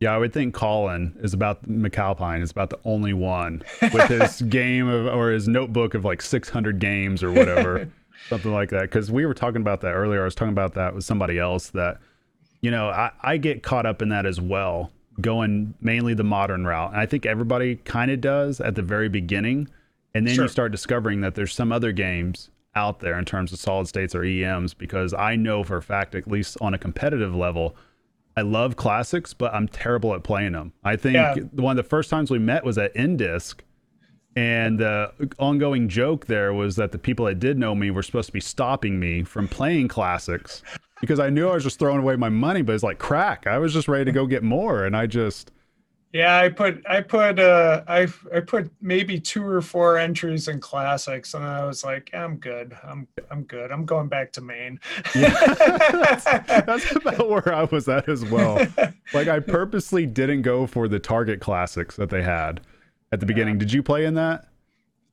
Yeah, 0.00 0.14
I 0.14 0.18
would 0.18 0.32
think 0.32 0.54
Colin 0.54 1.14
is 1.22 1.34
about 1.34 1.68
MacAlpine 1.68 2.40
is 2.42 2.50
about 2.50 2.70
the 2.70 2.78
only 2.86 3.12
one 3.12 3.62
with 3.92 4.08
his 4.08 4.40
game 4.48 4.88
of 4.88 5.06
or 5.06 5.30
his 5.30 5.46
notebook 5.46 5.92
of 5.92 6.06
like 6.06 6.22
600 6.22 6.78
games 6.78 7.22
or 7.22 7.30
whatever, 7.30 7.86
something 8.28 8.50
like 8.52 8.70
that. 8.70 8.82
Because 8.82 9.10
we 9.10 9.26
were 9.26 9.34
talking 9.34 9.60
about 9.60 9.82
that 9.82 9.92
earlier. 9.92 10.22
I 10.22 10.24
was 10.24 10.34
talking 10.34 10.52
about 10.54 10.72
that 10.74 10.94
with 10.94 11.04
somebody 11.04 11.38
else 11.38 11.68
that, 11.70 11.98
you 12.62 12.70
know, 12.70 12.88
I, 12.88 13.10
I 13.22 13.36
get 13.36 13.62
caught 13.62 13.84
up 13.84 14.00
in 14.00 14.08
that 14.08 14.24
as 14.24 14.40
well, 14.40 14.90
going 15.20 15.74
mainly 15.82 16.14
the 16.14 16.24
modern 16.24 16.64
route. 16.66 16.92
And 16.92 17.00
I 17.00 17.04
think 17.04 17.26
everybody 17.26 17.76
kind 17.76 18.10
of 18.10 18.22
does 18.22 18.58
at 18.58 18.76
the 18.76 18.82
very 18.82 19.10
beginning. 19.10 19.68
And 20.14 20.26
then 20.26 20.34
Sure. 20.34 20.44
you 20.46 20.48
start 20.48 20.72
discovering 20.72 21.20
that 21.20 21.34
there's 21.34 21.52
some 21.54 21.72
other 21.72 21.92
games 21.92 22.48
out 22.74 23.00
there 23.00 23.18
in 23.18 23.26
terms 23.26 23.52
of 23.52 23.58
solid 23.58 23.86
states 23.86 24.14
or 24.14 24.24
EMs 24.24 24.72
because 24.72 25.12
I 25.12 25.36
know 25.36 25.62
for 25.62 25.76
a 25.76 25.82
fact, 25.82 26.14
at 26.14 26.26
least 26.26 26.56
on 26.62 26.72
a 26.72 26.78
competitive 26.78 27.34
level, 27.34 27.76
I 28.36 28.42
love 28.42 28.76
classics, 28.76 29.34
but 29.34 29.52
I'm 29.52 29.68
terrible 29.68 30.14
at 30.14 30.22
playing 30.22 30.52
them. 30.52 30.72
I 30.84 30.96
think 30.96 31.14
Yeah. 31.14 31.34
one 31.52 31.78
of 31.78 31.84
the 31.84 31.88
first 31.88 32.10
times 32.10 32.30
we 32.30 32.38
met 32.38 32.64
was 32.64 32.78
at 32.78 32.94
Indisc, 32.94 33.56
and 34.36 34.78
the 34.78 35.12
ongoing 35.38 35.88
joke 35.88 36.26
there 36.26 36.52
was 36.54 36.76
that 36.76 36.92
the 36.92 36.98
people 36.98 37.26
that 37.26 37.40
did 37.40 37.58
know 37.58 37.74
me 37.74 37.90
were 37.90 38.02
supposed 38.02 38.26
to 38.28 38.32
be 38.32 38.40
stopping 38.40 38.98
me 39.00 39.24
from 39.24 39.48
playing 39.48 39.88
classics 39.88 40.62
because 41.00 41.18
I 41.18 41.30
knew 41.30 41.48
I 41.48 41.54
was 41.54 41.64
just 41.64 41.78
throwing 41.78 41.98
away 41.98 42.16
my 42.16 42.28
money, 42.28 42.62
but 42.62 42.74
it's 42.74 42.84
like 42.84 42.98
crack. 42.98 43.46
I 43.46 43.58
was 43.58 43.72
just 43.74 43.88
ready 43.88 44.04
to 44.04 44.12
go 44.12 44.26
get 44.26 44.42
more, 44.44 44.84
and 44.84 44.96
I 44.96 45.06
just 45.06 45.50
Yeah, 46.12 46.38
I 46.38 46.48
put 46.48 46.82
I 46.88 47.00
put 47.02 47.38
uh 47.38 47.82
I 47.86 48.08
I 48.34 48.40
put 48.40 48.68
maybe 48.80 49.20
two 49.20 49.44
or 49.46 49.62
four 49.62 49.96
entries 49.96 50.48
in 50.48 50.58
classics, 50.58 51.34
and 51.34 51.44
I 51.44 51.64
was 51.64 51.84
like, 51.84 52.10
I'm 52.12 52.36
good. 52.38 52.76
I'm 52.82 53.06
I'm 53.30 53.44
good. 53.44 53.70
I'm 53.70 53.84
going 53.84 54.08
back 54.08 54.32
to 54.32 54.40
Maine. 54.40 54.80
yeah. 55.14 55.30
that's 56.66 56.90
about 56.96 57.28
where 57.28 57.54
I 57.54 57.62
was 57.64 57.88
at 57.88 58.08
as 58.08 58.24
well. 58.24 58.66
Like 59.12 59.26
I 59.26 59.40
purposely 59.40 60.06
didn't 60.06 60.42
go 60.42 60.68
for 60.68 60.86
the 60.86 61.00
Target 61.00 61.40
classics 61.40 61.96
that 61.96 62.10
they 62.10 62.22
had 62.22 62.60
at 63.10 63.18
the 63.18 63.26
beginning. 63.26 63.58
Did 63.58 63.72
you 63.72 63.82
play 63.82 64.04
in 64.04 64.14
that? 64.14 64.46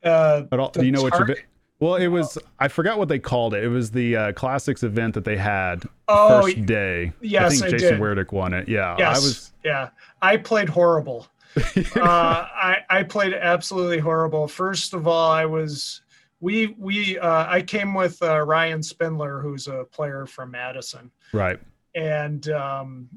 uh, 0.04 0.44
At 0.52 0.60
all? 0.60 0.70
Do 0.70 0.86
you 0.86 0.92
know 0.92 1.02
what 1.02 1.14
Target- 1.14 1.38
your 1.38 1.46
well, 1.80 1.96
it 1.96 2.08
was. 2.08 2.38
I 2.60 2.68
forgot 2.68 2.98
what 2.98 3.08
they 3.08 3.20
called 3.20 3.54
it. 3.54 3.64
It 3.64 3.70
was 3.70 3.92
the 3.92 4.16
uh, 4.16 4.32
classics 4.34 4.84
event 4.84 5.14
that 5.16 5.26
they 5.26 5.38
had 5.38 5.84
Oh, 6.08 6.42
first 6.42 6.66
day. 6.66 7.08
I 7.08 7.14
yes, 7.22 7.52
think 7.60 7.66
I 7.66 7.70
Jason 7.78 7.94
did. 7.94 8.02
Werdick 8.02 8.32
won 8.32 8.54
it. 8.54 8.68
Yeah, 8.68 8.96
yes, 8.98 9.18
I 9.18 9.20
was. 9.20 9.52
yeah. 9.64 9.90
I 10.22 10.38
played 10.38 10.70
horrible. 10.70 11.28
uh, 11.96 12.00
I 12.02 12.78
I 12.90 13.04
played 13.04 13.34
absolutely 13.34 14.00
horrible. 14.00 14.48
First 14.48 14.94
of 14.94 15.08
all, 15.08 15.32
I 15.32 15.46
was 15.46 16.02
we 16.40 16.68
we 16.78 17.18
uh, 17.20 17.46
I 17.48 17.62
came 17.62 17.94
with 17.94 18.22
uh, 18.22 18.42
Ryan 18.42 18.82
Spindler, 18.84 19.40
who's 19.42 19.68
a 19.68 19.86
player 19.86 20.26
from 20.26 20.52
Madison. 20.52 21.10
Right. 21.34 21.60
and 21.96 22.48
um, 22.50 23.10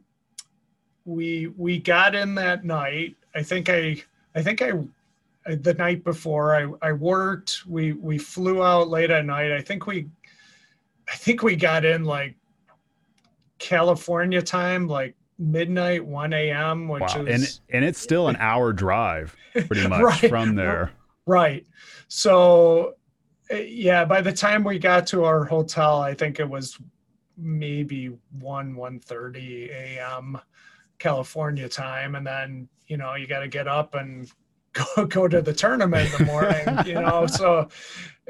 we 1.05 1.49
we 1.57 1.79
got 1.79 2.15
in 2.15 2.35
that 2.37 2.65
night. 2.65 3.17
I 3.35 3.43
think 3.43 3.69
I 3.69 4.03
I 4.35 4.43
think 4.43 4.63
I 4.63 4.73
the 5.57 5.75
night 5.75 6.05
before 6.05 6.55
I 6.55 6.89
I 6.89 6.93
worked. 6.93 7.67
We 7.67 7.93
we 7.93 8.19
flew 8.19 8.63
out 8.63 8.89
late 8.89 9.11
at 9.11 9.25
night. 9.25 9.53
I 9.53 9.61
think 9.61 9.87
we 9.87 10.09
I 11.11 11.17
think 11.17 11.43
we 11.43 11.57
got 11.57 11.85
in 11.85 12.05
like 12.05 12.37
California 13.59 14.43
time, 14.43 14.87
like 14.87 15.15
midnight, 15.39 16.05
one 16.05 16.33
a.m., 16.33 16.89
which 16.89 17.03
Wow. 17.17 17.25
is 17.27 17.61
And 17.71 17.77
and 17.77 17.85
it's 17.85 18.01
still 18.01 18.29
an 18.29 18.37
hour 18.37 18.73
drive, 18.73 19.37
pretty 19.53 19.83
much 19.89 20.03
Right. 20.03 20.29
from 20.29 20.55
there. 20.55 20.93
Right. 21.27 21.67
So, 22.09 22.95
uh, 23.53 23.57
yeah, 23.57 24.05
by 24.05 24.21
the 24.21 24.33
time 24.33 24.65
we 24.65 24.79
got 24.79 25.07
to 25.09 25.25
our 25.25 25.45
hotel, 25.45 26.01
I 26.01 26.15
think 26.15 26.41
it 26.41 26.49
was 26.49 26.79
maybe 27.37 28.07
1 28.39 28.75
1:30 28.75 29.71
a.m. 29.71 30.41
California 30.99 31.69
time 31.69 32.15
and 32.15 32.27
then, 32.27 32.69
you 32.87 32.97
know, 32.99 33.15
you 33.15 33.27
got 33.27 33.41
to 33.41 33.49
get 33.49 33.67
up 33.67 33.95
and 33.95 34.31
go 34.73 35.05
go 35.07 35.29
to 35.29 35.43
the 35.43 35.53
tournament 35.53 36.13
in 36.13 36.19
the 36.19 36.33
morning, 36.33 36.87
you 36.87 36.95
know. 36.95 37.27
So, 37.29 37.69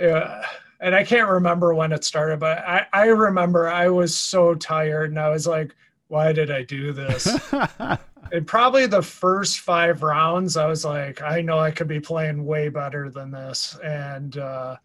uh, 0.00 0.42
and 0.80 0.94
I 0.94 1.04
can't 1.04 1.28
remember 1.28 1.74
when 1.74 1.92
it 1.92 2.04
started, 2.04 2.40
but 2.40 2.58
I 2.58 2.86
I 2.92 3.06
remember 3.06 3.68
I 3.68 3.88
was 3.88 4.16
so 4.16 4.54
tired 4.54 5.10
and 5.10 5.18
I 5.18 5.30
was 5.30 5.46
like, 5.46 5.74
why 6.08 6.32
did 6.32 6.50
I 6.50 6.62
do 6.62 6.92
this? 6.92 7.28
and 8.32 8.46
probably 8.46 8.86
the 8.86 9.02
first 9.02 9.60
five 9.60 10.02
rounds 10.02 10.56
i 10.56 10.66
was 10.66 10.84
like 10.84 11.22
i 11.22 11.40
know 11.40 11.58
i 11.58 11.70
could 11.70 11.88
be 11.88 12.00
playing 12.00 12.44
way 12.44 12.68
better 12.68 13.10
than 13.10 13.30
this 13.30 13.76
and 13.82 14.38
uh 14.38 14.76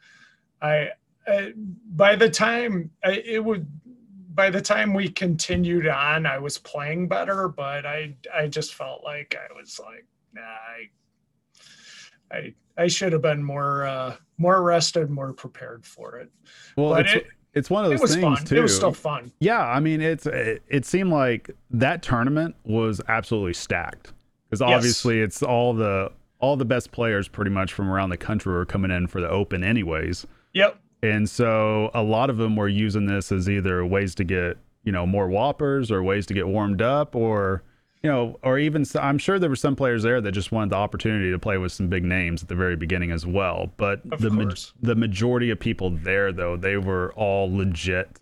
i, 0.61 0.89
I 1.27 1.53
by 1.55 2.15
the 2.15 2.29
time 2.29 2.91
I, 3.03 3.23
it 3.25 3.43
would 3.43 3.67
by 4.33 4.49
the 4.49 4.61
time 4.61 4.93
we 4.93 5.09
continued 5.09 5.87
on 5.87 6.25
i 6.25 6.37
was 6.37 6.57
playing 6.57 7.07
better 7.07 7.47
but 7.47 7.85
i 7.85 8.15
i 8.33 8.47
just 8.47 8.73
felt 8.73 9.03
like 9.03 9.35
i 9.37 9.53
was 9.53 9.79
like 9.79 10.05
nah 10.33 10.41
i 10.41 10.89
i 12.35 12.53
i 12.77 12.87
should 12.87 13.13
have 13.13 13.21
been 13.21 13.43
more 13.43 13.85
uh 13.85 14.15
more 14.37 14.61
rested 14.63 15.09
more 15.09 15.31
prepared 15.33 15.85
for 15.85 16.17
it. 16.17 16.29
Well, 16.75 16.89
but 16.89 17.05
it's 17.05 17.13
it, 17.15 17.27
it's 17.53 17.69
one 17.69 17.85
of 17.85 17.91
those 17.91 18.13
things 18.15 18.21
fun. 18.39 18.45
too. 18.45 18.57
it 18.57 18.61
was 18.61 18.75
still 18.75 18.91
fun. 18.91 19.31
Yeah, 19.39 19.65
I 19.65 19.79
mean, 19.79 20.01
it's 20.01 20.25
it, 20.25 20.61
it 20.67 20.85
seemed 20.85 21.09
like 21.11 21.49
that 21.71 22.01
tournament 22.01 22.53
was 22.65 22.99
absolutely 23.07 23.53
stacked. 23.53 24.11
Because 24.49 24.59
Yes. 24.59 24.75
obviously 24.75 25.21
it's 25.21 25.41
all 25.41 25.73
the 25.73 26.11
all 26.39 26.57
the 26.57 26.65
best 26.65 26.91
players 26.91 27.27
pretty 27.29 27.49
much 27.51 27.71
from 27.73 27.89
around 27.89 28.09
the 28.09 28.17
country 28.17 28.51
were 28.53 28.65
coming 28.65 28.91
in 28.91 29.07
for 29.07 29.21
the 29.21 29.29
Open 29.29 29.63
anyways, 29.63 30.27
yep. 30.53 30.77
And 31.01 31.29
so 31.29 31.91
a 31.93 32.03
lot 32.03 32.29
of 32.29 32.37
them 32.37 32.55
were 32.57 32.67
using 32.67 33.05
this 33.05 33.31
as 33.31 33.47
either 33.49 33.85
ways 33.85 34.15
to 34.15 34.23
get 34.25 34.57
you 34.83 34.91
know 34.91 35.05
more 35.05 35.29
WPPRs 35.29 35.91
or 35.91 36.03
ways 36.03 36.25
to 36.25 36.33
get 36.33 36.45
warmed 36.47 36.81
up 36.81 37.15
or 37.15 37.63
you 38.03 38.09
know 38.09 38.37
or 38.43 38.59
even 38.59 38.85
I'm 38.99 39.17
sure 39.17 39.39
there 39.39 39.49
were 39.49 39.55
some 39.55 39.75
players 39.75 40.03
there 40.03 40.21
that 40.21 40.31
just 40.31 40.51
wanted 40.51 40.69
the 40.71 40.75
opportunity 40.75 41.31
to 41.31 41.39
play 41.39 41.57
with 41.57 41.71
some 41.71 41.87
big 41.87 42.03
names 42.03 42.43
at 42.43 42.49
the 42.49 42.55
very 42.55 42.75
beginning 42.75 43.11
as 43.11 43.25
well. 43.25 43.71
But 43.77 44.01
Of 44.11 44.21
the 44.21 44.29
ma- 44.29 44.51
the 44.81 44.95
majority 44.95 45.49
of 45.49 45.59
people 45.59 45.89
there 45.89 46.31
though 46.31 46.55
they 46.57 46.77
were 46.77 47.13
all 47.15 47.51
legit 47.51 48.19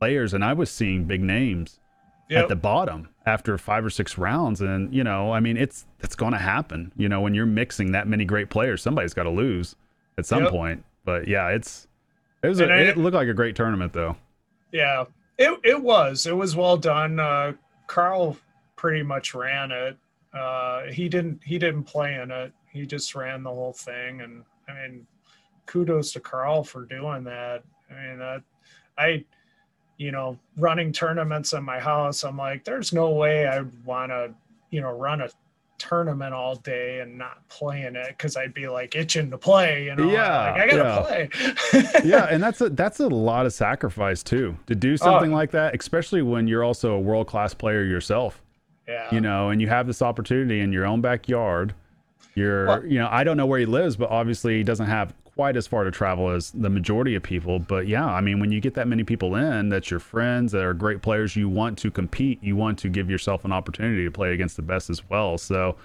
players, 0.00 0.34
and 0.34 0.44
I 0.44 0.52
was 0.52 0.70
seeing 0.70 1.04
big 1.04 1.22
names 1.22 1.78
yep 2.28 2.42
at 2.44 2.48
the 2.48 2.56
bottom 2.56 3.08
after 3.26 3.56
five 3.58 3.84
or 3.84 3.90
six 3.90 4.18
rounds. 4.18 4.60
And 4.60 4.92
you 4.94 5.04
know, 5.04 5.32
I 5.32 5.40
mean, 5.40 5.56
it's 5.56 5.86
it's 6.00 6.14
going 6.14 6.32
to 6.32 6.38
happen. 6.38 6.92
You 6.96 7.08
know, 7.08 7.20
when 7.20 7.34
you're 7.34 7.46
mixing 7.46 7.92
that 7.92 8.06
many 8.08 8.24
great 8.24 8.50
players, 8.50 8.82
somebody's 8.82 9.14
got 9.14 9.22
to 9.24 9.30
lose 9.30 9.76
at 10.18 10.26
some 10.26 10.42
Yep. 10.44 10.50
point. 10.52 10.84
But 11.04 11.26
yeah, 11.28 11.48
it's 11.48 11.88
it 12.42 12.48
was 12.48 12.60
a, 12.60 12.66
I- 12.70 12.80
it 12.80 12.96
looked 12.98 13.14
like 13.14 13.28
a 13.28 13.34
great 13.34 13.56
tournament 13.56 13.92
though. 13.94 14.16
Yeah, 14.72 15.04
it 15.38 15.58
it 15.64 15.82
was. 15.82 16.26
It 16.26 16.36
was 16.36 16.54
well 16.56 16.76
done. 16.76 17.18
Uh, 17.20 17.52
Carl 17.86 18.36
pretty 18.82 19.04
much 19.04 19.32
ran 19.32 19.70
it. 19.70 19.96
Uh, 20.34 20.86
he 20.86 21.08
didn't 21.08 21.40
he 21.44 21.56
didn't 21.56 21.84
play 21.84 22.16
in 22.16 22.32
it. 22.32 22.52
He 22.72 22.84
just 22.84 23.14
ran 23.14 23.44
the 23.44 23.50
whole 23.50 23.72
thing. 23.72 24.22
And 24.22 24.42
I 24.68 24.72
mean, 24.72 25.06
kudos 25.66 26.12
to 26.14 26.20
Carl 26.20 26.64
for 26.64 26.84
doing 26.84 27.22
that. 27.22 27.62
I 27.88 27.94
mean 27.94 28.18
that 28.18 28.42
I, 28.98 29.24
you 29.98 30.10
know, 30.10 30.36
running 30.56 30.90
tournaments 30.92 31.52
in 31.52 31.62
my 31.62 31.78
house. 31.78 32.24
I'm 32.24 32.36
like, 32.36 32.64
there's 32.64 32.92
no 32.92 33.10
way 33.10 33.46
I'd 33.46 33.72
want 33.84 34.10
to, 34.10 34.34
you 34.70 34.80
know, 34.80 34.90
run 34.90 35.20
a 35.20 35.28
tournament 35.78 36.34
all 36.34 36.56
day 36.56 36.98
and 37.00 37.16
not 37.16 37.46
playing 37.48 37.94
it 37.94 38.08
because 38.08 38.36
I'd 38.36 38.52
be 38.52 38.66
like 38.66 38.96
itching 38.96 39.30
to 39.30 39.38
play. 39.38 39.84
You 39.84 39.94
know, 39.94 40.10
Yeah, 40.10 40.50
like, 40.50 40.60
I 40.60 40.66
gotta 40.76 41.02
play. 41.06 42.02
yeah, 42.04 42.24
and 42.24 42.42
that's 42.42 42.60
a 42.60 42.68
that's 42.82 42.98
a 42.98 43.06
lot 43.06 43.46
of 43.46 43.52
sacrifice 43.52 44.24
too 44.24 44.56
to 44.66 44.74
do 44.74 44.96
something 44.96 45.30
like 45.30 45.52
that, 45.52 45.78
especially 45.78 46.22
when 46.22 46.48
you're 46.48 46.64
also 46.64 46.94
a 46.94 47.00
world 47.00 47.28
class 47.28 47.54
player 47.54 47.84
yourself. 47.84 48.41
Yeah. 48.88 49.08
you 49.12 49.20
know, 49.20 49.50
and 49.50 49.60
you 49.60 49.68
have 49.68 49.86
this 49.86 50.02
opportunity 50.02 50.60
in 50.60 50.72
your 50.72 50.86
own 50.86 51.00
backyard. 51.00 51.74
You're, 52.34 52.66
Well- 52.66 52.86
you 52.86 52.98
know, 52.98 53.08
I 53.10 53.24
don't 53.24 53.36
know 53.36 53.46
where 53.46 53.60
he 53.60 53.66
lives, 53.66 53.96
but 53.96 54.10
obviously 54.10 54.56
he 54.58 54.62
doesn't 54.64 54.86
have 54.86 55.14
quite 55.34 55.56
as 55.56 55.66
far 55.66 55.84
to 55.84 55.90
travel 55.90 56.28
as 56.30 56.50
the 56.50 56.68
majority 56.68 57.14
of 57.14 57.22
people. 57.22 57.58
But 57.58 57.86
yeah, 57.86 58.06
I 58.06 58.20
mean, 58.20 58.38
when 58.38 58.52
you 58.52 58.60
get 58.60 58.74
that 58.74 58.86
many 58.86 59.02
people 59.04 59.34
in, 59.34 59.68
that's 59.70 59.90
your 59.90 60.00
friends, 60.00 60.52
that 60.52 60.62
are 60.62 60.74
great 60.74 61.02
players, 61.02 61.36
you 61.36 61.48
want 61.48 61.78
to 61.78 61.90
compete, 61.90 62.42
you 62.42 62.54
want 62.56 62.78
to 62.80 62.88
give 62.88 63.10
yourself 63.10 63.44
an 63.44 63.52
opportunity 63.52 64.04
to 64.04 64.10
play 64.10 64.32
against 64.32 64.56
the 64.56 64.62
best 64.62 64.90
as 64.90 65.08
well. 65.08 65.38
So, 65.38 65.76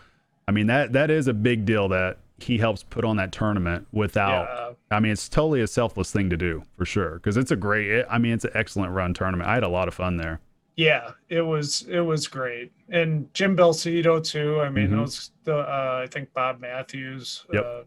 I 0.47 0.51
mean, 0.51 0.67
that 0.67 0.93
that 0.93 1.09
is 1.09 1.27
a 1.27 1.33
big 1.33 1.65
deal 1.65 1.87
that 1.89 2.17
he 2.39 2.57
helps 2.57 2.83
put 2.83 3.03
on 3.03 3.17
that 3.17 3.31
tournament 3.31 3.87
without. 3.91 4.43
Yeah. 4.43 4.95
I 4.95 4.99
mean, 4.99 5.11
it's 5.11 5.27
totally 5.27 5.61
a 5.61 5.67
selfless 5.67 6.11
thing 6.11 6.29
to 6.29 6.37
do 6.37 6.63
for 6.77 6.85
sure 6.85 7.15
because 7.15 7.37
it's 7.37 7.51
a 7.51 7.55
great. 7.55 8.05
I 8.09 8.17
mean, 8.17 8.33
it's 8.33 8.45
an 8.45 8.51
excellent 8.53 8.93
run 8.93 9.13
tournament. 9.13 9.49
I 9.49 9.55
had 9.55 9.63
a 9.63 9.69
lot 9.69 9.87
of 9.87 9.93
fun 9.93 10.17
there. 10.17 10.39
Yeah, 10.77 11.11
it 11.27 11.41
was 11.41 11.81
it 11.89 11.99
was 12.01 12.27
great, 12.27 12.71
and 12.89 13.33
Jim 13.33 13.57
Belsito 13.57 14.23
too. 14.23 14.61
I 14.61 14.69
mean, 14.69 14.89
Mhm. 14.89 14.97
those 14.97 15.31
the 15.43 15.57
uh, 15.57 16.01
I 16.03 16.07
think 16.07 16.31
Bob 16.33 16.59
Matthews. 16.61 17.45
Yep. 17.51 17.65
Uh, 17.65 17.83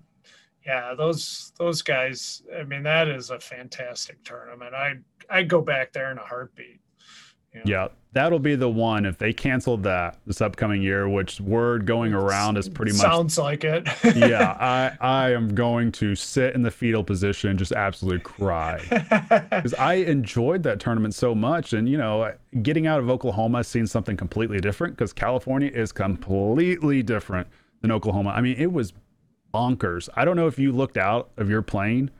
yeah, 0.67 0.95
those 0.95 1.53
those 1.57 1.83
guys. 1.83 2.43
I 2.55 2.65
mean, 2.65 2.83
that 2.83 3.07
is 3.09 3.31
a 3.31 3.39
fantastic 3.41 4.23
tournament. 4.25 4.75
I 4.75 4.97
I'd 5.31 5.49
go 5.49 5.61
back 5.63 5.93
there 5.93 6.11
in 6.11 6.19
a 6.19 6.27
heartbeat. 6.27 6.81
Yeah. 7.55 7.63
yeah, 7.65 7.89
that'll 8.13 8.39
be 8.39 8.55
the 8.55 8.69
one 8.69 9.05
if 9.05 9.19
they 9.19 9.33
cancel 9.33 9.77
that 9.79 10.19
this 10.25 10.41
upcoming 10.41 10.83
year, 10.83 11.09
which 11.09 11.41
word 11.41 11.85
going 11.85 12.13
around 12.13 12.57
is 12.57 12.69
pretty 12.69 12.93
much 12.93 13.01
sounds 13.01 13.39
like 13.39 13.65
it. 13.65 13.89
yeah, 14.17 14.57
I 14.61 14.97
I 15.01 15.33
am 15.33 15.53
going 15.55 15.91
to 15.93 16.15
sit 16.15 16.55
in 16.55 16.63
the 16.63 16.71
fetal 16.71 17.03
position 17.03 17.51
and 17.51 17.59
just 17.59 17.73
absolutely 17.73 18.21
cry 18.21 18.79
because 19.51 19.75
I 19.75 19.95
enjoyed 19.95 20.63
that 20.63 20.79
tournament 20.79 21.15
so 21.15 21.35
much, 21.35 21.73
and 21.73 21.89
you 21.89 21.99
know, 21.99 22.33
getting 22.63 22.87
out 22.87 23.01
of 23.01 23.11
Oklahoma, 23.11 23.65
seeing 23.65 23.87
something 23.87 24.17
completely 24.17 24.61
different 24.61 24.95
because 24.95 25.13
California 25.13 25.71
is 25.73 25.91
completely 25.91 27.03
different 27.03 27.49
than 27.81 27.91
Oklahoma. 27.91 28.31
I 28.31 28.43
mean, 28.43 28.57
it 28.59 28.73
was 28.73 28.93
bonkers. 29.53 30.09
I 30.15 30.25
don't 30.25 30.37
know 30.37 30.47
if 30.47 30.59
you 30.59 30.71
looked 30.71 30.97
out 30.97 31.31
of 31.37 31.51
your 31.51 31.63
plane 31.63 32.13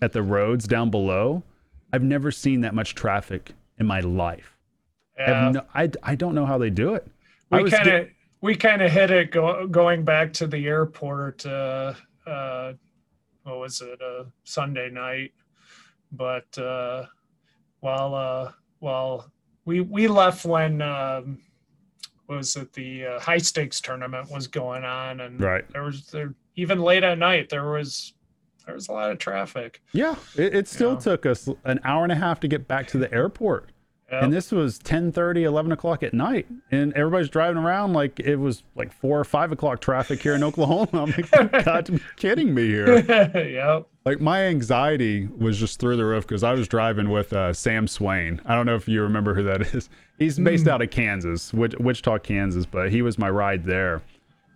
at 0.00 0.12
the 0.12 0.22
roads 0.22 0.66
down 0.66 0.90
below. 0.90 1.44
I've 1.92 2.02
never 2.02 2.32
seen 2.32 2.62
that 2.62 2.74
much 2.74 2.94
traffic 2.94 3.52
in 3.78 3.86
my 3.86 4.00
life. 4.00 4.58
Yeah. 5.18 5.50
No, 5.50 5.62
I, 5.74 5.90
I 6.02 6.14
don't 6.14 6.34
know 6.34 6.46
how 6.46 6.58
they 6.58 6.70
do 6.70 6.94
it. 6.94 7.06
We 7.50 7.70
kind 7.70 7.88
of 7.88 8.08
we 8.40 8.56
kind 8.56 8.82
of 8.82 8.90
hit 8.90 9.10
it 9.10 9.30
go, 9.30 9.66
going 9.66 10.04
back 10.04 10.32
to 10.34 10.46
the 10.46 10.66
airport. 10.66 11.44
Uh, 11.46 11.94
uh, 12.26 12.72
what 13.44 13.58
was 13.58 13.80
it? 13.80 14.00
A 14.00 14.26
Sunday 14.44 14.90
night, 14.90 15.32
but 16.12 16.56
uh, 16.58 17.06
while 17.80 18.14
uh, 18.14 18.52
while 18.78 19.30
we 19.64 19.80
we 19.80 20.08
left 20.08 20.44
when 20.44 20.80
um, 20.80 21.38
was 22.28 22.56
it 22.56 22.72
the 22.72 23.06
uh, 23.06 23.20
high 23.20 23.38
stakes 23.38 23.80
tournament 23.80 24.30
was 24.30 24.46
going 24.46 24.84
on, 24.84 25.20
and 25.20 25.40
right 25.40 25.64
there 25.72 25.82
was 25.82 26.06
there 26.06 26.34
even 26.56 26.80
late 26.80 27.02
at 27.02 27.18
night 27.18 27.48
there 27.48 27.70
was 27.70 28.14
there 28.64 28.74
was 28.74 28.88
a 28.88 28.92
lot 28.92 29.10
of 29.10 29.18
traffic. 29.18 29.82
Yeah, 29.92 30.14
it, 30.36 30.54
it 30.54 30.68
still 30.68 30.96
took 30.96 31.26
us 31.26 31.48
an 31.64 31.80
hour 31.84 32.04
and 32.04 32.12
a 32.12 32.16
half 32.16 32.40
to 32.40 32.48
get 32.48 32.68
back 32.68 32.86
to 32.88 32.98
the 32.98 33.12
airport. 33.12 33.71
Yep. 34.12 34.24
And 34.24 34.32
this 34.32 34.52
was 34.52 34.78
10 34.78 35.10
30, 35.12 35.44
11 35.44 35.72
o'clock 35.72 36.02
at 36.02 36.12
night. 36.12 36.46
And 36.70 36.92
everybody's 36.92 37.30
driving 37.30 37.62
around 37.62 37.94
like 37.94 38.20
it 38.20 38.36
was 38.36 38.62
like 38.76 38.92
four 38.92 39.18
or 39.18 39.24
five 39.24 39.52
o'clock 39.52 39.80
traffic 39.80 40.20
here 40.20 40.34
in 40.34 40.42
Oklahoma. 40.44 40.86
I'm 40.92 41.10
like, 41.10 41.64
God, 41.64 41.86
to 41.86 41.92
be 41.92 42.00
kidding 42.16 42.52
me 42.52 42.66
here. 42.66 42.98
yep. 43.34 43.88
Like 44.04 44.20
my 44.20 44.42
anxiety 44.42 45.28
was 45.38 45.58
just 45.58 45.80
through 45.80 45.96
the 45.96 46.04
roof 46.04 46.26
because 46.26 46.44
I 46.44 46.52
was 46.52 46.68
driving 46.68 47.08
with 47.08 47.32
uh, 47.32 47.54
Sam 47.54 47.88
Swain. 47.88 48.42
I 48.44 48.54
don't 48.54 48.66
know 48.66 48.74
if 48.74 48.86
you 48.86 49.00
remember 49.00 49.34
who 49.34 49.44
that 49.44 49.62
is. 49.74 49.88
He's 50.18 50.38
based 50.38 50.66
mm. 50.66 50.72
out 50.72 50.82
of 50.82 50.90
Kansas, 50.90 51.52
Wichita, 51.54 52.18
Kansas, 52.18 52.66
but 52.66 52.90
he 52.90 53.00
was 53.00 53.18
my 53.18 53.30
ride 53.30 53.64
there. 53.64 54.02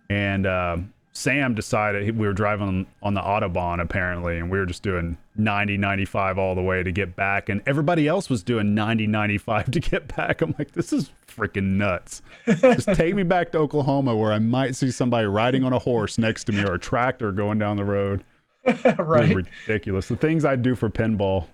And 0.09 0.45
uh, 0.45 0.77
Sam 1.17 1.55
decided 1.55 2.15
we 2.15 2.27
were 2.27 2.33
driving 2.33 2.85
on 3.01 3.15
the 3.15 3.21
Autobahn 3.21 3.81
apparently, 3.81 4.37
and 4.37 4.51
we 4.51 4.59
were 4.59 4.67
just 4.67 4.83
doing 4.83 5.17
90, 5.35 5.75
95 5.75 6.37
all 6.37 6.53
the 6.53 6.61
way 6.61 6.83
to 6.83 6.91
get 6.91 7.15
back. 7.15 7.49
And 7.49 7.63
everybody 7.65 8.07
else 8.07 8.29
was 8.29 8.43
doing 8.43 8.75
90, 8.75 9.07
95 9.07 9.71
to 9.71 9.79
get 9.79 10.15
back. 10.15 10.41
I'm 10.43 10.53
like, 10.59 10.73
this 10.73 10.93
is 10.93 11.09
freaking 11.27 11.77
nuts. 11.77 12.21
just 12.45 12.93
take 12.93 13.15
me 13.15 13.23
back 13.23 13.51
to 13.53 13.57
Oklahoma 13.57 14.15
where 14.15 14.31
I 14.31 14.37
might 14.37 14.75
see 14.75 14.91
somebody 14.91 15.25
riding 15.25 15.63
on 15.63 15.73
a 15.73 15.79
horse 15.79 16.19
next 16.19 16.43
to 16.45 16.51
me 16.51 16.63
or 16.63 16.75
a 16.75 16.79
tractor 16.79 17.31
going 17.31 17.57
down 17.57 17.77
the 17.77 17.85
road. 17.85 18.23
right. 18.99 19.35
Ridiculous. 19.35 20.09
The 20.09 20.17
things 20.17 20.45
I 20.45 20.55
do 20.55 20.75
for 20.75 20.89
pinball, 20.89 21.47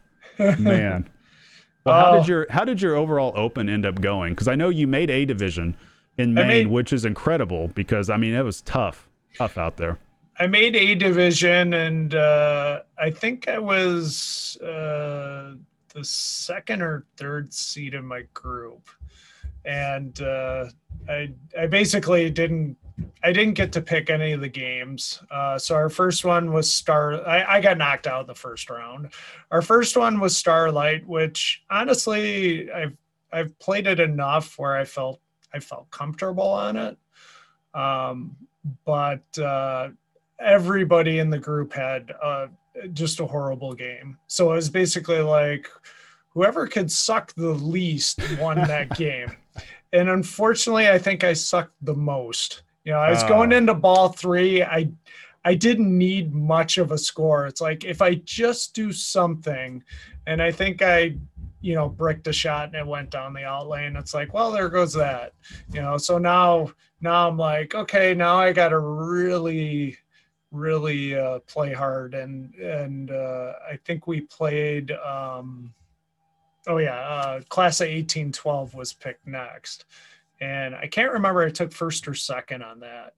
man. 0.60 1.10
Well, 1.86 2.00
how 2.00 2.12
did 2.14 2.22
oh. 2.22 2.28
your 2.28 2.48
how 2.50 2.64
did 2.64 2.82
your 2.82 2.96
overall 2.96 3.34
open 3.36 3.68
end 3.68 3.86
up 3.86 4.00
going? 4.00 4.32
Because 4.32 4.48
I 4.48 4.56
know 4.56 4.70
you 4.70 4.88
made 4.88 5.10
a 5.10 5.26
division 5.26 5.76
in 6.18 6.34
Maine, 6.34 6.48
made, 6.48 6.68
which 6.68 6.94
is 6.94 7.04
incredible. 7.04 7.68
Because 7.76 8.10
I 8.10 8.16
mean, 8.16 8.34
it 8.34 8.44
was 8.44 8.62
tough 8.62 9.10
tough 9.34 9.58
out 9.58 9.78
there. 9.78 10.00
I 10.40 10.48
made 10.48 10.76
a 10.76 10.96
division, 10.96 11.74
and 11.74 12.16
uh, 12.16 12.82
I 12.98 13.12
think 13.12 13.48
I 13.48 13.60
was 13.60 14.58
uh, 14.62 15.54
the 15.94 16.04
second 16.04 16.82
or 16.82 17.06
third 17.18 17.54
seed 17.54 17.94
in 17.94 18.06
my 18.06 18.24
group, 18.34 18.90
and 19.64 20.20
uh, 20.22 20.66
I 21.08 21.32
I 21.58 21.68
basically 21.68 22.30
didn't 22.32 22.78
I 23.24 23.32
didn't 23.32 23.54
get 23.54 23.72
to 23.74 23.82
pick 23.82 24.10
any 24.10 24.34
of 24.34 24.42
the 24.42 24.50
games. 24.50 25.22
Uh, 25.30 25.58
so 25.58 25.76
our 25.76 25.90
first 25.90 26.26
one 26.26 26.52
was 26.52 26.72
Star. 26.72 27.26
I, 27.28 27.58
I, 27.58 27.62
got 27.62 27.78
knocked 27.78 28.06
out 28.06 28.22
in 28.22 28.28
the 28.28 28.36
first 28.36 28.70
round. 28.70 29.10
Our 29.50 29.64
first 29.64 29.98
one 29.98 30.20
was 30.20 30.38
Starlight, 30.38 31.08
which 31.08 31.64
honestly 31.70 32.72
I've 32.72 32.96
I've 33.32 33.58
played 33.60 33.88
it 33.88 34.00
enough 34.00 34.58
where 34.60 34.76
I 34.76 34.86
felt 34.86 35.20
I 35.54 35.60
felt 35.60 35.90
comfortable 35.92 36.48
on 36.48 36.76
it. 36.76 36.98
Um, 37.74 38.36
but 38.86 39.24
uh, 39.38 39.90
everybody 40.40 41.20
in 41.20 41.30
the 41.30 41.40
group 41.40 41.74
had 41.74 42.12
uh, 42.22 42.48
just 42.94 43.20
a 43.20 43.26
horrible 43.26 43.74
game. 43.74 44.18
So 44.28 44.52
it 44.52 44.56
was 44.56 44.70
basically 44.70 45.20
like 45.20 45.70
whoever 46.30 46.68
could 46.68 46.92
suck 46.92 47.34
the 47.36 47.54
least 47.54 48.20
won 48.40 48.58
that 48.58 48.90
game. 48.98 49.32
And 49.92 50.10
unfortunately, 50.10 50.90
I 50.90 50.98
think 50.98 51.24
I 51.24 51.34
sucked 51.34 51.76
the 51.82 51.94
most. 51.94 52.64
You 52.84 52.94
know, 52.94 53.00
I 53.00 53.12
was 53.12 53.24
uh, 53.24 53.28
going 53.28 53.52
into 53.52 53.74
ball 53.74 54.10
three. 54.10 54.64
I 54.64 54.90
I 55.46 55.56
didn't 55.56 55.96
need 55.96 56.34
much 56.34 56.78
of 56.78 56.92
a 56.92 56.98
score. 56.98 57.48
It's 57.48 57.62
like 57.62 57.84
if 57.84 58.02
I 58.02 58.16
just 58.16 58.74
do 58.74 58.92
something, 58.92 59.84
and 60.26 60.42
I 60.42 60.52
think 60.52 60.82
I, 60.82 61.18
you 61.64 61.74
know, 61.74 61.88
bricked 61.88 62.28
a 62.28 62.34
shot 62.34 62.66
and 62.66 62.76
it 62.76 62.86
went 62.86 63.10
down 63.10 63.34
the 63.34 63.46
out 63.46 63.70
lane. 63.70 63.96
It's 63.96 64.14
like, 64.14 64.34
well, 64.34 64.52
there 64.52 64.68
goes 64.68 64.92
that. 64.94 65.32
You 65.72 65.82
know, 65.82 65.98
so 65.98 66.18
now 66.18 66.74
now 67.00 67.30
I'm 67.30 67.38
like, 67.38 67.74
okay, 67.74 68.14
now 68.14 68.38
I 68.38 68.52
got 68.52 68.70
to 68.70 68.80
really, 68.80 69.98
really 70.52 71.16
uh, 71.16 71.40
play 71.48 71.72
hard. 71.72 72.16
And 72.16 72.54
and 72.56 73.12
uh, 73.12 73.54
I 73.72 73.78
think 73.86 74.08
we 74.08 74.22
played. 74.22 74.92
Um, 74.92 75.74
oh 76.68 76.78
yeah, 76.78 77.00
uh, 77.00 77.42
class 77.48 77.80
of 77.80 77.88
1812 77.88 78.76
was 78.76 78.92
picked 78.92 79.26
next, 79.26 79.86
and 80.42 80.76
I 80.76 80.88
can't 80.88 81.14
remember 81.14 81.44
I 81.44 81.50
took 81.50 81.72
first 81.72 82.10
or 82.10 82.14
second 82.14 82.62
on 82.62 82.82
that. 82.82 83.14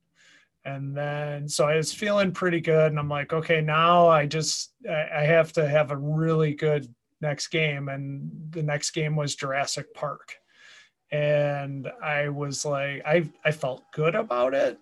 And 0.65 0.95
then 0.95 1.49
so 1.49 1.65
I 1.65 1.77
was 1.77 1.91
feeling 1.91 2.31
pretty 2.31 2.61
good, 2.61 2.91
and 2.91 2.99
I'm 2.99 3.09
like, 3.09 3.33
okay, 3.33 3.61
now 3.61 4.07
I 4.07 4.27
just 4.27 4.73
I 4.87 5.23
have 5.23 5.51
to 5.53 5.67
have 5.67 5.89
a 5.89 5.97
really 5.97 6.53
good 6.53 6.93
next 7.25 7.47
game, 7.47 7.89
and 7.89 8.31
the 8.51 8.63
next 8.63 8.91
game 8.91 9.15
was 9.15 9.35
Jurassic 9.35 9.93
Park 9.93 10.37
and 11.11 11.89
I 12.03 12.29
was 12.29 12.65
like, 12.65 13.01
I 13.05 13.29
I 13.43 13.51
felt 13.51 13.83
good 13.91 14.15
about 14.15 14.53
it, 14.53 14.79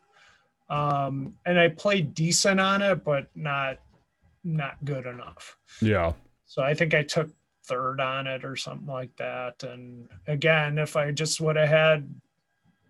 um, 0.70 1.36
and 1.46 1.60
I 1.60 1.70
played 1.70 2.14
decent 2.14 2.60
on 2.60 2.82
it, 2.82 3.04
but 3.04 3.28
not 3.36 3.80
not 4.44 4.84
good 4.86 5.06
enough. 5.06 5.58
Yeah. 5.82 6.14
So 6.46 6.62
I 6.62 6.74
think 6.74 6.94
I 6.94 7.04
took 7.04 7.30
third 7.66 8.00
on 8.00 8.28
it 8.28 8.44
or 8.44 8.56
something 8.56 8.88
like 8.88 9.16
that. 9.18 9.64
And 9.64 10.08
again, 10.28 10.78
if 10.78 10.96
I 10.96 11.12
just 11.12 11.40
would 11.40 11.56
have 11.56 11.70
had 11.70 12.14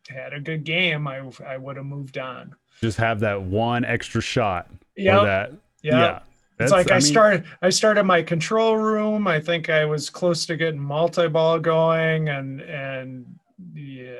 had 0.09 0.33
a 0.33 0.39
good 0.39 0.63
game, 0.63 1.07
I 1.07 1.29
I 1.45 1.57
would 1.57 1.77
have 1.77 1.85
moved 1.85 2.17
on. 2.17 2.55
Just 2.81 2.97
have 2.97 3.19
that 3.21 3.41
one 3.41 3.85
extra 3.85 4.21
shot. 4.21 4.69
Yeah. 4.95 5.23
That. 5.23 5.51
Yep. 5.81 5.93
Yeah. 5.93 6.19
It's 6.63 6.71
like 6.71 6.91
I, 6.91 6.95
I 6.95 6.99
mean, 6.99 7.01
started 7.01 7.43
I 7.61 7.69
started 7.69 8.03
my 8.03 8.21
control 8.21 8.77
room. 8.77 9.27
I 9.27 9.39
think 9.39 9.69
I 9.69 9.85
was 9.85 10.09
close 10.09 10.45
to 10.47 10.55
getting 10.55 10.79
multi-ball 10.79 11.59
going 11.59 12.29
and 12.29 12.61
and 12.61 13.25
yeah 13.73 14.15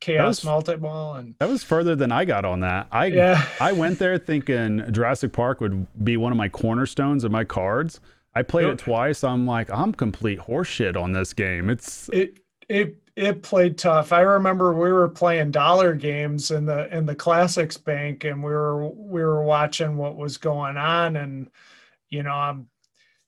chaos 0.00 0.44
multi-ball 0.44 1.16
and 1.16 1.34
that 1.38 1.48
was 1.48 1.64
further 1.64 1.96
than 1.96 2.12
I 2.12 2.24
got 2.24 2.44
on 2.44 2.60
that. 2.60 2.86
I 2.92 3.06
yeah. 3.06 3.46
I 3.60 3.72
went 3.72 3.98
there 3.98 4.16
thinking 4.18 4.84
Jurassic 4.92 5.32
Park 5.32 5.60
would 5.60 5.86
be 6.04 6.16
one 6.16 6.32
of 6.32 6.38
my 6.38 6.48
cornerstones 6.48 7.24
of 7.24 7.32
my 7.32 7.44
cards. 7.44 8.00
I 8.34 8.42
played 8.42 8.66
it, 8.66 8.74
it 8.74 8.78
twice. 8.78 9.24
I'm 9.24 9.46
like, 9.46 9.70
I'm 9.72 9.92
complete 9.92 10.38
horseshit 10.38 10.96
on 10.96 11.12
this 11.12 11.32
game. 11.32 11.68
It's 11.68 12.08
it 12.10 12.38
it 12.68 12.96
it 13.18 13.42
played 13.42 13.76
tough. 13.76 14.12
I 14.12 14.20
remember 14.20 14.72
we 14.72 14.92
were 14.92 15.08
playing 15.08 15.50
dollar 15.50 15.92
games 15.92 16.52
in 16.52 16.66
the 16.66 16.94
in 16.96 17.04
the 17.04 17.16
classics 17.16 17.76
bank 17.76 18.22
and 18.22 18.42
we 18.42 18.52
were 18.52 18.88
we 18.90 19.22
were 19.22 19.42
watching 19.42 19.96
what 19.96 20.16
was 20.16 20.36
going 20.38 20.76
on 20.76 21.16
and 21.16 21.50
you 22.10 22.22
know, 22.22 22.30
I'm 22.30 22.68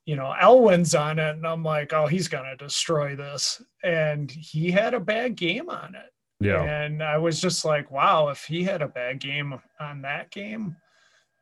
you 0.06 0.14
know, 0.14 0.32
Elwin's 0.40 0.94
on 0.94 1.18
it 1.18 1.30
and 1.30 1.46
I'm 1.46 1.64
like, 1.64 1.92
oh, 1.92 2.06
he's 2.06 2.28
gonna 2.28 2.56
destroy 2.56 3.16
this. 3.16 3.60
And 3.82 4.30
he 4.30 4.70
had 4.70 4.94
a 4.94 5.00
bad 5.00 5.34
game 5.34 5.68
on 5.68 5.96
it. 5.96 6.12
Yeah. 6.38 6.62
And 6.62 7.02
I 7.02 7.18
was 7.18 7.40
just 7.40 7.64
like, 7.64 7.90
wow, 7.90 8.28
if 8.28 8.44
he 8.44 8.62
had 8.62 8.82
a 8.82 8.88
bad 8.88 9.18
game 9.18 9.60
on 9.80 10.02
that 10.02 10.30
game, 10.30 10.76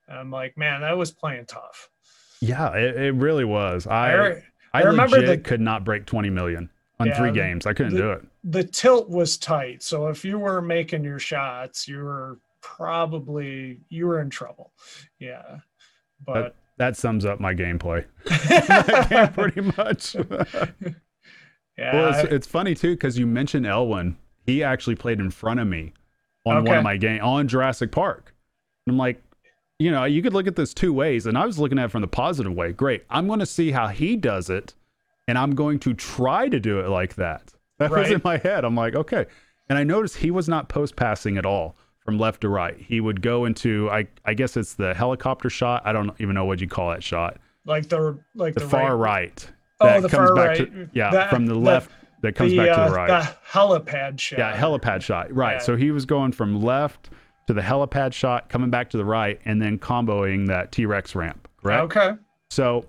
I'm 0.08 0.30
like, 0.30 0.56
man, 0.56 0.80
that 0.80 0.96
was 0.96 1.12
playing 1.12 1.44
tough. 1.46 1.90
Yeah, 2.40 2.74
it, 2.74 2.96
it 2.96 3.14
really 3.14 3.44
was. 3.44 3.86
I 3.86 4.12
I, 4.12 4.28
I, 4.30 4.42
I 4.72 4.82
remember 4.84 5.20
the, 5.20 5.36
could 5.36 5.60
not 5.60 5.84
break 5.84 6.06
20 6.06 6.30
million 6.30 6.70
on 7.00 7.08
yeah, 7.08 7.16
three 7.16 7.32
games. 7.32 7.66
I 7.66 7.72
couldn't 7.72 7.94
the, 7.94 8.00
do 8.00 8.10
it. 8.10 8.26
The 8.44 8.64
tilt 8.64 9.08
was 9.08 9.36
tight. 9.36 9.82
So 9.82 10.08
if 10.08 10.24
you 10.24 10.38
were 10.38 10.60
making 10.60 11.04
your 11.04 11.18
shots, 11.18 11.86
you 11.86 11.98
were 11.98 12.38
probably 12.60 13.80
you 13.88 14.06
were 14.06 14.20
in 14.20 14.30
trouble. 14.30 14.72
Yeah. 15.18 15.58
But 16.26 16.34
that, 16.34 16.54
that 16.78 16.96
sums 16.96 17.24
up 17.24 17.40
my 17.40 17.54
gameplay. 17.54 18.04
pretty 19.34 19.60
much. 19.76 20.14
yeah. 20.14 20.94
Well, 21.80 22.12
it's, 22.12 22.32
it's 22.32 22.46
funny 22.48 22.74
too 22.74 22.94
because 22.96 23.16
you 23.16 23.24
mentioned 23.24 23.64
Elwin. 23.64 24.16
He 24.44 24.64
actually 24.64 24.96
played 24.96 25.20
in 25.20 25.30
front 25.30 25.60
of 25.60 25.68
me 25.68 25.92
on 26.44 26.56
okay. 26.56 26.68
one 26.70 26.78
of 26.78 26.82
my 26.82 26.96
game 26.96 27.22
on 27.22 27.46
Jurassic 27.46 27.92
Park. 27.92 28.34
And 28.84 28.94
I'm 28.94 28.98
like, 28.98 29.22
you 29.78 29.92
know, 29.92 30.04
you 30.04 30.22
could 30.22 30.32
look 30.32 30.48
at 30.48 30.56
this 30.56 30.74
two 30.74 30.92
ways, 30.92 31.26
and 31.26 31.38
I 31.38 31.46
was 31.46 31.58
looking 31.58 31.78
at 31.78 31.86
it 31.86 31.90
from 31.90 32.00
the 32.00 32.08
positive 32.08 32.52
way. 32.52 32.72
Great. 32.72 33.04
I'm 33.10 33.28
going 33.28 33.38
to 33.38 33.46
see 33.46 33.70
how 33.70 33.88
he 33.88 34.16
does 34.16 34.50
it, 34.50 34.74
and 35.28 35.38
I'm 35.38 35.54
going 35.54 35.78
to 35.80 35.94
try 35.94 36.48
to 36.48 36.58
do 36.58 36.80
it 36.80 36.88
like 36.88 37.14
that. 37.14 37.52
That 37.78 37.92
was 37.92 38.10
in 38.10 38.20
my 38.24 38.38
head. 38.38 38.64
I'm 38.64 38.74
like, 38.74 38.96
okay. 38.96 39.26
And 39.68 39.78
I 39.78 39.84
noticed 39.84 40.16
he 40.16 40.32
was 40.32 40.48
not 40.48 40.68
post 40.68 40.96
passing 40.96 41.38
at 41.38 41.46
all 41.46 41.76
from 42.04 42.18
left 42.18 42.40
to 42.40 42.48
right. 42.48 42.76
He 42.76 43.00
would 43.00 43.22
go 43.22 43.44
into, 43.44 43.88
I, 43.88 44.08
I 44.24 44.34
guess 44.34 44.56
it's 44.56 44.74
the 44.74 44.94
helicopter 44.94 45.48
shot. 45.48 45.82
I 45.84 45.92
don't 45.92 46.10
even 46.18 46.34
know 46.34 46.44
what 46.44 46.60
you 46.60 46.66
call 46.66 46.90
that 46.90 47.04
shot. 47.04 47.38
Like 47.66 47.88
the 47.88 48.18
like 48.34 48.54
The, 48.54 48.60
the, 48.60 48.68
far 48.68 48.96
right, 48.96 49.30
right. 49.30 49.50
Oh, 49.80 49.86
that 49.86 50.02
the 50.02 50.08
comes 50.08 50.30
back 50.32 50.48
right. 50.48 50.58
to 50.58 50.90
yeah, 50.92 51.10
That- 51.12 51.30
from 51.30 51.46
the 51.46 51.52
the- 51.52 51.60
left 51.60 51.92
that 52.22 52.34
comes 52.34 52.50
the, 52.50 52.56
back 52.56 52.66
to 52.74 52.80
uh, 52.80 52.88
the 52.88 52.94
right. 52.96 53.08
The 53.08 53.36
helipad 53.52 54.18
shot. 54.18 54.38
Yeah, 54.40 54.56
helipad 54.60 55.02
shot. 55.02 55.32
Right. 55.32 55.52
Yeah. 55.52 55.58
So 55.58 55.76
he 55.76 55.92
was 55.92 56.04
going 56.04 56.32
from 56.32 56.60
left 56.60 57.10
to 57.46 57.54
the 57.54 57.60
helipad 57.60 58.12
shot, 58.12 58.48
coming 58.48 58.70
back 58.70 58.90
to 58.90 58.96
the 58.96 59.04
right, 59.04 59.40
and 59.44 59.62
then 59.62 59.78
comboing 59.78 60.48
that 60.48 60.72
T 60.72 60.84
Rex 60.84 61.14
ramp. 61.14 61.46
Right. 61.62 61.78
Okay. 61.82 62.14
So 62.50 62.86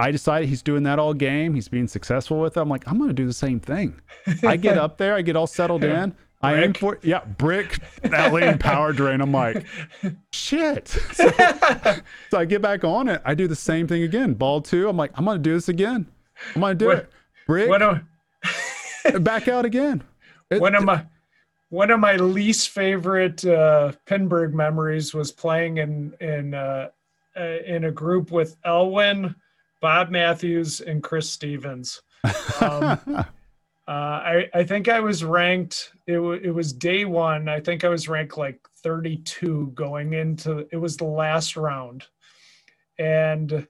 I 0.00 0.10
decided 0.10 0.48
he's 0.48 0.62
doing 0.62 0.82
that 0.84 0.98
all 0.98 1.14
game. 1.14 1.54
He's 1.54 1.68
being 1.68 1.86
successful 1.88 2.40
with 2.40 2.56
it. 2.56 2.60
I'm 2.60 2.68
like, 2.68 2.84
I'm 2.88 2.96
going 2.98 3.08
to 3.10 3.14
do 3.14 3.26
the 3.26 3.32
same 3.32 3.60
thing. 3.60 4.00
I 4.42 4.56
get 4.56 4.78
up 4.78 4.96
there, 4.98 5.14
I 5.14 5.22
get 5.22 5.36
all 5.36 5.46
settled 5.46 5.84
in. 5.84 6.14
I 6.42 6.54
aim 6.54 6.72
Brick. 6.72 6.76
for 6.78 6.98
yeah, 7.06 7.22
brick 7.24 7.80
that 8.02 8.32
lane 8.32 8.56
power 8.56 8.94
drain. 8.94 9.20
I'm 9.20 9.30
like, 9.32 9.66
shit. 10.32 10.88
So, 11.12 11.28
so 12.30 12.38
I 12.38 12.46
get 12.46 12.62
back 12.62 12.82
on 12.82 13.08
it. 13.08 13.20
I 13.26 13.34
do 13.34 13.46
the 13.46 13.54
same 13.56 13.86
thing 13.86 14.04
again. 14.04 14.32
Ball 14.34 14.62
two. 14.62 14.88
I'm 14.88 14.96
like, 14.96 15.10
I'm 15.16 15.24
going 15.26 15.36
to 15.36 15.42
do 15.42 15.52
this 15.52 15.68
again. 15.68 16.06
I'm 16.54 16.62
going 16.62 16.78
to 16.78 16.84
do 16.84 16.86
What- 16.86 16.96
it. 16.98 17.10
Brick 17.46 17.68
One 17.68 17.82
of 17.82 18.00
back 19.24 19.48
out 19.48 19.64
again. 19.66 20.02
It- 20.50 20.60
one 20.62 20.74
of 20.74 20.84
my 20.84 21.04
one 21.68 21.90
of 21.90 22.00
my 22.00 22.16
least 22.16 22.70
favorite 22.70 23.44
uh, 23.44 23.92
Pinburgh 24.06 24.52
memories 24.54 25.12
was 25.12 25.30
playing 25.32 25.76
in 25.78 26.14
in 26.20 26.54
uh, 26.54 26.88
uh, 27.38 27.42
in 27.66 27.84
a 27.84 27.90
group 27.92 28.30
with 28.30 28.56
Elwin, 28.64 29.34
Bob 29.80 30.10
Matthews, 30.10 30.80
and 30.80 31.02
Chris 31.02 31.30
Stevens. 31.30 32.02
Um, 32.60 33.00
uh, 33.06 33.24
I 33.88 34.48
I 34.54 34.64
think 34.64 34.88
I 34.88 35.00
was 35.00 35.24
ranked. 35.24 35.92
It 36.06 36.14
w- 36.14 36.40
it 36.42 36.50
was 36.50 36.72
day 36.72 37.04
one. 37.04 37.48
I 37.48 37.60
think 37.60 37.84
I 37.84 37.88
was 37.88 38.08
ranked 38.08 38.36
like 38.36 38.60
32 38.82 39.72
going 39.74 40.12
into. 40.12 40.66
It 40.70 40.76
was 40.76 40.96
the 40.96 41.04
last 41.04 41.56
round, 41.56 42.04
and 42.98 43.66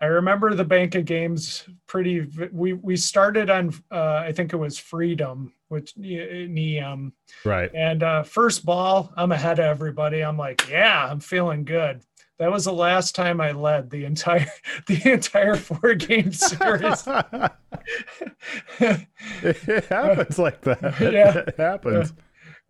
I 0.00 0.06
remember 0.06 0.54
the 0.54 0.64
bank 0.64 0.96
of 0.96 1.04
games 1.04 1.66
pretty. 1.86 2.26
We 2.52 2.74
we 2.74 2.96
started 2.96 3.48
on. 3.48 3.72
Uh, 3.90 4.22
I 4.26 4.32
think 4.32 4.52
it 4.52 4.56
was 4.56 4.78
Freedom, 4.78 5.52
which 5.68 5.94
Neum, 5.94 7.12
right. 7.44 7.70
and 7.74 8.02
uh, 8.02 8.22
first 8.22 8.66
ball. 8.66 9.12
I'm 9.16 9.32
ahead 9.32 9.60
of 9.60 9.64
everybody. 9.66 10.22
I'm 10.22 10.36
like, 10.36 10.68
yeah, 10.68 11.08
I'm 11.10 11.20
feeling 11.20 11.64
good. 11.64 12.02
That 12.38 12.50
was 12.50 12.64
the 12.64 12.72
last 12.72 13.14
time 13.14 13.40
I 13.40 13.52
led 13.52 13.90
the 13.90 14.04
entire 14.04 14.46
the 14.86 15.12
entire 15.12 15.54
four 15.56 15.94
game 15.94 16.32
series. 16.32 17.06
it 18.80 19.84
happens 19.88 20.38
like 20.38 20.60
that. 20.62 20.94
Yeah. 21.00 21.38
It 21.38 21.56
happens. 21.56 22.12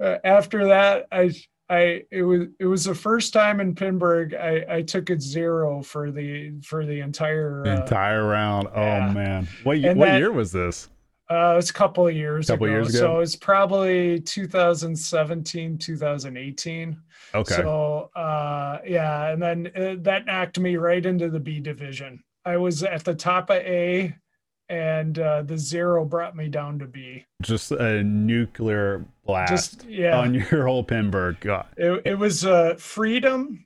uh, 0.03 0.17
after 0.25 0.67
that, 0.69 1.07
I 1.13 1.31
I 1.71 2.03
it 2.11 2.23
was 2.23 2.49
it 2.59 2.67
was 2.67 2.85
the 2.85 2.95
first 2.95 3.33
time 3.33 3.61
in 3.61 3.75
Pinburgh 3.75 4.35
I 4.35 4.77
I 4.77 4.83
took 4.83 5.09
it 5.11 5.23
zero 5.23 5.83
for 5.83 6.11
the 6.11 6.53
for 6.63 6.85
the 6.85 7.01
entire. 7.01 7.63
The 7.65 7.73
Uh, 7.79 7.81
entire 7.83 8.27
round. 8.27 8.69
Oh 8.75 8.83
yeah. 8.83 9.13
man. 9.13 9.49
What 9.63 9.79
And 9.79 9.99
what 9.99 10.07
that- 10.07 10.19
year 10.19 10.33
was 10.33 10.53
this? 10.53 10.89
Uh, 11.31 11.57
it's 11.59 11.71
a 11.71 11.73
couple 11.73 12.07
of 12.07 12.15
years 12.15 12.49
Couple 12.49 12.67
ago. 12.67 12.75
years 12.75 12.91
ago? 12.91 12.99
So 12.99 13.21
it's 13.21 13.35
probably 13.35 14.21
2017, 14.21 15.79
2018. 15.79 16.97
Okay. 17.35 17.55
So 17.55 18.11
uh, 18.15 18.79
yeah, 18.87 19.29
and 19.29 19.43
then 19.43 19.71
uh, 19.75 19.97
that 20.03 20.27
knocked 20.27 20.59
me 20.59 20.77
right 20.77 21.05
into 21.05 21.29
the 21.29 21.41
B 21.41 21.61
division. 21.61 22.23
I 22.45 22.57
was 22.59 22.83
at 22.83 23.05
the 23.05 23.15
top 23.15 23.51
of 23.51 23.57
A, 23.57 24.15
and 24.69 25.19
uh, 25.19 25.43
the 25.43 25.59
zero 25.59 26.05
brought 26.05 26.37
me 26.37 26.49
down 26.49 26.79
to 26.79 26.87
B. 26.87 27.25
Just 27.43 27.73
a 27.73 28.03
nuclear 28.03 29.05
blast 29.27 29.51
Just 29.81 29.89
yeah, 29.89 30.19
on 30.19 30.35
your 30.51 30.67
whole 30.67 30.85
Pinburgh. 30.85 31.41
God. 31.41 31.67
it, 31.77 32.03
it 32.05 32.19
was 32.19 32.45
uh, 32.45 32.75
Freedom, 32.79 33.65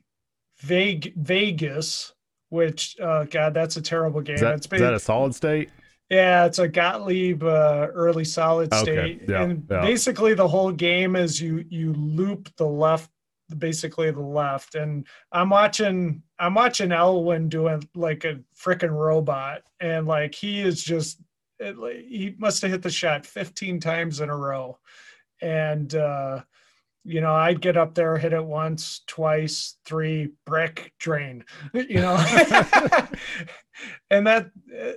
Veg- 0.59 1.13
Vegas, 1.15 2.13
which 2.49 2.97
uh, 2.99 3.25
God, 3.25 3.53
that's 3.53 3.77
a 3.77 3.81
terrible 3.81 4.21
game. 4.21 4.35
Is 4.35 4.41
that, 4.41 4.55
it's 4.55 4.67
is 4.71 4.81
that 4.81 4.93
a 4.93 4.99
solid 4.99 5.35
state? 5.35 5.69
Yeah, 6.09 6.45
it's 6.45 6.57
a 6.57 6.67
Gottlieb 6.67 7.43
uh, 7.43 7.87
early 7.93 8.25
solid 8.25 8.73
Okay, 8.73 8.83
state, 8.83 9.21
yeah, 9.29 9.43
and 9.43 9.67
yeah. 9.69 9.81
basically 9.81 10.33
the 10.33 10.47
whole 10.47 10.71
game 10.71 11.15
is 11.15 11.39
you 11.39 11.63
you 11.69 11.93
loop 11.93 12.49
the 12.55 12.65
left, 12.65 13.11
basically 13.57 14.11
the 14.11 14.21
left, 14.21 14.75
and 14.75 15.05
I'm 15.31 15.49
watching 15.49 16.23
I'm 16.37 16.53
watching 16.53 16.91
Elwin 16.91 17.49
doing 17.49 17.87
like 17.95 18.25
a 18.25 18.39
freaking 18.55 18.91
robot, 18.91 19.63
and 19.79 20.07
like 20.07 20.35
he 20.35 20.61
is 20.61 20.83
just 20.83 21.21
it, 21.59 21.75
he 22.07 22.35
must 22.37 22.61
have 22.61 22.71
hit 22.71 22.81
the 22.81 22.89
shot 22.89 23.25
15 23.25 23.79
times 23.79 24.21
in 24.21 24.29
a 24.29 24.37
row, 24.37 24.77
and 25.41 25.93
uh, 25.95 26.41
you 27.03 27.21
know 27.21 27.33
I'd 27.33 27.61
get 27.61 27.77
up 27.77 27.95
there, 27.95 28.17
hit 28.17 28.33
it 28.33 28.45
once, 28.45 29.01
twice, 29.07 29.77
three, 29.85 30.29
brick, 30.45 30.93
drain, 30.99 31.43
you 31.73 32.01
know, 32.01 32.15
and 34.09 34.27
that. 34.27 34.51
Uh, 34.77 34.91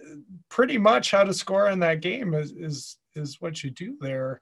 pretty 0.53 0.77
much 0.77 1.11
how 1.11 1.25
to 1.25 1.33
score 1.33 1.71
in 1.71 1.81
that 1.81 2.03
game 2.03 2.35
is 2.35 2.53
is 2.53 2.99
is 3.15 3.41
what 3.41 3.65
you 3.65 3.71
do 3.71 3.97
there. 4.03 4.41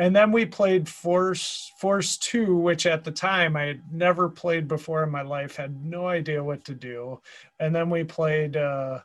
And 0.00 0.16
then 0.16 0.32
we 0.32 0.46
played 0.46 0.88
Force 0.88 1.72
Force 1.78 2.16
2, 2.16 2.56
which 2.56 2.86
at 2.86 3.04
the 3.04 3.10
time 3.10 3.54
I 3.54 3.64
had 3.64 3.82
never 3.92 4.30
played 4.30 4.66
before 4.66 5.02
in 5.02 5.10
my 5.10 5.20
life, 5.20 5.56
had 5.56 5.84
no 5.84 6.08
idea 6.08 6.42
what 6.42 6.64
to 6.64 6.74
do. 6.74 7.20
And 7.58 7.74
then 7.74 7.90
we 7.90 8.04
played 8.04 8.56
uh 8.56 9.00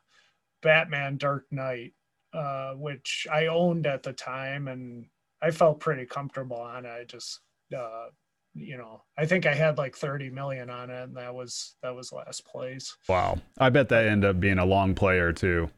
Batman 0.62 1.18
Dark 1.18 1.48
Knight, 1.52 1.94
uh, 2.34 2.76
which 2.76 3.28
I 3.32 3.48
owned 3.48 3.86
at 3.86 4.04
the 4.04 4.14
time 4.14 4.70
and 4.70 5.08
I 5.42 5.52
felt 5.52 5.82
pretty 5.82 6.06
comfortable 6.06 6.62
on 6.62 6.86
it. 6.86 6.90
I 6.90 7.04
just 7.04 7.42
uh 7.78 8.06
you 8.54 8.78
know, 8.78 9.04
I 9.18 9.26
think 9.26 9.46
I 9.46 9.54
had 9.54 9.78
like 9.78 9.98
30 9.98 10.30
million 10.30 10.70
on 10.70 10.90
it, 10.90 11.04
and 11.04 11.18
that 11.18 11.36
was 11.36 11.76
that 11.84 11.94
was 11.94 12.14
last 12.14 12.46
place. 12.46 12.96
Wow. 13.10 13.40
I 13.58 13.70
bet 13.70 13.90
that 13.90 14.06
ended 14.06 14.30
up 14.30 14.40
being 14.40 14.60
a 14.60 14.66
long 14.66 14.96
player 14.96 15.34
too. 15.34 15.70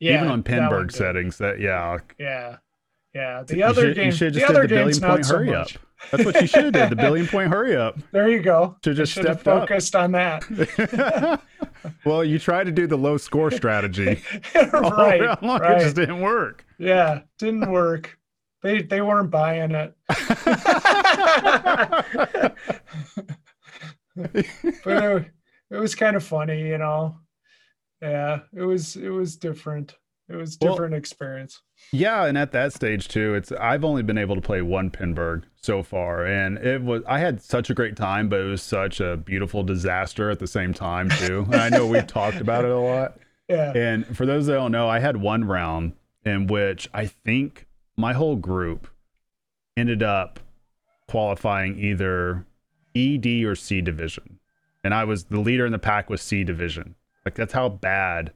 Yeah, 0.00 0.16
Even 0.16 0.32
on 0.32 0.42
did. 0.88 0.96
settings. 0.96 1.38
That 1.38 1.60
yeah. 1.60 1.98
Yeah. 2.18 2.56
Yeah. 3.14 3.42
The 3.46 3.56
You 3.58 3.64
other 3.64 3.82
should- 3.82 3.96
game, 3.96 4.06
You 4.06 4.12
should 4.12 4.34
the 4.34 4.40
just 4.40 4.50
other 4.50 4.62
did 4.66 4.70
the 4.70 4.74
game's 4.84 4.98
billion 4.98 5.08
not 5.08 5.14
point 5.16 5.26
so 5.26 5.36
hurry 5.36 5.50
much. 5.50 5.76
up. 5.76 5.82
That's 6.10 6.24
what 6.26 6.40
you 6.40 6.46
should 6.46 6.64
have 6.64 6.72
did. 6.74 6.90
The 6.90 6.96
billion 7.06 7.26
point 7.26 7.50
hurry 7.50 7.76
up. 7.76 7.96
There 8.12 8.28
you 8.28 8.42
go. 8.42 8.76
Should 8.84 8.90
have 8.90 8.96
just 9.06 9.12
Should 9.12 9.24
have 9.26 9.40
stepped 9.40 9.48
up. 9.48 9.68
focused 9.68 9.96
on 9.96 10.12
that. 10.12 11.40
well, 12.04 12.24
you 12.24 12.38
tried 12.38 12.64
to 12.64 12.72
do 12.72 12.86
the 12.86 12.96
low 12.98 13.16
score 13.16 13.50
strategy. 13.50 14.22
right. 14.54 15.42
long, 15.42 15.56
It 15.56 15.62
right. 15.62 15.80
just 15.80 15.96
didn't 15.96 16.20
work. 16.20 16.66
Yeah. 16.78 17.20
Didn't 17.38 17.70
work. 17.70 18.18
They 18.62 18.80
they 18.82 19.00
weren't 19.02 19.30
buying 19.30 19.72
it. 19.72 19.94
but 24.16 24.46
it, 24.86 25.30
it 25.70 25.76
was 25.76 25.94
kind 25.94 26.16
of 26.16 26.24
funny, 26.24 26.68
you 26.68 26.78
know. 26.78 27.18
Yeah, 28.02 28.40
it 28.54 28.62
was 28.62 28.96
it 28.96 29.08
was 29.10 29.36
different. 29.36 29.96
It 30.28 30.36
was 30.36 30.56
Well- 30.60 30.72
different 30.74 30.94
experience. 30.94 31.60
Yeah, 31.92 32.24
and 32.24 32.38
at 32.38 32.52
that 32.52 32.72
stage 32.72 33.08
too, 33.08 33.34
it's 33.34 33.52
I've 33.52 33.84
only 33.84 34.02
been 34.02 34.16
able 34.16 34.34
to 34.36 34.40
play 34.40 34.62
one 34.62 34.90
Pinburgh 34.90 35.42
so 35.60 35.82
far, 35.82 36.24
and 36.24 36.56
it 36.58 36.80
was 36.82 37.02
I 37.06 37.18
had 37.18 37.42
such 37.42 37.68
a 37.68 37.74
great 37.74 37.94
time, 37.96 38.28
but 38.30 38.40
it 38.40 38.44
was 38.44 38.62
such 38.62 39.00
a 39.00 39.16
beautiful 39.18 39.62
disaster 39.62 40.30
at 40.30 40.38
the 40.38 40.46
same 40.46 40.72
time 40.72 41.10
too. 41.10 41.44
And 41.52 41.56
I 41.56 41.68
know 41.68 41.86
we've 41.86 42.06
talked 42.06 42.40
about 42.40 42.64
it 42.64 42.70
a 42.70 42.78
lot. 42.78 43.18
Yeah. 43.46 43.72
And 43.76 44.16
for 44.16 44.24
those 44.24 44.46
that 44.46 44.54
don't 44.54 44.72
know, 44.72 44.88
I 44.88 45.00
had 45.00 45.18
one 45.18 45.44
round 45.44 45.92
in 46.24 46.46
which 46.46 46.88
I 46.94 47.04
think 47.04 47.66
my 47.94 48.14
whole 48.14 48.36
group 48.36 48.88
ended 49.76 50.02
up 50.02 50.40
qualifying 51.08 51.78
either 51.78 52.46
E, 52.94 53.18
D, 53.18 53.44
or 53.44 53.54
C 53.54 53.82
division. 53.82 54.38
And 54.82 54.94
I 54.94 55.04
was 55.04 55.24
the 55.24 55.40
leader 55.40 55.66
in 55.66 55.72
the 55.72 55.78
pack 55.78 56.08
was 56.08 56.22
C 56.22 56.42
division. 56.42 56.94
Like 57.26 57.34
that's 57.34 57.52
how 57.52 57.68
bad 57.68 58.32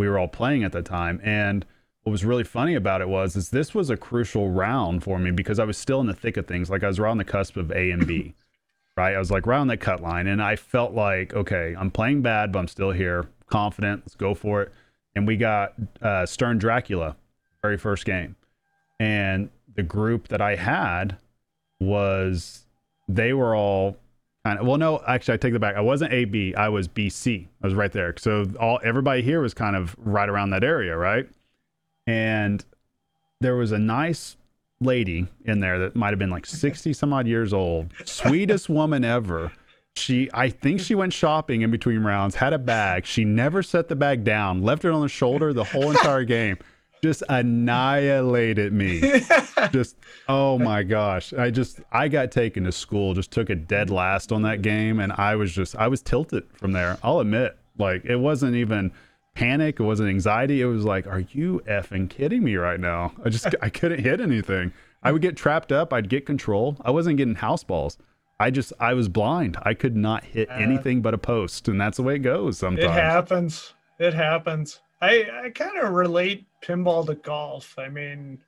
we 0.00 0.08
were 0.08 0.18
all 0.18 0.28
playing 0.28 0.64
at 0.64 0.72
the 0.72 0.82
time. 0.82 1.20
And 1.22 1.64
what 2.02 2.12
was 2.12 2.24
really 2.24 2.44
funny 2.44 2.74
about 2.74 3.00
it 3.00 3.08
was 3.08 3.36
is 3.36 3.50
this 3.50 3.74
was 3.74 3.90
a 3.90 3.96
crucial 3.96 4.50
round 4.50 5.04
for 5.04 5.18
me 5.18 5.30
because 5.30 5.58
I 5.58 5.64
was 5.64 5.76
still 5.76 6.00
in 6.00 6.06
the 6.06 6.14
thick 6.14 6.36
of 6.36 6.46
things. 6.46 6.70
Like 6.70 6.82
I 6.82 6.88
was 6.88 6.98
on 6.98 7.18
the 7.18 7.24
cusp 7.24 7.56
of 7.56 7.70
A 7.70 7.90
and 7.90 8.06
B. 8.06 8.34
right? 8.96 9.14
I 9.14 9.18
was 9.18 9.30
like 9.30 9.46
right 9.46 9.58
on 9.58 9.68
that 9.68 9.78
cut 9.78 10.02
line. 10.02 10.26
And 10.26 10.42
I 10.42 10.56
felt 10.56 10.92
like, 10.92 11.34
okay, 11.34 11.74
I'm 11.78 11.90
playing 11.90 12.22
bad, 12.22 12.52
but 12.52 12.58
I'm 12.58 12.68
still 12.68 12.90
here. 12.90 13.28
Confident. 13.46 14.02
Let's 14.04 14.14
go 14.14 14.34
for 14.34 14.62
it. 14.62 14.72
And 15.14 15.26
we 15.26 15.36
got 15.36 15.74
uh, 16.02 16.26
Stern 16.26 16.58
Dracula, 16.58 17.16
very 17.62 17.76
first 17.76 18.04
game. 18.04 18.36
And 18.98 19.50
the 19.74 19.82
group 19.82 20.28
that 20.28 20.40
I 20.40 20.56
had 20.56 21.16
was 21.80 22.64
they 23.08 23.32
were 23.32 23.56
all 23.56 23.96
kind 24.44 24.58
of 24.58 24.66
well 24.66 24.78
no 24.78 25.02
actually 25.06 25.34
i 25.34 25.36
take 25.36 25.52
that 25.52 25.60
back. 25.60 25.76
I 25.76 25.80
wasn't 25.80 26.12
ab 26.12 26.54
i 26.56 26.68
was 26.68 26.88
bc 26.88 27.46
i 27.62 27.66
was 27.66 27.74
right 27.74 27.92
there. 27.92 28.14
So 28.18 28.46
all 28.58 28.80
everybody 28.82 29.22
here 29.22 29.40
was 29.40 29.54
kind 29.54 29.76
of 29.76 29.94
right 29.98 30.28
around 30.28 30.50
that 30.50 30.64
area 30.64 30.96
right? 30.96 31.28
And 32.06 32.64
there 33.40 33.56
was 33.56 33.72
a 33.72 33.78
nice 33.78 34.36
lady 34.80 35.26
in 35.44 35.60
there 35.60 35.78
that 35.78 35.94
might 35.94 36.10
have 36.10 36.18
been 36.18 36.30
like 36.30 36.46
60 36.46 36.92
some 36.92 37.12
odd 37.12 37.26
years 37.26 37.52
old. 37.52 37.92
Sweetest 38.04 38.68
woman 38.68 39.04
ever. 39.04 39.52
She, 39.96 40.30
I 40.32 40.48
think 40.48 40.80
she 40.80 40.94
went 40.94 41.12
shopping 41.12 41.62
in 41.62 41.70
between 41.70 42.02
rounds, 42.02 42.36
had 42.36 42.52
a 42.52 42.58
bag. 42.58 43.04
She 43.04 43.24
never 43.24 43.62
set 43.62 43.88
the 43.88 43.96
bag 43.96 44.24
down, 44.24 44.62
left 44.62 44.84
it 44.84 44.92
on 44.92 45.02
the 45.02 45.08
shoulder 45.08 45.52
the 45.52 45.64
whole 45.64 45.90
entire 45.90 46.24
game. 46.24 46.58
Just 47.02 47.22
annihilated 47.28 48.72
me. 48.72 49.22
just, 49.72 49.96
oh 50.28 50.58
my 50.58 50.82
gosh. 50.82 51.32
I 51.32 51.50
just, 51.50 51.80
I 51.92 52.08
got 52.08 52.30
taken 52.30 52.64
to 52.64 52.72
school, 52.72 53.14
just 53.14 53.30
took 53.30 53.50
a 53.50 53.54
dead 53.54 53.90
last 53.90 54.32
on 54.32 54.42
that 54.42 54.62
game. 54.62 55.00
And 55.00 55.12
I 55.12 55.36
was 55.36 55.52
just, 55.52 55.76
I 55.76 55.88
was 55.88 56.02
tilted 56.02 56.44
from 56.54 56.72
there. 56.72 56.98
I'll 57.02 57.20
admit, 57.20 57.56
like, 57.78 58.04
it 58.04 58.16
wasn't 58.16 58.56
even 58.56 58.92
panic. 59.34 59.80
It 59.80 59.84
wasn't 59.84 60.10
anxiety. 60.10 60.60
It 60.60 60.66
was 60.66 60.84
like, 60.84 61.06
are 61.06 61.20
you 61.20 61.62
effing 61.66 62.10
kidding 62.10 62.44
me 62.44 62.56
right 62.56 62.80
now? 62.80 63.12
I 63.24 63.30
just, 63.30 63.46
I 63.62 63.70
couldn't 63.70 64.00
hit 64.00 64.20
anything. 64.20 64.72
I 65.02 65.12
would 65.12 65.22
get 65.22 65.36
trapped 65.36 65.72
up. 65.72 65.92
I'd 65.92 66.08
get 66.08 66.26
control. 66.26 66.76
I 66.82 66.90
wasn't 66.90 67.16
getting 67.16 67.36
house 67.36 67.64
balls. 67.64 67.96
I 68.40 68.50
just 68.50 68.72
I 68.80 68.94
was 68.94 69.08
blind. 69.08 69.58
I 69.62 69.74
could 69.74 69.94
not 69.94 70.24
hit 70.24 70.50
uh, 70.50 70.54
anything 70.54 71.02
but 71.02 71.12
a 71.12 71.18
post, 71.18 71.68
and 71.68 71.78
that's 71.78 71.98
the 71.98 72.02
way 72.02 72.14
it 72.14 72.20
goes 72.20 72.56
sometimes. 72.56 72.86
It 72.86 72.90
happens. 72.90 73.74
It 73.98 74.14
happens. 74.14 74.80
I 75.00 75.44
I 75.44 75.50
kind 75.50 75.78
of 75.78 75.92
relate 75.92 76.46
pinball 76.62 77.06
to 77.06 77.14
golf. 77.14 77.74
I 77.78 77.88
mean, 77.88 78.38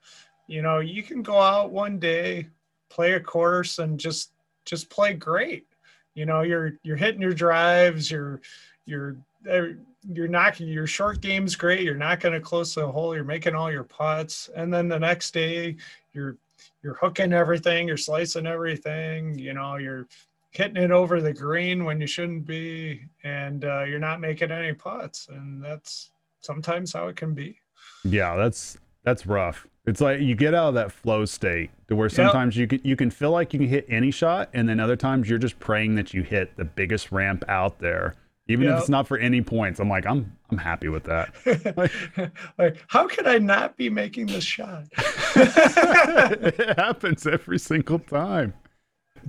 you 0.47 0.63
know, 0.63 0.81
you 0.81 1.03
can 1.03 1.23
go 1.23 1.39
out 1.41 1.71
one 1.71 1.99
day, 1.99 2.49
play 2.89 3.15
a 3.15 3.21
course, 3.21 3.79
and 3.79 3.99
just 3.99 4.33
just 4.65 4.91
play 4.91 5.15
great. 5.15 5.67
You 6.15 6.27
know, 6.27 6.43
you're 6.43 6.75
you're 6.83 6.97
hitting 6.97 7.23
your 7.23 7.33
drives. 7.33 8.11
You're 8.11 8.41
you're 8.85 9.17
er, 9.49 9.79
you're 10.13 10.29
knocking 10.29 10.69
your 10.69 10.87
short 10.87 11.21
game's 11.21 11.57
great. 11.57 11.83
You're 11.83 11.95
not 11.95 12.21
going 12.21 12.35
to 12.35 12.41
close 12.41 12.75
the 12.75 12.87
hole. 12.87 13.15
You're 13.15 13.25
making 13.25 13.55
all 13.55 13.71
your 13.71 13.85
putts, 13.85 14.51
and 14.55 14.73
then 14.73 14.89
the 14.89 14.99
next 14.99 15.33
day 15.33 15.77
you're 16.13 16.37
you're 16.83 16.95
hooking 16.95 17.33
everything, 17.33 17.89
you're 17.89 17.97
slicing 17.97 18.47
everything, 18.47 19.39
you 19.39 19.55
know, 19.55 19.77
you're 19.77 20.07
hitting 20.51 20.83
it 20.83 20.91
over 20.91 21.21
the 21.21 21.33
green 21.33 21.85
when 21.85 22.01
you 22.01 22.07
shouldn't 22.07 22.45
be, 22.45 23.05
and 23.25 23.65
uh, 23.65 23.85
you're 23.85 23.99
not 23.99 24.21
making 24.21 24.51
any 24.51 24.73
putts, 24.73 25.29
and 25.29 25.63
that's 25.63 26.11
sometimes 26.43 26.93
how 26.93 27.09
it 27.09 27.17
can 27.17 27.35
be. 27.35 27.57
Yeah, 28.05 28.37
that's 28.37 28.79
that's 29.05 29.27
rough. 29.27 29.67
It's 29.87 30.01
like 30.01 30.21
you 30.21 30.37
get 30.37 30.55
out 30.55 30.69
of 30.69 30.75
that 30.75 30.93
flow 30.93 31.25
state 31.25 31.71
to 31.89 31.97
where 31.97 32.09
sometimes 32.09 32.57
yep. 32.57 32.61
you 32.61 32.79
can 32.79 32.89
you 32.89 32.97
can 32.97 33.11
feel 33.11 33.31
like 33.31 33.53
you 33.53 33.59
can 33.59 33.69
hit 33.69 33.87
any 33.89 34.11
shot, 34.11 34.51
and 34.53 34.69
then 34.69 34.79
other 34.79 34.97
times 34.97 35.29
you're 35.29 35.39
just 35.39 35.59
praying 35.59 35.95
that 35.97 36.15
you 36.15 36.23
hit 36.23 36.57
the 36.57 36.65
biggest 36.65 37.11
ramp 37.11 37.45
out 37.49 37.79
there 37.79 38.15
even 38.49 38.67
yep. 38.67 38.75
if 38.75 38.81
it's 38.81 38.89
not 38.89 39.07
for 39.07 39.19
any 39.19 39.41
points. 39.41 39.81
I'm 39.81 39.89
like, 39.89 40.07
I'm 40.07 40.37
I'm 40.51 40.59
happy 40.59 40.89
with 40.89 41.05
that. 41.05 41.33
Like, 41.77 42.33
like 42.59 42.85
how 42.89 43.07
could 43.07 43.27
I 43.27 43.39
not 43.39 43.77
be 43.77 43.89
making 43.89 44.27
this 44.27 44.45
shot? 44.45 44.85
it 44.97 46.79
happens 46.79 47.27
every 47.27 47.59
single 47.59 47.99
time. 47.99 48.55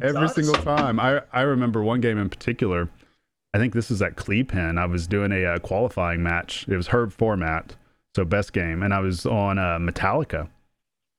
Every 0.01 0.27
single 0.29 0.55
time. 0.55 0.99
I 0.99 1.21
I 1.31 1.41
remember 1.41 1.83
one 1.83 2.01
game 2.01 2.17
in 2.17 2.29
particular. 2.29 2.89
I 3.53 3.59
think 3.59 3.73
this 3.73 3.89
was 3.89 4.01
at 4.01 4.15
Clepen. 4.15 4.79
I 4.79 4.85
was 4.85 5.07
doing 5.07 5.31
a 5.31 5.45
uh, 5.45 5.59
qualifying 5.59 6.23
match. 6.23 6.65
It 6.67 6.75
was 6.75 6.87
Herb 6.87 7.13
format, 7.13 7.75
so 8.15 8.25
best 8.25 8.53
game, 8.53 8.81
and 8.81 8.93
I 8.93 8.99
was 8.99 9.25
on 9.25 9.59
uh, 9.59 9.77
Metallica. 9.79 10.49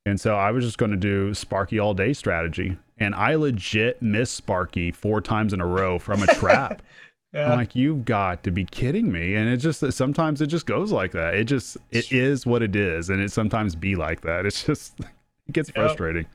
And 0.06 0.20
so 0.20 0.36
I 0.36 0.50
was 0.50 0.64
just 0.64 0.76
going 0.76 0.90
to 0.90 0.96
do 0.96 1.32
Sparky 1.32 1.78
all 1.78 1.94
day 1.94 2.12
strategy. 2.12 2.76
And 2.98 3.14
I 3.14 3.34
legit 3.36 4.02
missed 4.02 4.34
Sparky 4.34 4.90
four 4.90 5.20
times 5.20 5.52
in 5.52 5.60
a 5.60 5.66
row 5.66 5.98
from 5.98 6.22
a 6.22 6.26
trap. 6.26 6.82
Yeah. 7.34 7.50
I'm 7.50 7.58
like, 7.58 7.74
you've 7.74 8.04
got 8.04 8.44
to 8.44 8.52
be 8.52 8.64
kidding 8.64 9.10
me. 9.10 9.34
And 9.34 9.48
it 9.48 9.56
just 9.56 9.80
sometimes 9.92 10.40
it 10.40 10.46
just 10.46 10.66
goes 10.66 10.92
like 10.92 11.10
that. 11.12 11.34
It 11.34 11.46
just 11.46 11.76
it 11.90 12.12
is 12.12 12.46
what 12.46 12.62
it 12.62 12.76
is, 12.76 13.10
and 13.10 13.20
it 13.20 13.32
sometimes 13.32 13.74
be 13.74 13.96
like 13.96 14.20
that. 14.20 14.46
It's 14.46 14.62
just 14.62 15.00
it 15.00 15.52
gets 15.52 15.68
frustrating. 15.68 16.22
Yep. 16.22 16.32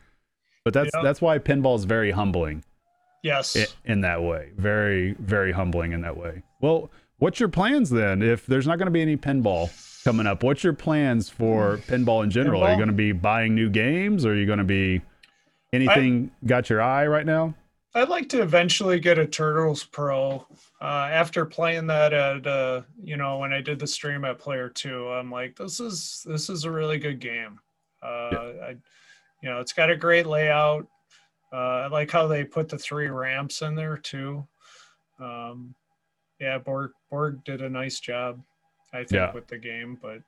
But 0.65 0.73
that's 0.73 0.91
yep. 0.93 1.03
that's 1.03 1.21
why 1.21 1.39
pinball 1.39 1.77
is 1.77 1.85
very 1.85 2.11
humbling. 2.11 2.65
Yes. 3.23 3.55
In, 3.55 3.65
in 3.85 4.01
that 4.01 4.21
way. 4.21 4.51
Very, 4.57 5.13
very 5.19 5.51
humbling 5.51 5.91
in 5.91 6.01
that 6.01 6.17
way. 6.17 6.43
Well, 6.61 6.89
what's 7.17 7.39
your 7.39 7.49
plans 7.49 7.89
then? 7.89 8.21
If 8.21 8.45
there's 8.45 8.67
not 8.67 8.77
going 8.77 8.87
to 8.87 8.91
be 8.91 9.01
any 9.01 9.17
pinball 9.17 9.69
coming 10.03 10.27
up, 10.27 10.43
what's 10.43 10.63
your 10.63 10.73
plans 10.73 11.29
for 11.29 11.77
pinball 11.87 12.23
in 12.23 12.31
general? 12.31 12.61
Pinball? 12.61 12.65
Are 12.65 12.71
you 12.71 12.77
going 12.77 12.87
to 12.87 12.93
be 12.93 13.11
buying 13.11 13.55
new 13.55 13.69
games? 13.69 14.25
Or 14.25 14.31
are 14.31 14.35
you 14.35 14.45
going 14.45 14.59
to 14.59 14.63
be 14.63 15.01
anything 15.73 16.31
I, 16.43 16.47
got 16.47 16.69
your 16.69 16.81
eye 16.81 17.07
right 17.07 17.25
now? 17.25 17.53
I'd 17.95 18.09
like 18.09 18.29
to 18.29 18.41
eventually 18.41 18.99
get 18.99 19.17
a 19.17 19.25
Turtles 19.25 19.83
Pro. 19.83 20.45
Uh, 20.81 21.09
after 21.11 21.45
playing 21.45 21.87
that 21.87 22.13
at 22.13 22.45
uh, 22.45 22.81
you 23.03 23.17
know 23.17 23.39
when 23.39 23.51
I 23.51 23.61
did 23.61 23.79
the 23.79 23.87
stream 23.87 24.25
at 24.25 24.37
Player 24.37 24.69
Two, 24.69 25.09
I'm 25.09 25.31
like, 25.31 25.55
this 25.55 25.79
is 25.79 26.23
this 26.29 26.49
is 26.49 26.65
a 26.65 26.71
really 26.71 26.99
good 26.99 27.19
game. 27.19 27.59
Uh, 28.03 28.29
yeah. 28.31 28.39
I, 28.63 28.75
you 29.41 29.49
know, 29.49 29.59
it's 29.59 29.73
got 29.73 29.89
a 29.89 29.95
great 29.95 30.27
layout. 30.27 30.85
Uh, 31.51 31.55
I 31.55 31.87
like 31.87 32.11
how 32.11 32.27
they 32.27 32.43
put 32.43 32.69
the 32.69 32.77
three 32.77 33.07
ramps 33.07 33.61
in 33.61 33.75
there 33.75 33.97
too. 33.97 34.45
Um, 35.19 35.73
yeah, 36.39 36.57
Borg 36.57 36.91
Borg 37.09 37.43
did 37.43 37.61
a 37.61 37.69
nice 37.69 37.99
job, 37.99 38.39
I 38.93 38.99
think, 38.99 39.11
yeah. 39.11 39.33
with 39.33 39.47
the 39.47 39.57
game. 39.57 39.97
But 40.01 40.21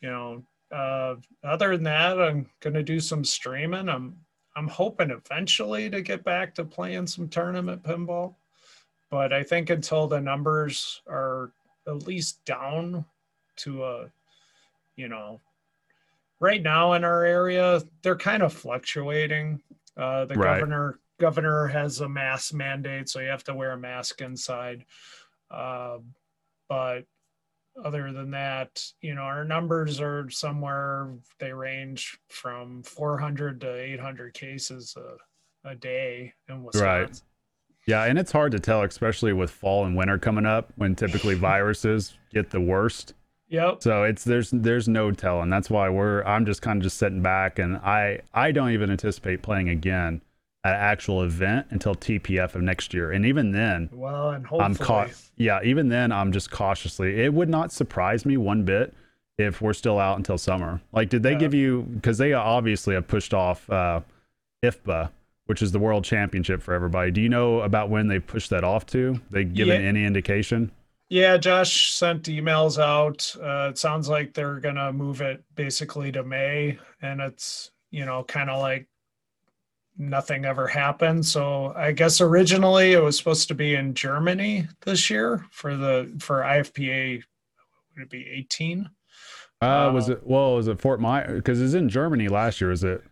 you 0.00 0.10
know, 0.10 0.42
uh, 0.70 1.16
other 1.44 1.76
than 1.76 1.84
that, 1.84 2.20
I'm 2.20 2.46
gonna 2.60 2.82
do 2.82 3.00
some 3.00 3.24
streaming. 3.24 3.88
I'm 3.88 4.16
I'm 4.56 4.68
hoping 4.68 5.10
eventually 5.10 5.88
to 5.90 6.02
get 6.02 6.24
back 6.24 6.54
to 6.56 6.64
playing 6.64 7.06
some 7.06 7.28
tournament 7.28 7.82
pinball, 7.82 8.34
but 9.10 9.32
I 9.32 9.42
think 9.42 9.70
until 9.70 10.06
the 10.08 10.20
numbers 10.20 11.00
are 11.08 11.52
at 11.86 12.06
least 12.06 12.44
down 12.44 13.04
to 13.56 13.84
a, 13.84 14.10
you 14.96 15.08
know, 15.08 15.40
right 16.40 16.62
now 16.62 16.94
in 16.94 17.04
our 17.04 17.24
area 17.24 17.80
they're 18.02 18.16
kind 18.16 18.42
of 18.42 18.52
fluctuating. 18.52 19.62
Uh, 19.98 20.24
the 20.24 20.34
right. 20.34 20.60
governor 20.60 21.00
governor 21.18 21.66
has 21.66 22.00
a 22.00 22.08
mask 22.08 22.54
mandate, 22.54 23.08
so 23.08 23.20
you 23.20 23.28
have 23.28 23.44
to 23.44 23.54
wear 23.54 23.72
a 23.72 23.78
mask 23.78 24.20
inside. 24.20 24.84
Uh, 25.50 25.98
but 26.68 27.04
other 27.84 28.12
than 28.12 28.30
that, 28.30 28.82
you 29.00 29.14
know, 29.14 29.22
our 29.22 29.44
numbers 29.44 30.00
are 30.00 30.28
somewhere 30.30 31.14
they 31.38 31.52
range 31.52 32.18
from 32.28 32.82
400 32.82 33.60
to 33.62 33.74
800 33.74 34.34
cases 34.34 34.96
a, 34.96 35.70
a 35.70 35.74
day 35.74 36.32
in 36.48 36.62
Wisconsin. 36.62 36.88
Right. 36.88 37.22
Yeah, 37.86 38.04
and 38.04 38.18
it's 38.18 38.32
hard 38.32 38.52
to 38.52 38.60
tell, 38.60 38.82
especially 38.82 39.32
with 39.32 39.50
fall 39.50 39.86
and 39.86 39.96
winter 39.96 40.18
coming 40.18 40.44
up, 40.44 40.72
when 40.76 40.94
typically 40.94 41.34
viruses 41.36 42.18
get 42.32 42.50
the 42.50 42.60
worst. 42.60 43.14
Yep. 43.48 43.82
So 43.82 44.04
it's 44.04 44.24
there's 44.24 44.50
there's 44.50 44.88
no 44.88 45.10
telling. 45.10 45.50
That's 45.50 45.70
why 45.70 45.88
we're 45.88 46.22
I'm 46.24 46.44
just 46.44 46.62
kind 46.62 46.78
of 46.78 46.82
just 46.82 46.98
sitting 46.98 47.22
back, 47.22 47.58
and 47.58 47.76
I 47.78 48.20
I 48.34 48.52
don't 48.52 48.70
even 48.70 48.90
anticipate 48.90 49.42
playing 49.42 49.68
again 49.68 50.20
an 50.64 50.74
actual 50.74 51.22
event 51.22 51.66
until 51.70 51.94
TPF 51.94 52.54
of 52.54 52.62
next 52.62 52.92
year. 52.92 53.12
And 53.12 53.24
even 53.24 53.52
then, 53.52 53.88
well, 53.92 54.30
and 54.30 54.46
hopefully, 54.46 54.64
I'm 54.64 54.74
caught. 54.74 55.10
Yeah, 55.36 55.60
even 55.62 55.88
then, 55.88 56.12
I'm 56.12 56.32
just 56.32 56.50
cautiously. 56.50 57.22
It 57.22 57.32
would 57.32 57.48
not 57.48 57.72
surprise 57.72 58.26
me 58.26 58.36
one 58.36 58.64
bit 58.64 58.94
if 59.38 59.60
we're 59.60 59.72
still 59.72 59.98
out 59.98 60.16
until 60.16 60.36
summer. 60.36 60.80
Like, 60.92 61.08
did 61.08 61.22
they 61.22 61.32
yeah. 61.32 61.38
give 61.38 61.54
you? 61.54 61.82
Because 61.82 62.18
they 62.18 62.32
obviously 62.32 62.94
have 62.94 63.08
pushed 63.08 63.32
off 63.32 63.68
uh, 63.70 64.00
IFPA, 64.64 65.10
which 65.46 65.62
is 65.62 65.72
the 65.72 65.78
World 65.78 66.04
Championship 66.04 66.60
for 66.60 66.74
everybody. 66.74 67.10
Do 67.10 67.20
you 67.20 67.28
know 67.28 67.60
about 67.60 67.88
when 67.88 68.08
they 68.08 68.18
pushed 68.18 68.50
that 68.50 68.64
off 68.64 68.84
to? 68.86 69.20
They 69.30 69.44
given 69.44 69.80
yeah. 69.80 69.88
any 69.88 70.04
indication? 70.04 70.72
Yeah, 71.10 71.38
Josh 71.38 71.92
sent 71.92 72.24
emails 72.24 72.78
out. 72.78 73.34
Uh, 73.42 73.70
it 73.70 73.78
sounds 73.78 74.08
like 74.08 74.34
they're 74.34 74.60
gonna 74.60 74.92
move 74.92 75.22
it 75.22 75.42
basically 75.54 76.12
to 76.12 76.22
May, 76.22 76.78
and 77.00 77.20
it's 77.20 77.70
you 77.90 78.04
know 78.04 78.24
kind 78.24 78.50
of 78.50 78.60
like 78.60 78.86
nothing 79.96 80.44
ever 80.44 80.66
happened. 80.66 81.24
So 81.24 81.72
I 81.74 81.92
guess 81.92 82.20
originally 82.20 82.92
it 82.92 83.02
was 83.02 83.16
supposed 83.16 83.48
to 83.48 83.54
be 83.54 83.74
in 83.74 83.94
Germany 83.94 84.68
this 84.84 85.08
year 85.08 85.44
for 85.50 85.76
the 85.76 86.14
for 86.20 86.42
IFPA. 86.42 87.22
Would 87.96 88.02
it 88.02 88.10
be 88.10 88.26
eighteen? 88.28 88.90
Uh, 89.60 89.90
was 89.92 90.08
uh, 90.08 90.12
it 90.12 90.26
well? 90.26 90.56
Was 90.56 90.68
it 90.68 90.80
Fort 90.80 91.00
Myers? 91.00 91.36
Because 91.36 91.60
it's 91.60 91.74
in 91.74 91.88
Germany 91.88 92.28
last 92.28 92.60
year. 92.60 92.70
Is 92.70 92.84
it? 92.84 93.02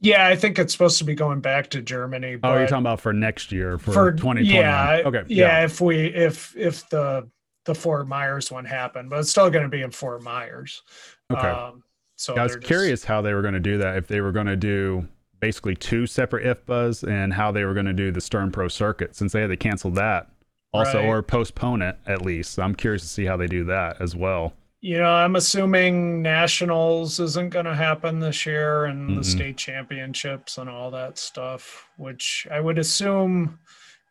Yeah, 0.00 0.26
I 0.26 0.36
think 0.36 0.58
it's 0.58 0.72
supposed 0.72 0.98
to 0.98 1.04
be 1.04 1.14
going 1.14 1.40
back 1.40 1.68
to 1.70 1.82
Germany. 1.82 2.38
oh, 2.42 2.54
you're 2.54 2.66
talking 2.66 2.78
about 2.78 3.00
for 3.00 3.12
next 3.12 3.52
year 3.52 3.78
for, 3.78 3.92
for 3.92 4.12
2020. 4.12 4.42
Yeah. 4.42 5.02
Okay. 5.04 5.22
Yeah, 5.28 5.46
yeah, 5.58 5.64
If 5.64 5.80
we 5.80 6.06
if 6.06 6.56
if 6.56 6.88
the 6.88 7.28
the 7.66 7.74
Fort 7.74 8.08
Myers 8.08 8.50
one 8.50 8.64
happened, 8.64 9.10
but 9.10 9.20
it's 9.20 9.30
still 9.30 9.50
going 9.50 9.64
to 9.64 9.68
be 9.68 9.82
in 9.82 9.90
Fort 9.90 10.22
Myers. 10.22 10.82
Okay. 11.30 11.46
Um, 11.46 11.82
so 12.16 12.34
yeah, 12.34 12.40
I 12.40 12.44
was 12.44 12.56
curious 12.56 13.04
how 13.04 13.20
they 13.20 13.34
were 13.34 13.42
going 13.42 13.54
to 13.54 13.60
do 13.60 13.78
that. 13.78 13.96
If 13.96 14.06
they 14.06 14.20
were 14.20 14.32
going 14.32 14.46
to 14.46 14.56
do 14.56 15.06
basically 15.40 15.74
two 15.74 16.06
separate 16.06 16.44
IFPAs 16.44 17.06
and 17.08 17.32
how 17.32 17.50
they 17.50 17.64
were 17.64 17.74
going 17.74 17.86
to 17.86 17.92
do 17.92 18.10
the 18.10 18.20
Stern 18.20 18.50
Pro 18.50 18.68
circuit 18.68 19.16
since 19.16 19.32
they 19.32 19.40
had 19.40 19.48
to 19.48 19.56
cancel 19.56 19.90
that 19.92 20.30
also 20.72 20.98
right. 20.98 21.06
or 21.06 21.22
postpone 21.22 21.82
it 21.82 21.98
at 22.06 22.22
least. 22.22 22.52
So 22.52 22.62
I'm 22.62 22.74
curious 22.74 23.02
to 23.02 23.08
see 23.08 23.24
how 23.24 23.36
they 23.36 23.46
do 23.46 23.64
that 23.64 24.00
as 24.00 24.14
well. 24.14 24.52
You 24.82 24.98
know, 24.98 25.12
I'm 25.12 25.36
assuming 25.36 26.22
nationals 26.22 27.20
isn't 27.20 27.50
going 27.50 27.66
to 27.66 27.74
happen 27.74 28.18
this 28.18 28.46
year 28.46 28.86
and 28.86 29.10
mm-hmm. 29.10 29.18
the 29.18 29.24
state 29.24 29.58
championships 29.58 30.56
and 30.56 30.70
all 30.70 30.90
that 30.92 31.18
stuff, 31.18 31.86
which 31.98 32.46
I 32.50 32.60
would 32.60 32.78
assume, 32.78 33.58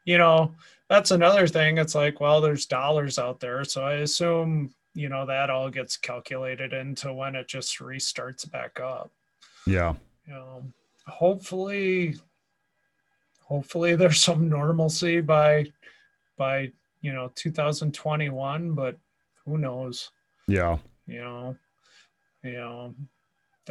you 0.06 0.20
know, 0.20 0.54
that's 0.88 1.12
another 1.12 1.48
thing. 1.48 1.80
It's 1.80 1.96
like, 1.96 2.20
well, 2.20 2.40
there's 2.40 2.68
dollars 2.68 3.18
out 3.18 3.40
there. 3.40 3.64
So 3.64 3.84
I 3.84 3.94
assume, 3.96 4.74
you 4.94 5.10
know, 5.10 5.26
that 5.26 5.50
all 5.50 5.70
gets 5.70 5.98
calculated 5.98 6.74
into 6.74 7.14
when 7.14 7.36
it 7.36 7.48
just 7.48 7.80
restarts 7.80 8.50
back 8.50 8.80
up. 8.80 9.12
Yeah. 9.66 9.96
You 10.28 10.34
know, 10.34 10.64
hopefully 11.10 12.16
hopefully 13.42 13.96
there's 13.96 14.22
some 14.22 14.48
normalcy 14.48 15.20
by 15.22 15.66
by 16.38 16.72
you 17.02 17.12
know 17.12 17.32
2021 17.36 18.74
but 18.74 18.98
who 19.46 19.58
knows 19.58 20.12
Yeah. 20.50 20.78
you 21.08 21.20
know 21.20 21.56
you 22.44 22.54
know 22.54 22.94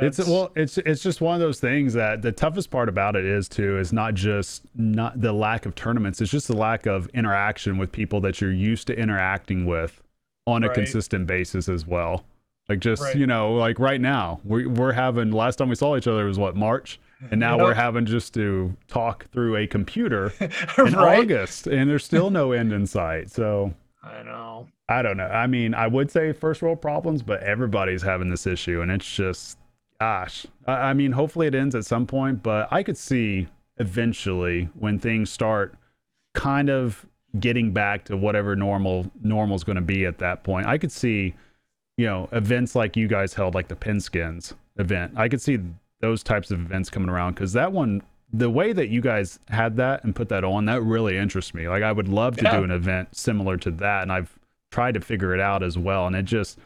It's 0.01 0.19
well, 0.19 0.53
it's 0.55 0.79
it's 0.79 1.03
just 1.03 1.21
one 1.21 1.35
of 1.35 1.41
those 1.41 1.59
things 1.61 1.93
that 1.95 2.23
the 2.23 2.31
toughest 2.33 2.71
part 2.71 2.89
about 2.89 3.17
it 3.17 3.25
is 3.25 3.49
too 3.49 3.79
is 3.79 3.93
not 3.93 4.15
just 4.15 4.63
not 4.75 5.21
the 5.21 5.33
lack 5.33 5.67
of 5.67 5.75
tournaments, 5.75 6.21
it's 6.21 6.31
just 6.31 6.47
the 6.49 6.57
lack 6.57 6.87
of 6.87 7.09
interaction 7.15 7.79
with 7.79 7.91
people 7.91 8.21
that 8.21 8.41
you're 8.41 8.53
used 8.53 8.87
to 8.89 8.97
interacting 8.99 9.67
with 9.67 10.01
on 10.47 10.63
a 10.63 10.69
Right. 10.69 10.75
consistent 10.77 11.27
basis 11.27 11.69
as 11.69 11.87
well. 11.87 12.25
Like 12.69 12.79
just 12.81 13.03
Right. 13.03 13.17
you 13.17 13.27
know, 13.27 13.55
like 13.55 13.79
right 13.81 14.01
now, 14.01 14.41
we 14.45 14.67
we're 14.67 14.93
having 14.93 15.31
last 15.33 15.57
time 15.57 15.69
we 15.69 15.75
saw 15.75 15.97
each 15.97 16.07
other 16.07 16.27
was 16.27 16.39
what 16.39 16.55
March, 16.55 17.01
and 17.31 17.41
now 17.41 17.59
we're 17.59 17.75
having 17.75 18.07
just 18.07 18.35
to 18.35 18.77
talk 18.87 19.27
through 19.33 19.57
a 19.57 19.67
computer 19.67 20.33
in 20.41 20.93
right 20.93 21.19
August, 21.21 21.67
and 21.67 21.91
there's 21.91 22.05
still 22.05 22.31
no 22.31 22.53
end 22.53 22.73
in 22.73 22.87
sight. 22.87 23.31
So 23.31 23.75
i 24.09 24.23
know 24.23 24.67
I 24.89 25.03
don't 25.03 25.19
know. 25.19 25.27
I 25.27 25.47
mean, 25.47 25.75
I 25.75 25.87
would 25.87 26.11
say 26.11 26.33
first 26.33 26.63
world 26.63 26.81
problems, 26.81 27.23
but 27.23 27.43
everybody's 27.43 28.03
having 28.03 28.31
this 28.31 28.47
issue, 28.47 28.81
and 28.81 28.91
it's 28.91 29.11
just, 29.11 29.59
gosh. 30.01 30.47
I, 30.67 30.73
I 30.73 30.93
mean, 30.95 31.13
hopefully 31.13 31.47
it 31.47 31.55
ends 31.55 31.75
at 31.75 31.85
some 31.85 32.07
point, 32.07 32.43
but 32.43 32.69
I 32.71 32.83
could 32.83 32.97
see 32.97 33.49
eventually 33.77 34.71
when 34.79 34.99
things 34.99 35.31
start 35.31 35.75
kind 36.35 36.71
of 36.71 37.05
getting 37.39 37.73
back 37.73 38.07
to 38.07 38.17
whatever 38.17 38.57
normal 38.57 39.11
normal 39.23 39.55
is 39.55 39.63
going 39.63 39.77
to 39.77 39.83
be 39.83 40.07
at 40.07 40.19
that 40.19 40.43
point. 40.43 40.67
I 40.67 40.79
could 40.79 40.91
see, 40.91 41.35
you 41.99 42.07
know, 42.07 42.29
events 42.33 42.75
like 42.75 42.97
you 42.97 43.09
guys 43.09 43.35
held, 43.35 43.55
like 43.55 43.69
the 43.69 43.77
Pinskins 43.77 44.55
event. 44.79 45.13
I 45.17 45.29
could 45.29 45.43
see 45.43 45.59
those 46.01 46.23
types 46.23 46.51
of 46.51 46.61
events 46.61 46.89
coming 46.89 47.11
around 47.11 47.35
because 47.35 47.53
that 47.53 47.73
one. 47.73 48.03
The 48.33 48.51
way 48.51 48.73
that 48.75 48.89
you 48.89 49.01
guys 49.01 49.39
had 49.49 49.77
that 49.77 50.05
and 50.05 50.15
put 50.15 50.29
that 50.29 50.45
on, 50.45 50.67
that 50.67 50.83
really 50.83 51.17
interests 51.17 51.55
me. 51.55 51.69
Like, 51.69 51.83
I 51.83 51.93
would 51.93 52.09
love 52.09 52.37
to 52.39 52.45
Yeah. 52.45 52.59
do 52.59 52.65
an 52.65 52.71
event 52.71 53.17
similar 53.17 53.57
to 53.59 53.71
that, 53.73 54.03
and 54.03 54.13
I've 54.13 54.39
tried 54.71 54.95
to 54.95 55.01
figure 55.01 55.35
it 55.35 55.41
out 55.41 55.63
as 55.63 55.79
well. 55.79 56.07
And 56.07 56.15
it 56.15 56.25
just, 56.27 56.59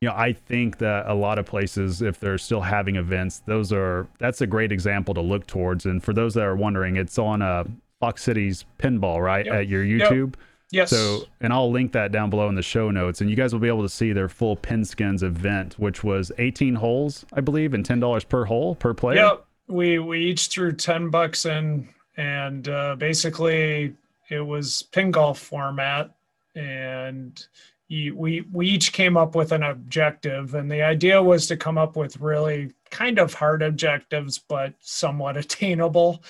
you 0.00 0.08
know, 0.08 0.14
I 0.16 0.32
think 0.32 0.78
that 0.78 1.06
a 1.06 1.12
lot 1.14 1.38
of 1.38 1.44
places, 1.44 2.00
if 2.00 2.18
they're 2.18 2.38
still 2.38 2.62
having 2.62 2.96
events, 2.96 3.40
those 3.40 3.72
are 3.74 4.06
that's 4.18 4.40
a 4.40 4.46
great 4.46 4.72
example 4.72 5.12
to 5.14 5.20
look 5.20 5.46
towards. 5.46 5.84
And 5.84 6.02
for 6.02 6.14
those 6.14 6.32
that 6.34 6.44
are 6.44 6.56
wondering, 6.56 6.96
it's 6.96 7.18
on 7.18 7.42
uh, 7.42 7.64
Fox 8.00 8.22
Cities 8.22 8.64
Pinball, 8.78 9.20
right, 9.22 9.44
Yep. 9.44 9.54
at 9.54 9.68
your 9.68 9.84
Yep. 9.84 10.10
YouTube. 10.10 10.34
yes 10.70 10.88
So, 10.90 11.24
and 11.42 11.52
I'll 11.52 11.70
link 11.70 11.92
that 11.92 12.10
down 12.10 12.30
below 12.30 12.48
in 12.48 12.54
the 12.54 12.62
show 12.62 12.90
notes, 12.90 13.20
and 13.20 13.28
you 13.28 13.36
guys 13.36 13.52
will 13.52 13.60
be 13.60 13.68
able 13.68 13.82
to 13.82 13.88
see 13.90 14.14
their 14.14 14.30
full 14.30 14.56
pin 14.56 14.80
Pinskins 14.80 15.22
event, 15.22 15.74
which 15.78 16.02
was 16.02 16.32
18 16.38 16.76
holes, 16.76 17.26
I 17.34 17.42
believe, 17.42 17.74
and 17.74 17.84
ten 17.84 18.00
dollars 18.00 18.24
per 18.24 18.46
hole 18.46 18.74
per 18.74 18.94
player. 18.94 19.16
Yep. 19.16 19.44
We 19.72 19.98
we 19.98 20.20
each 20.20 20.48
threw 20.48 20.72
ten 20.72 21.08
bucks 21.10 21.46
in, 21.46 21.88
and 22.16 22.68
uh, 22.68 22.96
basically 22.96 23.94
it 24.30 24.40
was 24.40 24.82
pin 24.92 25.10
golf 25.10 25.38
format, 25.38 26.10
and 26.54 27.44
you, 27.88 28.16
we 28.16 28.42
we 28.52 28.68
each 28.68 28.92
came 28.92 29.16
up 29.16 29.34
with 29.34 29.52
an 29.52 29.62
objective, 29.62 30.54
and 30.54 30.70
the 30.70 30.82
idea 30.82 31.22
was 31.22 31.46
to 31.48 31.56
come 31.56 31.78
up 31.78 31.96
with 31.96 32.20
really 32.20 32.72
kind 32.90 33.18
of 33.18 33.32
hard 33.34 33.62
objectives, 33.62 34.38
but 34.38 34.74
somewhat 34.80 35.36
attainable. 35.42 36.22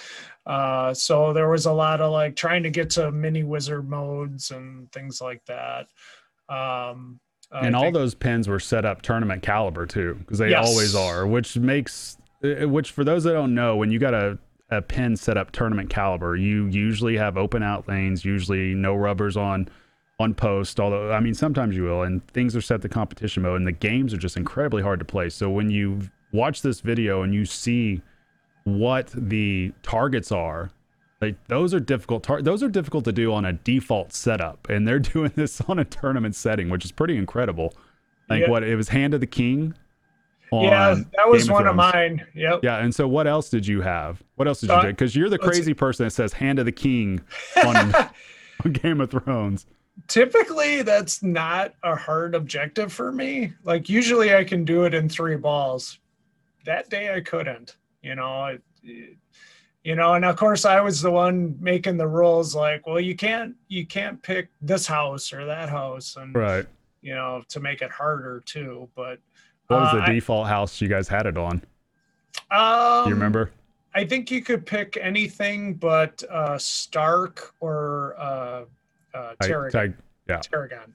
Uh, 0.46 0.92
so 0.92 1.32
there 1.32 1.48
was 1.48 1.66
a 1.66 1.72
lot 1.72 2.00
of 2.00 2.10
like 2.12 2.34
trying 2.36 2.62
to 2.64 2.70
get 2.70 2.90
to 2.90 3.10
mini 3.12 3.44
wizard 3.44 3.88
modes 3.88 4.50
and 4.50 4.90
things 4.92 5.20
like 5.20 5.44
that. 5.46 5.86
Um, 6.48 7.20
I 7.52 7.66
and 7.66 7.76
all 7.76 7.82
think- 7.82 7.94
those 7.94 8.14
pins 8.14 8.48
were 8.48 8.58
set 8.60 8.84
up 8.84 9.02
tournament 9.02 9.42
caliber 9.42 9.86
too 9.86 10.14
because 10.14 10.38
they 10.38 10.50
Yes. 10.50 10.66
always 10.68 10.94
are 10.96 11.26
which 11.26 11.56
makes 11.56 12.16
Uh, 12.44 12.68
which 12.68 12.90
for 12.90 13.04
those 13.04 13.24
that 13.24 13.32
don't 13.32 13.54
know 13.54 13.76
when 13.76 13.90
you 13.90 13.98
got 13.98 14.14
a, 14.14 14.36
a 14.70 14.82
pin 14.82 15.16
set 15.16 15.36
up 15.36 15.52
tournament 15.52 15.88
caliber 15.90 16.34
you 16.36 16.66
usually 16.66 17.16
have 17.16 17.36
open 17.36 17.62
out 17.62 17.86
lanes 17.88 18.24
usually 18.24 18.74
no 18.74 18.94
rubbers 18.94 19.36
on 19.36 19.68
on 20.18 20.34
post 20.34 20.80
although 20.80 21.12
i 21.12 21.20
mean 21.20 21.34
sometimes 21.34 21.76
you 21.76 21.82
will 21.84 22.02
and 22.02 22.26
things 22.28 22.56
are 22.56 22.60
set 22.60 22.80
to 22.82 22.88
competition 22.88 23.42
mode 23.42 23.56
and 23.58 23.66
the 23.66 23.72
games 23.72 24.12
are 24.12 24.16
just 24.18 24.36
incredibly 24.36 24.82
hard 24.82 24.98
to 24.98 25.04
play. 25.04 25.28
So 25.28 25.50
when 25.50 25.70
you 25.70 26.00
watch 26.32 26.62
this 26.62 26.80
video 26.80 27.22
and 27.22 27.34
you 27.34 27.44
see 27.44 28.00
what 28.64 29.08
the 29.14 29.72
targets 29.82 30.30
are 30.32 30.70
like 31.20 31.36
those 31.48 31.74
are 31.74 31.80
difficult 31.80 32.22
tar- 32.22 32.42
those 32.42 32.62
are 32.62 32.68
difficult 32.68 33.04
to 33.04 33.12
do 33.12 33.32
on 33.32 33.44
a 33.44 33.52
default 33.52 34.12
setup 34.12 34.68
and 34.68 34.86
they're 34.86 34.98
doing 35.14 35.32
this 35.34 35.60
on 35.62 35.78
a 35.78 35.84
tournament 35.84 36.34
setting 36.34 36.70
which 36.70 36.84
is 36.84 36.92
pretty 36.92 37.16
incredible. 37.16 37.74
Like 38.28 38.42
Yeah. 38.42 38.50
what 38.50 38.62
it 38.62 38.76
was 38.76 38.88
hand 38.88 39.14
of 39.14 39.20
the 39.20 39.26
king 39.26 39.74
yeah, 40.52 40.94
that 41.16 41.28
was 41.28 41.44
Game 41.44 41.52
one 41.54 41.66
of 41.66 41.74
Thrones. 41.76 41.92
mine. 41.94 42.26
Yep. 42.34 42.60
yeah 42.62 42.78
and 42.78 42.94
so 42.94 43.08
what 43.08 43.26
else 43.26 43.48
did 43.48 43.66
you 43.66 43.80
have? 43.80 44.22
What 44.36 44.46
else 44.48 44.60
did 44.60 44.68
you 44.70 44.74
Uh, 44.76 44.82
do? 44.82 44.88
Because 44.88 45.16
you're 45.16 45.28
the 45.30 45.38
crazy 45.38 45.74
person 45.74 46.04
that 46.04 46.10
says 46.10 46.32
hand 46.32 46.58
of 46.58 46.66
the 46.66 46.72
king 46.72 47.20
on, 47.64 47.94
on 48.64 48.72
game 48.72 49.00
of 49.00 49.10
thrones. 49.10 49.66
Typically 50.08 50.82
that's 50.82 51.22
not 51.22 51.74
a 51.82 51.94
hard 51.96 52.34
objective 52.34 52.92
for 52.92 53.12
me. 53.12 53.52
Like 53.64 53.88
usually 53.88 54.34
i 54.34 54.44
can 54.44 54.64
do 54.64 54.84
it 54.84 54.94
in 54.94 55.08
three 55.08 55.36
balls. 55.36 55.98
That 56.64 56.90
day 56.90 57.14
i 57.14 57.20
couldn't 57.20 57.76
you 58.02 58.14
know 58.14 58.46
it, 58.46 58.62
it- 58.82 59.16
you 59.84 59.96
know 59.96 60.14
and 60.14 60.24
of 60.24 60.36
course 60.36 60.64
i 60.64 60.80
was 60.80 61.02
the 61.02 61.10
one 61.10 61.56
making 61.60 61.96
the 61.96 62.06
rules 62.06 62.54
like 62.54 62.86
well 62.86 63.00
you 63.00 63.16
can't 63.16 63.56
you 63.66 63.84
can't 63.84 64.22
pick 64.22 64.48
this 64.60 64.86
house 64.86 65.32
or 65.32 65.44
that 65.44 65.68
house 65.68 66.14
and 66.14 66.32
right. 66.36 66.66
you 67.00 67.12
know 67.12 67.42
to 67.48 67.58
make 67.58 67.82
it 67.82 67.90
harder 67.90 68.40
too 68.46 68.88
but 68.94 69.18
what 69.72 69.80
was 69.82 69.92
uh, 69.94 69.96
the 69.96 70.02
I- 70.02 70.12
default 70.14 70.46
house 70.46 70.80
you 70.80 70.88
guys 70.88 71.08
had 71.08 71.26
it 71.26 71.36
on 71.36 71.62
um, 72.50 73.04
do 73.04 73.08
you 73.10 73.14
remember 73.14 73.50
i 73.94 74.04
think 74.04 74.30
you 74.30 74.42
could 74.42 74.64
pick 74.66 74.96
anything 75.00 75.74
but 75.74 76.22
uh 76.30 76.56
stark 76.58 77.54
or 77.60 78.14
uh 78.18 78.64
uh 79.14 79.34
I- 79.40 79.46
Targaryen. 79.46 79.94
Yeah 80.28 80.38
Targaryen. 80.38 80.90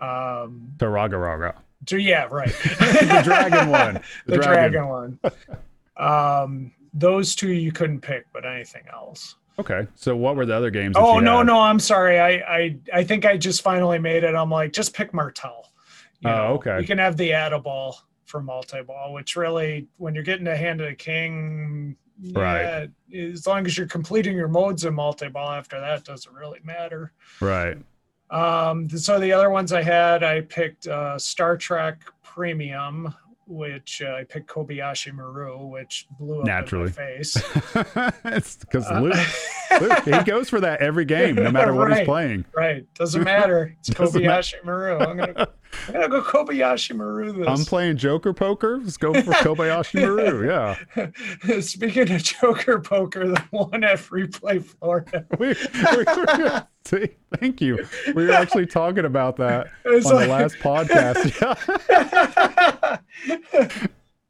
um 0.00 0.72
Taragaraga. 0.78 1.54
So 1.88 1.96
yeah, 1.96 2.28
right. 2.30 2.46
the 2.52 3.22
dragon 3.24 3.68
one 3.70 4.00
the 4.26 4.38
dragon, 4.38 4.86
one. 4.88 5.18
Um, 5.96 6.72
those 6.94 7.34
two 7.34 7.50
you 7.52 7.72
couldn't 7.72 8.00
pick, 8.00 8.26
but 8.32 8.46
anything 8.46 8.84
else. 8.92 9.34
okay 9.58 9.86
so 9.96 10.14
what 10.16 10.36
were 10.36 10.46
the 10.46 10.54
other 10.54 10.70
games 10.70 10.94
Oh 10.96 11.18
no, 11.18 11.38
had? 11.38 11.46
no, 11.48 11.60
I'm 11.60 11.80
sorry. 11.80 12.20
I, 12.20 12.30
I 12.58 12.76
I 12.94 13.04
think 13.04 13.24
I 13.26 13.36
just 13.36 13.62
finally 13.62 13.98
made 13.98 14.22
it. 14.24 14.34
I'm 14.34 14.48
like, 14.50 14.72
just 14.72 14.94
pick 14.94 15.12
Martell. 15.12 15.71
You 16.22 16.30
Oh, 16.30 16.54
okay. 16.54 16.80
You 16.80 16.86
can 16.86 16.98
have 16.98 17.16
the 17.16 17.30
Addaball 17.30 17.94
for 18.24 18.42
multi-ball, 18.42 19.12
which 19.12 19.36
really, 19.36 19.88
when 19.98 20.14
you're 20.14 20.24
getting 20.24 20.46
a 20.46 20.56
hand 20.56 20.80
of 20.80 20.88
the 20.88 20.94
king, 20.94 21.96
Right. 22.32 22.88
yeah, 23.08 23.26
as 23.32 23.46
long 23.46 23.66
as 23.66 23.76
you're 23.76 23.88
completing 23.88 24.36
your 24.36 24.48
modes 24.48 24.84
in 24.84 24.94
multi-ball, 24.94 25.50
after 25.50 25.80
that 25.80 26.04
doesn't 26.04 26.32
really 26.34 26.60
matter. 26.62 27.12
right 27.40 27.76
Um, 28.30 28.88
so 28.88 29.18
the 29.18 29.32
other 29.32 29.50
ones 29.50 29.72
I 29.72 29.82
had, 29.82 30.22
I 30.22 30.42
picked 30.42 30.86
uh, 30.86 31.18
Star 31.18 31.56
Trek 31.56 32.02
Premium, 32.22 33.12
which 33.46 34.00
uh, 34.02 34.12
I 34.14 34.24
picked 34.24 34.48
Kobayashi 34.48 35.12
Maru, 35.12 35.66
which 35.66 36.06
blew 36.18 36.40
up 36.40 36.46
Naturally. 36.46 36.84
in 36.84 36.88
my 36.90 36.92
face. 36.92 37.36
it's 38.24 38.56
because 38.56 38.86
Uh, 38.86 39.00
Luke, 39.00 39.80
Luke, 39.80 40.04
he 40.04 40.22
goes 40.30 40.48
for 40.48 40.60
that 40.60 40.80
every 40.80 41.04
game, 41.04 41.34
no 41.34 41.50
matter 41.50 41.74
what 41.74 41.92
he's 41.94 42.06
playing. 42.06 42.44
right, 42.56 42.86
doesn't 42.94 43.24
matter. 43.24 43.74
It's 43.80 43.88
Doesn't 43.98 44.22
Kobayashi 44.22 44.64
Maru. 44.64 44.98
I'm 44.98 45.16
gonna, 45.16 45.48
I'm 45.88 45.94
gonna 45.94 46.08
go 46.08 46.22
Kobayashi 46.22 46.94
Maru 46.94 47.32
this. 47.32 47.46
I'm 47.48 47.64
playing 47.64 47.96
Joker 47.96 48.32
poker. 48.32 48.78
Let's 48.78 48.96
go 48.96 49.12
for 49.14 49.20
Kobayashi 49.32 50.00
Maru. 50.02 50.46
Yeah, 50.48 51.60
Speaking 51.60 52.10
of 52.12 52.22
Joker 52.22 52.78
poker, 52.80 53.28
the 53.28 53.40
one 53.50 53.82
at 53.84 53.98
Free 53.98 54.26
Play 54.26 54.58
Florida. 54.60 55.26
we, 55.38 55.48
we 55.48 57.08
thank 57.38 57.60
you. 57.60 57.84
We 58.14 58.26
were 58.26 58.32
actually 58.32 58.66
talking 58.66 59.04
about 59.04 59.36
that 59.36 59.68
It's 59.84 60.06
on 60.06 60.14
like- 60.16 60.26
the 60.26 60.32
last 60.32 60.56
podcast. 60.58 61.40
Yeah, 61.40 62.98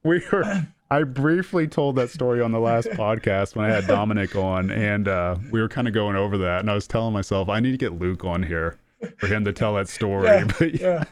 we 0.05 0.22
were. 0.32 0.66
I 0.90 1.05
briefly 1.05 1.66
told 1.68 1.97
that 1.97 2.11
story 2.11 2.43
on 2.43 2.53
the 2.53 2.61
last 2.61 2.86
podcast 2.88 3.57
when 3.57 3.64
I 3.64 3.74
had 3.74 3.86
Dominic 3.86 4.36
on, 4.36 4.70
and 4.70 5.09
uh, 5.09 5.36
we 5.51 5.59
were 5.62 5.68
kind 5.68 5.88
of 5.88 5.95
going 5.95 6.16
over 6.16 6.36
that. 6.38 6.61
And 6.61 6.70
I 6.70 6.74
was 6.74 6.86
telling 6.86 7.14
myself, 7.14 7.49
I 7.49 7.61
need 7.61 7.70
to 7.70 7.78
get 7.78 7.99
Luke 7.99 8.26
on 8.26 8.43
here 8.43 8.78
for 9.16 9.26
him 9.26 9.43
to 9.47 9.55
tell 9.55 9.74
that 9.76 9.88
story. 9.88 10.26
Yeah, 10.26 10.45
But 10.59 10.74
yeah. 10.78 11.05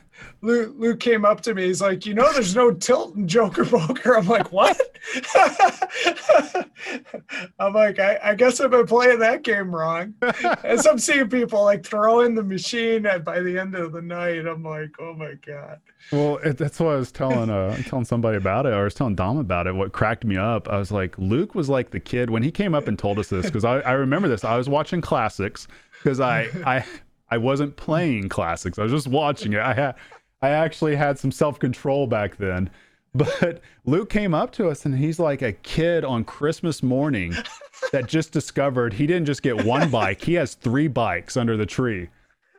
Luke, 0.43 0.75
Luke 0.77 1.01
came 1.01 1.25
up 1.25 1.41
to 1.43 1.55
me. 1.55 1.67
He's 1.67 1.83
like, 1.83 2.07
you 2.07 2.15
know, 2.15 2.33
there's 2.33 2.57
no 2.57 2.73
tilt 2.73 3.15
in 3.17 3.29
Joker 3.29 3.65
poker. 3.65 4.17
I'm 4.17 4.27
like, 4.27 4.51
what? 4.53 4.81
I'm 7.59 7.75
like, 7.75 7.99
I, 7.99 8.19
I 8.23 8.35
guess 8.35 8.61
I've 8.61 8.71
been 8.71 8.87
playing 8.87 9.19
that 9.19 9.43
game 9.43 9.75
wrong. 9.75 10.15
As 10.65 10.87
I'm 10.87 10.99
seeing 10.99 11.29
people 11.29 11.65
like 11.65 11.85
throw 11.85 12.21
in 12.21 12.35
the 12.35 12.43
machine, 12.43 13.07
and 13.07 13.25
by 13.25 13.41
the 13.41 13.59
end 13.59 13.75
of 13.75 13.93
the 13.93 14.03
night, 14.03 14.47
I'm 14.47 14.63
like, 14.63 14.91
oh 14.99 15.15
my 15.15 15.35
god. 15.47 15.81
Well, 16.13 16.39
it, 16.39 16.57
that's 16.57 16.81
what 16.81 16.95
I 16.95 16.97
was 16.97 17.13
telling 17.13 17.51
uh 17.51 17.77
telling 17.87 18.05
somebody 18.05 18.37
about 18.37 18.67
it. 18.67 18.71
Or 18.71 18.81
I 18.81 18.85
was 18.85 18.95
telling 18.95 19.15
Dom 19.15 19.39
about 19.39 19.67
it. 19.67 19.75
What 19.75 19.93
cracked 19.93 20.25
me 20.25 20.37
up, 20.37 20.69
I 20.69 20.79
was 20.79 20.91
like, 20.91 21.19
Luke 21.19 21.55
was 21.55 21.69
like 21.69 21.91
the 21.91 22.01
kid 22.01 22.31
when 22.31 22.43
he 22.43 22.51
came 22.51 22.75
up 22.75 22.89
and 22.89 22.99
told 22.99 23.19
us 23.19 23.29
this 23.29 23.47
because 23.47 23.65
I, 23.65 23.81
I 23.81 23.93
remember 23.93 24.29
this. 24.29 24.45
I 24.45 24.57
was 24.57 24.69
watching 24.69 25.01
classics 25.01 25.69
because 26.03 26.21
I 26.21 26.49
I 26.65 26.85
I 27.31 27.39
wasn't 27.39 27.77
playing 27.77 28.29
classics. 28.29 28.79
I 28.79 28.83
was 28.83 28.93
just 28.93 29.09
watching 29.09 29.53
it. 29.53 29.61
I 29.61 29.75
had 29.75 29.95
I 30.43 30.51
actually 30.51 30.97
had 30.97 31.19
some 31.19 31.31
self 31.31 31.59
control 31.59 32.07
back 32.07 32.37
then. 32.37 32.71
But 33.13 33.61
Luke 33.85 34.09
came 34.09 34.35
up 34.35 34.53
to 34.53 34.69
us 34.69 34.85
and 34.85 34.97
he's 34.97 35.19
like 35.19 35.43
a 35.43 35.53
kid 35.53 36.05
on 36.05 36.23
Christmas 36.25 36.81
morning 36.81 37.35
that 37.93 38.07
just 38.07 38.33
discovered 38.33 38.93
he 38.93 39.07
didn't 39.07 39.27
just 39.27 39.43
get 39.43 39.65
one 39.65 39.91
bike, 39.91 40.23
he 40.23 40.35
has 40.35 40.55
three 40.55 40.87
bikes 40.87 41.37
under 41.37 41.57
the 41.57 41.67
tree. 41.67 42.09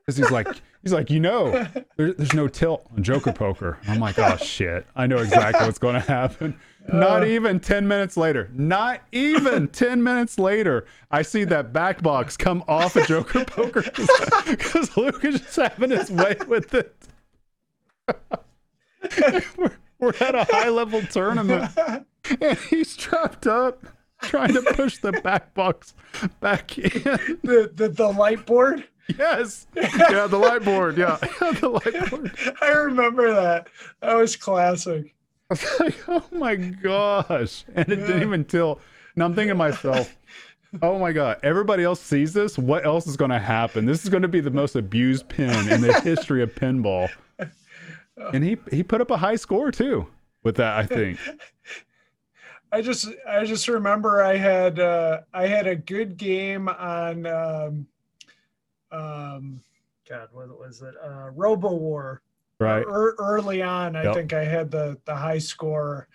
Because 0.06 0.18
he's 0.18 0.32
like, 0.32 0.48
he's 0.84 0.92
like, 0.92 1.10
you 1.10 1.22
know, 1.22 1.52
there, 1.96 2.14
there's 2.14 2.34
no 2.34 2.48
tilt 2.50 2.86
on 2.92 3.02
Joker 3.02 3.32
Poker. 3.32 3.78
I'm 3.88 4.00
like, 4.00 4.20
oh 4.20 4.36
shit, 4.36 4.86
I 4.96 5.08
know 5.08 5.20
exactly 5.20 5.66
what's 5.66 5.80
going 5.80 5.96
to 5.96 6.02
happen. 6.02 6.60
Not 6.88 7.24
uh. 7.24 7.26
even 7.26 7.60
10 7.60 7.88
minutes 7.88 8.18
later, 8.18 8.50
not 8.54 9.02
even 9.12 9.68
10 9.70 10.04
minutes 10.04 10.40
later, 10.40 10.86
I 11.10 11.22
see 11.22 11.44
that 11.46 11.72
back 11.74 12.02
box 12.02 12.36
come 12.36 12.64
off 12.68 12.96
of 12.96 13.08
Joker 13.08 13.46
Poker 13.48 13.84
because 13.84 14.98
Luke 14.98 15.24
is 15.24 15.42
just 15.42 15.56
having 15.56 15.92
his 15.92 16.12
way 16.12 16.36
with 16.48 16.74
it. 16.74 16.96
we're, 19.58 19.78
we're 20.00 20.14
at 20.20 20.36
a 20.36 20.44
high 20.50 20.70
level 20.70 21.02
tournament 21.04 21.72
and 22.42 22.58
he's 22.58 22.92
strapped 22.92 23.48
up 23.48 23.86
trying 24.22 24.54
to 24.54 24.62
push 24.62 24.98
the 24.98 25.12
back 25.12 25.54
box 25.54 25.94
back 26.40 26.78
in. 26.78 26.92
The 27.44 27.72
the, 27.74 27.90
the 27.90 28.08
light 28.08 28.46
board. 28.46 28.86
Yes. 29.18 29.68
Yeah, 29.76 30.28
the 30.28 30.38
light 30.38 30.64
board. 30.64 30.98
Yeah. 30.98 31.18
the 31.60 31.70
light 31.70 32.10
board. 32.10 32.32
I 32.62 32.70
remember 32.70 33.34
that. 33.34 33.68
That 34.02 34.16
was 34.16 34.36
classic. 34.36 35.14
I 35.52 35.54
was 35.54 35.80
like, 35.82 35.96
oh 36.08 36.24
my 36.32 36.56
gosh. 36.56 37.66
And 37.76 37.90
it 37.90 37.98
didn't 37.98 38.22
even 38.22 38.46
tilt. 38.46 38.80
And 39.16 39.24
I'm 39.24 39.36
thinking 39.36 39.50
to 39.50 39.56
myself, 39.56 40.16
oh 40.82 40.98
my 40.98 41.12
God, 41.12 41.40
everybody 41.44 41.84
else 41.84 42.00
sees 42.00 42.32
this. 42.32 42.58
What 42.58 42.86
else 42.86 43.06
is 43.06 43.18
going 43.18 43.32
to 43.32 43.40
happen? 43.40 43.86
This 43.86 44.06
is 44.06 44.10
going 44.10 44.22
to 44.22 44.30
be 44.30 44.40
the 44.40 44.50
most 44.50 44.78
abused 44.78 45.28
pin 45.28 45.68
in 45.68 45.82
the 45.82 46.00
history 46.04 46.42
of 46.42 46.56
pinball. 46.56 47.10
And 48.34 48.46
he, 48.46 48.58
he 48.72 48.82
put 48.82 49.02
up 49.02 49.12
a 49.12 49.18
high 49.18 49.36
score 49.36 49.72
too 49.72 50.08
with 50.42 50.56
that, 50.56 50.78
I 50.78 50.86
think. 50.86 51.20
I 52.72 52.82
just 52.82 53.10
I 53.28 53.44
just 53.44 53.68
remember 53.68 54.24
I 54.24 54.38
had 54.38 54.80
uh, 54.80 55.20
I 55.34 55.48
had 55.48 55.68
a 55.68 55.76
good 55.76 56.16
game 56.16 56.70
on 56.70 57.26
um, 57.26 57.88
um, 58.94 59.62
God 60.08 60.30
what 60.32 60.58
was 60.58 60.82
it 60.82 60.96
uh, 61.04 61.32
Robo 61.36 61.74
War 61.74 62.22
Right. 62.62 62.86
Er, 62.86 63.16
early 63.18 63.62
on 63.64 63.96
I 63.96 64.04
Yep. 64.04 64.14
think 64.14 64.34
I 64.34 64.46
had 64.46 64.70
the 64.70 64.98
the 65.06 65.16
high 65.16 65.40
score 65.40 66.08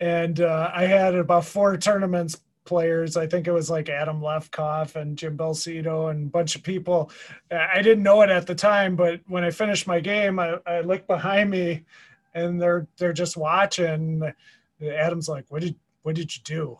and 0.00 0.40
uh, 0.40 0.70
I 0.74 0.86
had 0.86 1.14
about 1.14 1.44
four 1.44 1.76
tournaments 1.76 2.40
players 2.64 3.16
I 3.16 3.26
think 3.26 3.46
it 3.46 3.52
was 3.52 3.70
like 3.70 3.88
Adam 3.88 4.20
Lefkoff 4.20 4.96
and 4.96 5.16
Jim 5.16 5.36
Belsito 5.36 6.10
and 6.10 6.26
a 6.26 6.30
bunch 6.30 6.56
of 6.56 6.62
people 6.62 7.10
I 7.50 7.82
didn't 7.82 8.02
know 8.02 8.22
it 8.22 8.30
at 8.30 8.46
the 8.46 8.54
time 8.54 8.96
but 8.96 9.20
when 9.28 9.44
I 9.44 9.50
finished 9.50 9.86
my 9.86 10.00
game 10.00 10.38
I, 10.38 10.58
I 10.66 10.80
looked 10.80 11.06
behind 11.06 11.50
me 11.50 11.84
and 12.34 12.60
they're 12.60 12.88
they're 12.98 13.12
just 13.12 13.36
watching 13.36 14.22
Adam's 14.82 15.28
like 15.28 15.44
what 15.48 15.62
did 15.62 15.76
what 16.02 16.16
did 16.16 16.34
you 16.36 16.42
do? 16.44 16.78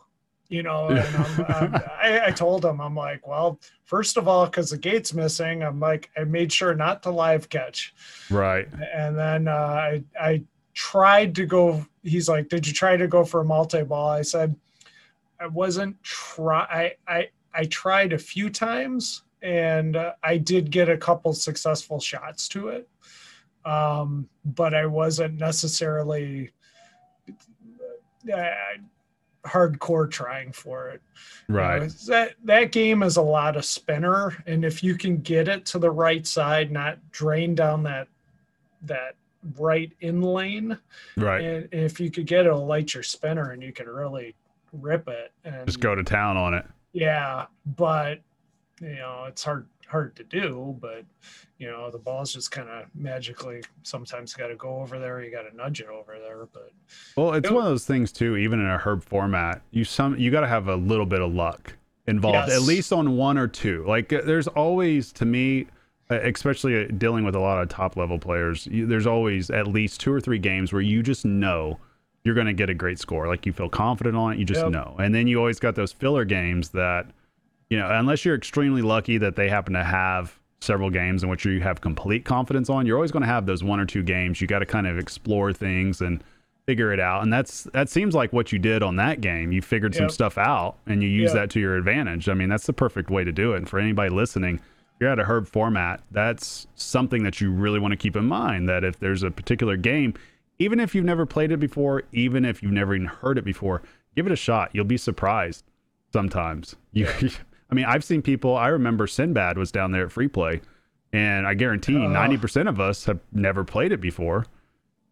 You 0.53 0.63
know, 0.63 0.89
and 0.89 0.99
I'm, 0.99 1.45
I'm, 1.49 1.75
I, 2.03 2.21
I 2.27 2.31
told 2.31 2.63
him, 2.63 2.79
I'm 2.79 2.95
like, 2.95 3.27
well, 3.27 3.59
first 3.85 4.19
of 4.19 4.29
all, 4.29 4.45
because 4.45 4.69
the 4.69 4.77
gate's 4.77 5.15
missing, 5.15 5.63
I'm 5.63 5.81
like, 5.81 6.11
I 6.15 6.25
made 6.25 6.53
sure 6.53 6.75
not 6.75 7.03
to 7.05 7.11
live 7.11 7.49
catch. 7.49 7.95
Right. 8.29 8.69
And 8.95 9.19
then 9.19 9.49
uh, 9.49 9.53
I, 9.55 10.05
I 10.21 10.43
tried 10.75 11.35
to 11.37 11.47
go, 11.47 11.87
he's 12.03 12.29
like, 12.29 12.51
did 12.51 12.67
you 12.67 12.75
try 12.75 12.99
to 12.99 13.09
go 13.09 13.25
for 13.25 13.41
a 13.41 13.45
multi 13.47 13.83
ball? 13.83 14.11
I 14.11 14.21
said, 14.21 14.55
I 15.41 15.47
wasn't 15.47 15.97
try. 16.03 16.95
I, 17.09 17.13
I, 17.13 17.29
I 17.55 17.65
tried 17.65 18.13
a 18.13 18.19
few 18.19 18.51
times 18.51 19.23
and 19.41 19.97
uh, 19.97 20.13
I 20.23 20.37
did 20.37 20.71
get 20.71 20.91
a 20.91 20.99
couple 20.99 21.33
successful 21.33 21.99
shots 21.99 22.47
to 22.49 22.69
it. 22.69 22.87
Um, 23.65 24.29
but 24.45 24.75
I 24.75 24.85
wasn't 24.85 25.41
necessarily 25.41 26.51
uh, 28.31 28.51
hardcore 29.45 30.11
trying 30.11 30.53
for 30.53 30.89
it. 30.91 31.03
You 31.49 31.55
know, 31.55 31.61
Right. 31.61 31.91
that 32.07 32.35
that 32.45 32.73
game 32.73 33.03
is 33.03 33.17
a 33.17 33.23
lot 33.23 33.57
of 33.57 33.65
spinner, 33.65 34.43
and 34.47 34.65
if 34.65 34.83
you 34.83 34.97
can 34.97 35.19
get 35.19 35.49
it 35.49 35.67
to 35.67 35.79
the 35.79 35.91
right 35.91 36.27
side, 36.27 36.71
not 36.71 36.99
drain 37.11 37.55
down 37.55 37.83
that 37.85 38.09
that 38.83 39.15
right 39.59 39.93
in 40.01 40.23
lane, 40.23 40.79
Right. 41.17 41.43
and 41.43 41.69
if 41.73 41.99
you 42.01 42.11
could 42.11 42.27
get 42.27 42.47
it 42.47 42.51
to 42.51 42.57
light 42.57 42.95
your 42.95 43.03
spinner, 43.03 43.51
and 43.51 43.63
you 43.63 43.73
can 43.73 43.89
really 43.89 44.35
rip 44.73 45.09
it. 45.09 45.33
And 45.45 45.67
Just 45.67 45.81
go 45.81 45.95
to 45.95 46.03
town 46.05 46.37
on 46.37 46.55
it. 46.55 46.65
yeah, 46.93 47.47
but 47.77 48.21
you 48.81 48.95
know 48.97 49.25
it's 49.29 49.43
hard 49.45 49.67
hard 49.93 50.17
to 50.17 50.25
do. 50.25 50.77
But 50.81 51.05
you 51.59 51.71
know 51.71 51.91
the 51.91 51.99
ball's 51.99 52.33
just 52.33 52.51
kind 52.51 52.69
of 52.69 52.87
magically 52.95 53.63
sometimes 53.85 54.35
got 54.35 54.49
to 54.49 54.57
go 54.57 54.81
over 54.81 54.99
there. 54.99 55.23
You 55.23 55.31
got 55.31 55.43
to 55.49 55.55
nudge 55.57 55.81
it 55.81 55.87
over 55.89 56.17
there, 56.19 56.49
but 56.53 56.73
Well, 57.17 57.35
it's 57.35 57.49
one 57.51 57.63
of 57.65 57.71
those 57.71 57.87
things 57.87 58.11
too. 58.11 58.37
Even 58.37 58.59
in 58.59 58.67
a 58.67 58.79
herb 58.79 59.05
format, 59.05 59.63
you 59.71 59.85
some 59.85 60.19
you 60.19 60.31
got 60.33 60.41
to 60.41 60.49
have 60.49 60.67
a 60.67 60.75
little 60.77 61.07
bit 61.07 61.21
of 61.21 61.33
luck 61.33 61.75
involved, 62.09 62.49
Yes. 62.49 62.57
at 62.57 62.63
least 62.63 62.93
on 62.93 63.17
one 63.17 63.39
or 63.39 63.47
two. 63.47 63.85
Like 63.87 64.13
uh, 64.13 64.23
there's 64.25 64.49
always, 64.49 65.13
to 65.13 65.25
me, 65.25 65.67
uh, 66.11 66.19
especially 66.23 66.89
dealing 66.89 67.25
with 67.25 67.37
a 67.37 67.39
lot 67.39 67.63
of 67.63 67.69
top 67.69 67.97
level 67.97 68.19
players, 68.19 68.67
you, 68.67 68.87
there's 68.87 69.07
always 69.07 69.51
at 69.51 69.69
least 69.69 70.01
two 70.01 70.13
or 70.13 70.21
three 70.21 70.41
games 70.41 70.73
where 70.73 70.83
you 70.83 71.01
just 71.05 71.25
know 71.25 71.79
you're 72.25 72.35
going 72.35 72.49
to 72.49 72.53
get 72.53 72.69
a 72.69 72.75
great 72.75 72.99
score. 72.99 73.29
Like 73.29 73.47
you 73.47 73.53
feel 73.53 73.69
confident 73.69 74.17
on 74.17 74.33
it, 74.33 74.39
you 74.41 74.45
just 74.45 74.63
Yep. 74.65 74.73
know. 74.73 74.97
And 74.99 75.15
then 75.15 75.29
you 75.29 75.39
always 75.39 75.61
got 75.61 75.77
those 75.77 75.93
filler 75.93 76.25
games 76.25 76.71
that, 76.71 77.07
you 77.73 77.79
know, 77.79 77.89
unless 77.91 78.23
you're 78.23 78.35
extremely 78.35 78.83
lucky 78.83 79.17
that 79.17 79.35
they 79.35 79.49
happen 79.49 79.73
to 79.73 79.83
have 79.83 80.39
several 80.61 80.91
games 80.91 81.23
in 81.23 81.31
which 81.31 81.47
you 81.47 81.59
have 81.63 81.81
complete 81.81 82.23
confidence 82.23 82.69
on, 82.69 82.85
you're 82.85 82.97
always 82.99 83.11
going 83.11 83.23
to 83.23 83.27
have 83.27 83.47
those 83.47 83.65
one 83.65 83.81
or 83.81 83.87
two 83.87 84.03
games. 84.03 84.43
You 84.43 84.47
got 84.47 84.59
to 84.59 84.67
kind 84.67 84.87
of 84.87 84.99
explore 84.99 85.55
things 85.55 86.03
and 86.03 86.23
figure 86.67 86.93
it 86.93 87.01
out. 87.01 87.23
And 87.23 87.33
that's 87.33 87.65
that 87.73 87.89
seems 87.89 88.15
like 88.15 88.31
what 88.31 88.53
you 88.53 88.59
did 88.59 88.83
on 88.83 88.97
that 88.97 89.23
game. 89.23 89.53
You 89.53 89.63
figured 89.63 89.95
some 89.95 90.11
stuff 90.11 90.37
out 90.37 90.77
and 90.87 91.03
you 91.03 91.09
use 91.09 91.31
Yep. 91.31 91.35
that 91.35 91.51
to 91.53 91.61
your 91.61 91.77
advantage. 91.77 92.29
I 92.29 92.35
mean, 92.35 92.51
that's 92.51 92.67
the 92.67 92.75
perfect 92.75 93.09
way 93.09 93.25
to 93.25 93.33
do 93.33 93.55
it. 93.55 93.57
And 93.57 93.69
for 93.71 93.79
anybody 93.79 94.11
listening, 94.11 94.57
if 94.57 95.01
you're 95.01 95.09
at 95.09 95.19
a 95.19 95.25
herb 95.25 95.47
format, 95.49 96.03
that's 96.11 96.67
something 96.75 97.23
that 97.23 97.41
you 97.41 97.51
really 97.51 97.81
want 97.81 97.93
to 97.93 97.97
keep 97.97 98.17
in 98.17 98.27
mind 98.27 98.69
that 98.69 98.85
if 98.85 98.99
there's 98.99 99.23
a 99.23 99.31
particular 99.31 99.79
game, 99.79 100.13
even 100.59 100.79
if 100.79 100.95
you've 100.95 101.07
never 101.07 101.25
played 101.25 101.53
it 101.53 101.59
before, 101.59 102.03
even 102.13 102.45
if 102.45 102.63
you've 102.63 102.71
never 102.73 102.95
even 102.95 103.07
heard 103.07 103.39
it 103.39 103.47
before, 103.47 103.81
give 104.15 104.27
it 104.27 104.33
a 104.33 104.37
shot. 104.37 104.69
You'll 104.75 104.85
be 104.85 104.99
surprised 104.99 105.65
sometimes. 106.13 106.77
You 106.93 107.09
I 107.73 107.75
mean, 107.75 107.87
I've 107.87 108.05
seen 108.05 108.21
people, 108.21 108.55
I 108.55 108.69
remember 108.69 109.07
Sinbad 109.07 109.57
was 109.57 109.73
down 109.73 109.93
there 109.93 110.05
at 110.05 110.13
Free 110.13 110.29
Play, 110.29 110.61
and 111.15 111.47
I 111.47 111.55
guarantee 111.55 111.97
Oh. 111.97 112.01
90% 112.07 112.69
of 112.69 112.79
us 112.79 113.07
have 113.07 113.19
never 113.33 113.65
played 113.65 113.93
it 113.93 114.01
before, 114.01 114.45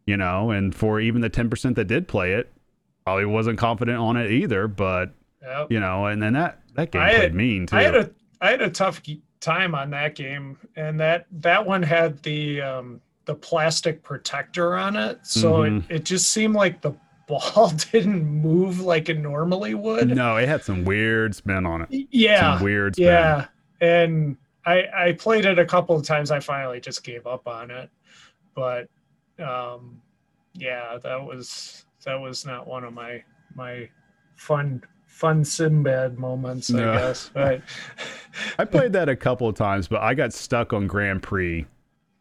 you 0.07 0.19
know, 0.19 0.51
and 0.51 0.75
for 0.75 1.01
even 1.01 1.23
the 1.23 1.31
10% 1.31 1.75
that 1.77 1.87
did 1.87 2.07
play 2.07 2.35
it, 2.35 2.53
probably 3.07 3.25
wasn't 3.25 3.59
confident 3.59 3.97
on 3.97 4.19
it 4.19 4.31
either, 4.31 4.69
but, 4.69 5.15
yeah. 5.41 5.65
you 5.71 5.81
know, 5.81 6.05
and 6.05 6.23
then 6.23 6.35
that, 6.35 6.61
that 6.75 6.91
game 6.93 7.01
I 7.01 7.09
played 7.13 7.23
had- 7.23 7.35
mean 7.35 7.65
too. 7.67 7.77
I 7.77 7.83
had 7.83 7.97
a 7.97 8.11
I 8.43 8.51
had 8.51 8.63
a 8.63 8.71
tough 8.71 9.03
time 9.41 9.75
on 9.75 9.89
that 9.91 10.15
game, 10.15 10.57
and 10.77 11.01
that 11.01 11.27
that 11.41 11.65
one 11.67 11.83
had 11.83 12.23
the 12.23 12.61
um, 12.61 13.01
the 13.25 13.35
plastic 13.35 14.03
protector 14.03 14.77
on 14.77 14.97
it, 14.97 15.19
so 15.27 15.61
Mhm. 15.63 15.79
it, 15.91 15.97
it 15.97 16.05
just 16.05 16.29
seemed 16.31 16.55
like 16.55 16.81
the 16.83 16.93
ball 17.31 17.71
didn't 17.93 18.25
move 18.25 18.81
like 18.81 19.09
it 19.09 19.19
normally 19.19 19.75
would. 19.75 20.09
no, 20.15 20.37
it 20.37 20.49
had 20.49 20.63
some 20.63 20.85
weird 20.85 21.35
spin 21.35 21.65
on 21.67 21.83
it. 21.83 22.07
Yeah, 22.11 22.57
Some 22.57 22.65
weird 22.65 22.95
spin. 22.97 23.07
yeah, 23.07 23.47
and 23.81 24.37
I 24.67 24.85
I 24.95 25.13
played 25.13 25.45
it 25.47 25.59
a 25.59 25.65
couple 25.65 25.97
of 25.97 26.05
times. 26.05 26.31
I 26.31 26.41
finally 26.41 26.81
just 26.81 27.03
gave 27.05 27.27
up 27.27 27.49
on 27.49 27.71
it, 27.71 27.89
but 28.55 28.89
um, 29.43 30.03
yeah, 30.55 30.99
that 31.03 31.25
was 31.25 31.87
that 32.05 32.15
was 32.21 32.45
not 32.45 32.67
one 32.67 32.85
of 32.85 32.93
my 32.93 33.23
my 33.55 33.89
fun 34.37 34.83
fun 35.07 35.45
Sinbad 35.45 36.19
moments, 36.19 36.71
No. 36.71 36.93
I 36.93 36.97
guess. 36.97 37.31
But 37.33 37.63
I 38.59 38.65
played 38.65 38.93
that 38.95 39.09
a 39.09 39.17
couple 39.17 39.49
of 39.49 39.55
times, 39.55 39.89
but 39.89 40.01
I 40.03 40.15
got 40.15 40.33
stuck 40.33 40.73
on 40.73 40.87
Grand 40.87 41.23
Prix 41.23 41.67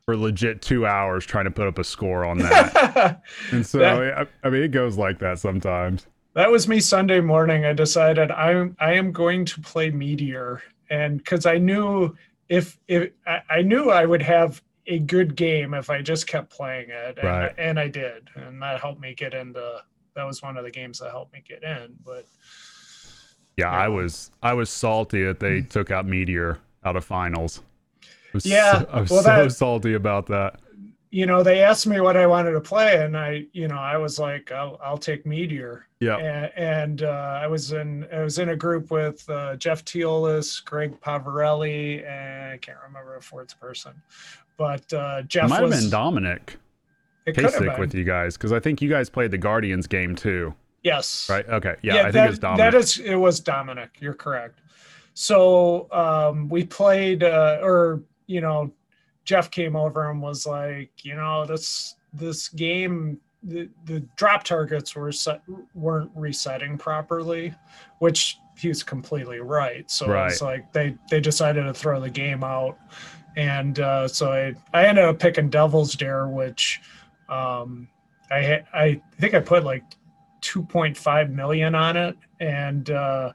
for 0.09 0.17
legit 0.17 0.59
two 0.63 0.87
hours 0.87 1.23
trying 1.23 1.45
to 1.45 1.51
put 1.51 1.67
up 1.67 1.77
a 1.77 1.83
score 1.83 2.25
on 2.25 2.39
that. 2.39 3.21
and 3.51 3.63
so, 3.63 3.77
That- 3.77 4.27
I, 4.43 4.47
I 4.47 4.49
mean, 4.49 4.63
it 4.63 4.71
goes 4.71 4.97
like 4.97 5.19
that 5.19 5.37
sometimes. 5.37 6.07
that 6.33 6.49
was 6.49 6.67
me 6.67 6.79
Sunday 6.79 7.19
morning. 7.21 7.63
I 7.63 7.73
decided 7.73 8.31
I'm 8.31 8.75
I 8.79 8.93
am 8.93 9.11
going 9.11 9.45
to 9.45 9.61
play 9.61 9.91
Meteor, 9.91 10.63
and 10.89 11.19
because 11.19 11.45
I 11.45 11.59
knew 11.59 12.15
if 12.47 12.79
if 12.87 13.11
I, 13.27 13.41
I 13.51 13.61
knew 13.61 13.91
I 13.91 14.05
would 14.07 14.23
have 14.23 14.63
a 14.87 14.97
good 14.97 15.35
game 15.35 15.75
if 15.75 15.91
I 15.91 16.01
just 16.01 16.25
kept 16.25 16.49
playing 16.49 16.89
it, 16.89 17.19
and, 17.19 17.27
Right. 17.27 17.53
and 17.59 17.79
I 17.79 17.87
did, 17.87 18.29
and 18.35 18.59
that 18.63 18.79
helped 18.81 18.99
me 18.99 19.13
get 19.13 19.35
into. 19.35 19.81
That 20.15 20.25
was 20.25 20.41
one 20.41 20.57
of 20.57 20.63
the 20.63 20.71
games 20.71 20.97
that 20.99 21.11
helped 21.11 21.33
me 21.33 21.43
get 21.47 21.61
in. 21.61 21.93
But 22.03 22.25
Yeah, 23.57 23.69
I 23.69 23.89
was 23.89 24.31
I 24.41 24.53
was 24.53 24.71
salty 24.71 25.23
that 25.25 25.39
they 25.39 25.61
mm. 25.61 25.69
took 25.69 25.91
out 25.91 26.07
Meteor 26.07 26.57
out 26.83 26.95
of 26.95 27.05
finals. 27.05 27.61
I 28.29 28.37
was 28.37 28.45
Yeah, 28.45 28.79
so, 28.81 28.87
I 28.91 29.01
was 29.01 29.09
well, 29.11 29.23
so 29.23 29.29
that- 29.43 29.51
salty 29.51 29.93
about 29.93 30.25
that. 30.27 30.59
you 31.11 31.25
know, 31.25 31.41
they 31.41 31.63
asked 31.63 31.87
me 31.87 31.99
what 31.99 32.15
I 32.15 32.27
wanted 32.27 32.51
to 32.51 32.61
play, 32.61 33.03
and 33.03 33.17
I, 33.17 33.45
you 33.51 33.67
know, 33.67 33.77
I 33.79 33.97
was 33.97 34.19
like, 34.19 34.51
I'll, 34.51 34.79
I'll 34.83 34.97
take 34.97 35.25
Meteor. 35.25 35.87
Yeah, 35.99 36.17
and, 36.17 36.51
and 36.55 37.03
uh, 37.03 37.39
I 37.43 37.47
was 37.47 37.71
in 37.73 38.07
I 38.13 38.21
was 38.21 38.39
in 38.39 38.49
a 38.49 38.55
group 38.55 38.89
with 38.91 39.27
uh, 39.29 39.55
Jeff 39.57 39.83
Teolis, 39.83 40.63
Greg 40.63 40.99
Pavarelli, 41.01 42.07
and 42.07 42.53
I 42.53 42.57
can't 42.57 42.77
remember 42.87 43.15
a 43.17 43.21
fourth 43.21 43.59
person, 43.59 43.93
but 44.55 44.93
uh, 44.93 45.17
it 45.19 45.27
Jeff 45.27 45.49
might 45.49 45.61
have 45.61 45.71
been 45.71 45.89
Dominic. 45.89 46.57
It 47.25 47.33
could 47.35 47.45
have 47.45 47.59
been. 47.59 47.79
with 47.79 47.93
you 47.93 48.03
guys 48.05 48.37
because 48.37 48.53
I 48.53 48.59
think 48.61 48.81
you 48.81 48.89
guys 48.89 49.09
played 49.09 49.31
the 49.31 49.37
Guardians 49.37 49.87
game 49.87 50.15
too, 50.15 50.53
Yes. 50.83 51.27
right? 51.29 51.45
Okay, 51.49 51.75
yeah, 51.81 51.97
I 51.97 52.01
think 52.03 52.13
that, 52.13 52.25
it 52.25 52.29
was 52.29 52.39
Dominic. 52.39 52.71
That 52.71 52.77
is, 52.77 52.97
it 52.99 53.15
was 53.15 53.39
Dominic. 53.41 53.89
You're 53.99 54.13
correct. 54.13 54.61
So 55.15 55.91
um, 55.91 56.47
we 56.49 56.63
played, 56.63 57.23
uh, 57.23 57.59
or 57.61 58.01
you 58.29 58.41
know, 58.41 58.71
Jeff 59.25 59.49
came 59.49 59.75
over 59.75 60.09
and 60.11 60.21
was 60.21 60.45
like, 60.45 60.91
you 61.03 61.15
know, 61.15 61.45
this 61.45 61.95
this 62.13 62.47
game, 62.49 63.19
the, 63.43 63.69
the 63.85 63.99
drop 64.15 64.43
targets 64.43 64.95
were 64.95 65.11
set, 65.11 65.41
weren't 65.73 66.11
resetting 66.15 66.77
properly, 66.77 67.53
which 67.99 68.37
he's 68.57 68.83
completely 68.83 69.39
right. 69.39 69.89
So 69.89 70.07
Right. 70.07 70.31
it's 70.31 70.41
like 70.41 70.71
they 70.73 70.95
they 71.09 71.19
decided 71.19 71.63
to 71.63 71.73
throw 71.73 71.99
the 71.99 72.09
game 72.09 72.43
out, 72.43 72.77
and 73.35 73.79
uh, 73.79 74.07
so 74.07 74.31
I 74.31 74.53
I 74.73 74.85
ended 74.85 75.05
up 75.05 75.17
picking 75.19 75.49
Devil's 75.49 75.95
Dare, 75.95 76.27
which 76.27 76.79
um, 77.29 77.87
I 78.31 78.63
I 78.73 79.01
think 79.19 79.33
I 79.33 79.39
put 79.39 79.63
like 79.63 79.83
2.5 80.41 81.31
million 81.31 81.75
on 81.75 81.97
it 81.97 82.15
and 82.39 82.91
uh 82.91 83.33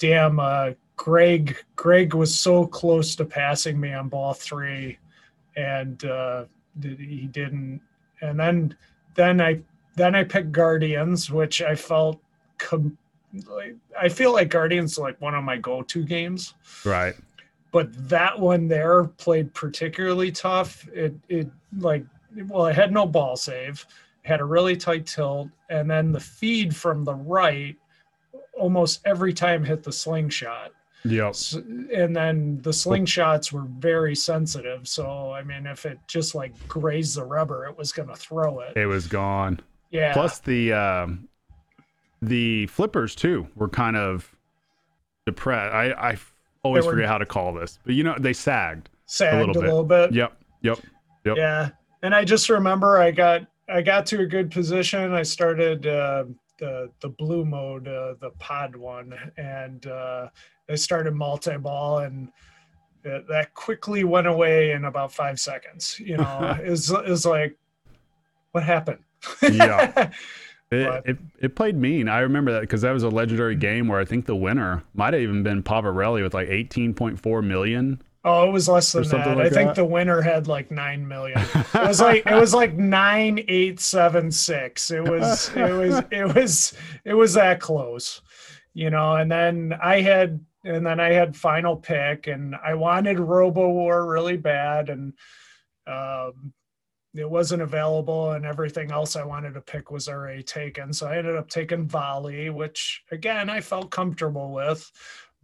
damn 0.00 0.40
uh 0.40 0.70
greg 0.96 1.56
greg 1.76 2.14
was 2.14 2.36
so 2.36 2.66
close 2.66 3.16
to 3.16 3.24
passing 3.24 3.80
me 3.80 3.92
on 3.92 4.08
ball 4.08 4.34
three 4.34 4.98
and 5.56 6.04
uh 6.04 6.44
he 6.80 7.28
didn't 7.32 7.80
and 8.20 8.38
then 8.38 8.74
then 9.14 9.40
i 9.40 9.58
then 9.96 10.14
i 10.14 10.22
picked 10.22 10.52
guardians 10.52 11.30
which 11.30 11.60
i 11.62 11.74
felt 11.74 12.20
com- 12.58 12.96
i 14.00 14.08
feel 14.08 14.32
like 14.32 14.48
guardians 14.48 14.98
like 14.98 15.20
one 15.20 15.34
of 15.34 15.42
my 15.42 15.56
go-to 15.56 16.04
games 16.04 16.54
right. 16.84 17.14
but 17.72 17.88
that 18.08 18.38
one 18.38 18.68
there 18.68 19.04
played 19.04 19.52
particularly 19.54 20.30
tough. 20.30 20.86
It 20.88 21.14
it 21.28 21.48
like 21.78 22.04
well, 22.48 22.66
it 22.66 22.74
had 22.74 22.92
no 22.92 23.06
ball 23.06 23.36
save, 23.36 23.86
had 24.22 24.40
a 24.40 24.44
really 24.44 24.76
tight 24.76 25.06
tilt, 25.06 25.48
and 25.70 25.90
then 25.90 26.12
the 26.12 26.20
feed 26.20 26.74
from 26.74 27.04
the 27.04 27.14
right 27.14 27.76
almost 28.58 29.00
every 29.04 29.32
time 29.32 29.64
hit 29.64 29.82
the 29.82 29.92
slingshot. 29.92 30.72
Yep. 31.04 31.30
S- 31.30 31.54
And 31.54 32.14
then 32.14 32.60
the 32.62 32.70
slingshots 32.70 33.52
were 33.52 33.64
very 33.78 34.14
sensitive. 34.14 34.86
So 34.86 35.32
I 35.32 35.42
mean, 35.42 35.66
if 35.66 35.84
it 35.86 35.98
just 36.06 36.34
like 36.34 36.52
grazed 36.68 37.16
the 37.16 37.24
rubber, 37.24 37.66
it 37.66 37.76
was 37.76 37.92
gonna 37.92 38.14
throw 38.16 38.60
it. 38.60 38.76
It 38.76 38.86
was 38.86 39.06
gone. 39.06 39.60
Yeah. 39.90 40.12
Plus 40.12 40.38
the 40.38 40.72
um, 40.72 41.28
the 42.20 42.66
flippers 42.68 43.14
too 43.14 43.48
were 43.56 43.68
kind 43.68 43.96
of 43.96 44.30
depressed. 45.26 45.74
I 45.74 45.92
I 46.12 46.18
always 46.62 46.84
were- 46.86 46.92
forget 46.92 47.08
how 47.08 47.18
to 47.18 47.26
call 47.26 47.52
this, 47.52 47.78
but 47.84 47.94
you 47.94 48.04
know 48.04 48.16
they 48.18 48.32
sagged. 48.32 48.88
sagged 49.06 49.34
a 49.34 49.38
little 49.46 49.62
little, 49.62 49.84
bit. 49.84 50.10
bit. 50.10 50.16
Yep. 50.16 50.36
Yep. 50.62 50.78
Yep. 51.24 51.36
Yeah, 51.36 51.70
and 52.02 52.14
I 52.14 52.24
just 52.24 52.48
remember 52.48 52.98
I 52.98 53.10
got 53.10 53.46
I 53.68 53.82
got 53.82 54.06
to 54.06 54.20
a 54.20 54.26
good 54.26 54.50
position. 54.50 55.12
I 55.12 55.22
started 55.24 55.86
uh, 55.86 56.24
the 56.62 56.90
the 57.00 57.08
blue 57.08 57.44
mode, 57.44 57.88
uh, 57.88 58.14
the 58.20 58.30
pod 58.38 58.76
one, 58.76 59.12
and 59.36 59.84
uh, 59.88 60.28
I 60.70 60.76
started 60.76 61.12
multi 61.12 61.56
ball, 61.58 61.98
and 61.98 62.28
that 63.02 63.26
that 63.26 63.52
quickly 63.54 64.04
went 64.04 64.28
away 64.28 64.70
in 64.70 64.84
about 64.84 65.12
five 65.12 65.40
seconds. 65.40 65.98
You 65.98 66.18
know, 66.18 66.56
is 66.62 66.88
is 67.04 67.26
like, 67.26 67.58
what 68.52 68.62
happened? 68.62 69.00
Yeah. 69.42 70.10
It, 70.74 71.02
it, 71.04 71.18
it 71.38 71.54
played 71.54 71.76
mean. 71.76 72.08
I 72.08 72.20
remember 72.20 72.50
that 72.52 72.62
because 72.62 72.80
that 72.80 72.92
was 72.92 73.02
a 73.02 73.10
legendary 73.10 73.56
game 73.56 73.88
where 73.88 74.00
I 74.00 74.06
think 74.06 74.24
the 74.24 74.34
winner 74.34 74.82
might 74.94 75.12
have 75.12 75.20
even 75.20 75.42
been 75.42 75.62
Pavarelli 75.62 76.22
with 76.22 76.32
like 76.32 76.48
18.4 76.48 77.46
million. 77.46 78.00
Oh, 78.24 78.48
it 78.48 78.52
was 78.52 78.68
less 78.68 78.92
than 78.92 79.02
that. 79.08 79.36
like 79.36 79.46
I 79.46 79.50
think 79.50 79.70
that? 79.70 79.76
the 79.76 79.84
winner 79.84 80.20
had 80.20 80.46
like 80.46 80.70
nine 80.70 81.06
million. 81.06 81.40
It 81.74 81.88
was 81.88 82.00
like 82.00 82.24
it 82.26 82.34
was 82.34 82.54
like 82.54 82.74
nine 82.74 83.44
eight 83.48 83.80
seven 83.80 84.30
six. 84.30 84.90
It 84.90 85.02
was 85.02 85.50
it 85.56 85.72
was 85.72 86.02
it 86.12 86.34
was 86.34 86.74
it 87.04 87.14
was 87.14 87.34
that 87.34 87.60
close, 87.60 88.20
you 88.74 88.90
know. 88.90 89.16
And 89.16 89.30
then 89.30 89.74
I 89.82 90.00
had 90.00 90.40
and 90.64 90.86
then 90.86 91.00
I 91.00 91.12
had 91.12 91.36
final 91.36 91.76
pick, 91.76 92.28
and 92.28 92.54
I 92.54 92.74
wanted 92.74 93.18
Robo 93.18 93.68
War 93.68 94.06
really 94.06 94.36
bad, 94.36 94.88
and 94.88 95.12
um, 95.88 96.52
it 97.14 97.28
wasn't 97.28 97.62
available, 97.62 98.32
and 98.32 98.46
everything 98.46 98.92
else 98.92 99.16
I 99.16 99.24
wanted 99.24 99.54
to 99.54 99.60
pick 99.60 99.90
was 99.90 100.08
already 100.08 100.44
taken. 100.44 100.92
So 100.92 101.08
I 101.08 101.18
ended 101.18 101.34
up 101.34 101.48
taking 101.48 101.88
Volley, 101.88 102.50
which 102.50 103.02
again 103.10 103.50
I 103.50 103.60
felt 103.60 103.90
comfortable 103.90 104.52
with, 104.52 104.88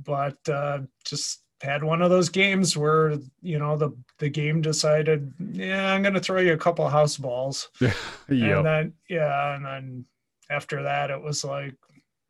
but 0.04 0.38
uh, 0.48 0.80
just 1.04 1.42
had 1.60 1.82
one 1.82 2.02
of 2.02 2.10
those 2.10 2.28
games 2.28 2.76
where 2.76 3.16
you 3.42 3.58
know 3.58 3.76
the 3.76 3.90
the 4.18 4.28
game 4.28 4.60
decided, 4.60 5.32
yeah, 5.52 5.92
I'm 5.92 6.02
gonna 6.02 6.20
throw 6.20 6.40
you 6.40 6.52
a 6.52 6.56
couple 6.58 6.88
house 6.88 7.16
balls, 7.16 7.68
Yep. 7.80 7.92
and 8.28 8.66
then 8.66 8.92
yeah, 9.08 9.54
and 9.56 9.64
then 9.64 10.04
after 10.50 10.82
that 10.82 11.10
it 11.10 11.20
was 11.20 11.44
like, 11.44 11.74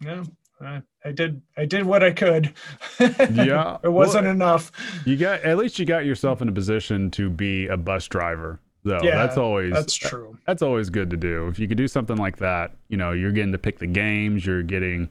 yeah, 0.02 0.24
I, 0.60 0.82
I 1.04 1.12
did 1.12 1.40
I 1.56 1.64
did 1.66 1.84
what 1.84 2.02
I 2.02 2.10
could. 2.12 2.54
Yeah. 3.00 3.78
it 3.82 3.88
wasn't 3.90 4.24
Well, 4.24 4.32
enough. 4.34 4.72
You 5.04 5.16
got 5.16 5.42
at 5.42 5.56
least 5.58 5.78
you 5.78 5.84
got 5.84 6.04
yourself 6.04 6.42
in 6.42 6.48
a 6.48 6.52
position 6.52 7.10
to 7.12 7.28
be 7.30 7.66
a 7.68 7.76
bus 7.76 8.08
driver. 8.08 8.60
Though 8.84 9.00
Yeah, 9.02 9.16
that's 9.26 9.36
always 9.36 9.72
That's 9.72 9.94
true. 9.94 10.38
that's 10.46 10.62
always 10.62 10.88
good 10.88 11.10
to 11.10 11.16
do. 11.16 11.48
If 11.48 11.58
you 11.58 11.68
could 11.68 11.76
do 11.76 11.88
something 11.88 12.16
like 12.16 12.38
that, 12.38 12.72
you 12.88 12.96
know, 12.96 13.12
you're 13.12 13.32
getting 13.32 13.52
to 13.52 13.58
pick 13.58 13.78
the 13.78 13.86
games, 13.86 14.46
you're 14.46 14.62
getting 14.62 15.10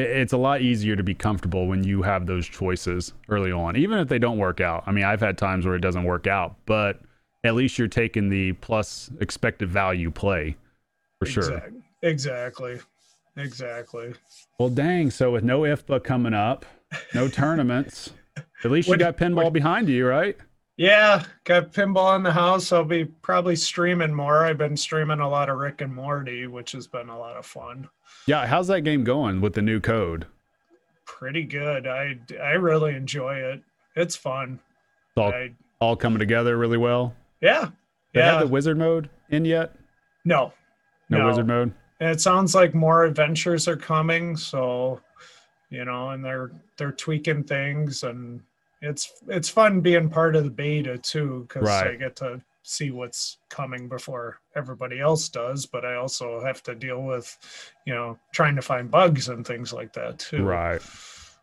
it's 0.00 0.32
a 0.32 0.36
lot 0.36 0.60
easier 0.60 0.96
to 0.96 1.02
be 1.02 1.14
comfortable 1.14 1.66
when 1.66 1.84
you 1.84 2.02
have 2.02 2.26
those 2.26 2.46
choices 2.46 3.12
early 3.28 3.52
on, 3.52 3.76
even 3.76 3.98
if 3.98 4.08
they 4.08 4.18
don't 4.18 4.38
work 4.38 4.60
out. 4.60 4.84
I 4.86 4.92
mean, 4.92 5.04
I've 5.04 5.20
had 5.20 5.38
times 5.38 5.66
where 5.66 5.74
it 5.74 5.80
doesn't 5.80 6.04
work 6.04 6.26
out, 6.26 6.56
but 6.66 7.00
at 7.44 7.54
least 7.54 7.78
you're 7.78 7.88
taking 7.88 8.28
the 8.28 8.52
plus 8.54 9.10
expected 9.20 9.68
value 9.68 10.10
play 10.10 10.56
for 11.18 11.26
sure. 11.26 11.62
Exactly. 12.02 12.80
Exactly. 13.36 14.14
Well, 14.58 14.68
dang. 14.70 15.10
So 15.10 15.30
with 15.32 15.44
no 15.44 15.60
IFPA 15.60 16.02
coming 16.04 16.34
up, 16.34 16.66
no 17.14 17.28
tournaments, 17.28 18.12
at 18.64 18.70
least 18.70 18.88
you 18.88 18.96
got 18.96 19.16
pinball 19.16 19.52
behind 19.52 19.88
you, 19.88 20.06
right? 20.06 20.36
Yeah, 20.80 21.24
got 21.44 21.72
pinball 21.74 22.16
in 22.16 22.22
the 22.22 22.32
house. 22.32 22.72
I'll 22.72 22.84
be 22.84 23.04
probably 23.04 23.54
streaming 23.54 24.14
more. 24.14 24.46
I've 24.46 24.56
been 24.56 24.78
streaming 24.78 25.20
a 25.20 25.28
lot 25.28 25.50
of 25.50 25.58
Rick 25.58 25.82
and 25.82 25.94
Morty, 25.94 26.46
which 26.46 26.72
has 26.72 26.86
been 26.86 27.10
a 27.10 27.18
lot 27.18 27.36
of 27.36 27.44
fun. 27.44 27.86
Yeah. 28.26 28.46
How's 28.46 28.66
that 28.68 28.80
game 28.80 29.04
going 29.04 29.42
with 29.42 29.52
the 29.52 29.60
new 29.60 29.78
code? 29.78 30.24
Pretty 31.04 31.42
good. 31.44 31.86
I 31.86 32.16
I 32.42 32.52
really 32.52 32.94
enjoy 32.94 33.34
it. 33.34 33.62
It's 33.94 34.16
fun. 34.16 34.58
It's 35.10 35.18
all, 35.18 35.28
I, 35.30 35.50
all 35.80 35.96
coming 35.96 36.18
together 36.18 36.56
really 36.56 36.78
well. 36.78 37.14
yeah. 37.42 37.68
They 38.14 38.20
Yeah. 38.20 38.32
have 38.32 38.40
the 38.40 38.46
wizard 38.48 38.78
mode 38.78 39.10
in 39.28 39.44
yet? 39.44 39.74
no. 40.24 40.54
No, 41.10 41.26
wizard 41.26 41.46
mode. 41.46 41.74
It 42.00 42.22
sounds 42.22 42.54
like 42.54 42.72
more 42.74 43.04
adventures 43.04 43.68
are 43.68 43.76
coming, 43.76 44.34
so 44.34 45.00
you 45.68 45.84
know, 45.84 46.08
and 46.10 46.24
they're 46.24 46.52
they're 46.78 46.92
tweaking 46.92 47.44
things 47.44 48.02
and 48.02 48.40
it's 48.80 49.22
it's 49.28 49.48
fun 49.48 49.80
being 49.80 50.08
part 50.08 50.36
of 50.36 50.44
the 50.44 50.50
beta 50.50 50.98
too 50.98 51.46
because 51.48 51.68
I 51.68 51.96
get 51.96 52.16
to 52.16 52.42
see 52.62 52.90
what's 52.90 53.38
coming 53.48 53.88
before 53.88 54.40
everybody 54.54 55.00
else 55.00 55.28
does, 55.28 55.66
but 55.66 55.84
I 55.84 55.96
also 55.96 56.42
have 56.44 56.62
to 56.64 56.74
deal 56.74 57.02
with, 57.02 57.36
you 57.86 57.94
know, 57.94 58.18
trying 58.32 58.54
to 58.56 58.62
find 58.62 58.90
bugs 58.90 59.28
and 59.28 59.46
things 59.46 59.72
like 59.72 59.92
that 59.94 60.18
too. 60.18 60.44
Right. 60.44 60.80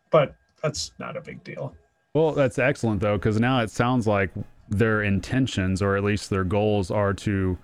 But 0.10 0.36
that's 0.62 0.92
not 1.00 1.18
a 1.18 1.22
big 1.22 1.44
deal. 1.44 1.76
Well, 2.14 2.32
that's 2.32 2.60
excellent 2.60 3.02
though, 3.02 3.18
because 3.18 3.40
now 3.40 3.62
it 3.62 3.72
sounds 3.72 4.08
like 4.08 4.32
their 4.70 5.04
intentions, 5.04 5.82
or 5.82 5.96
at 5.96 6.04
least 6.04 6.30
their 6.30 6.44
goals, 6.44 6.92
are 6.92 7.14
to 7.14 7.58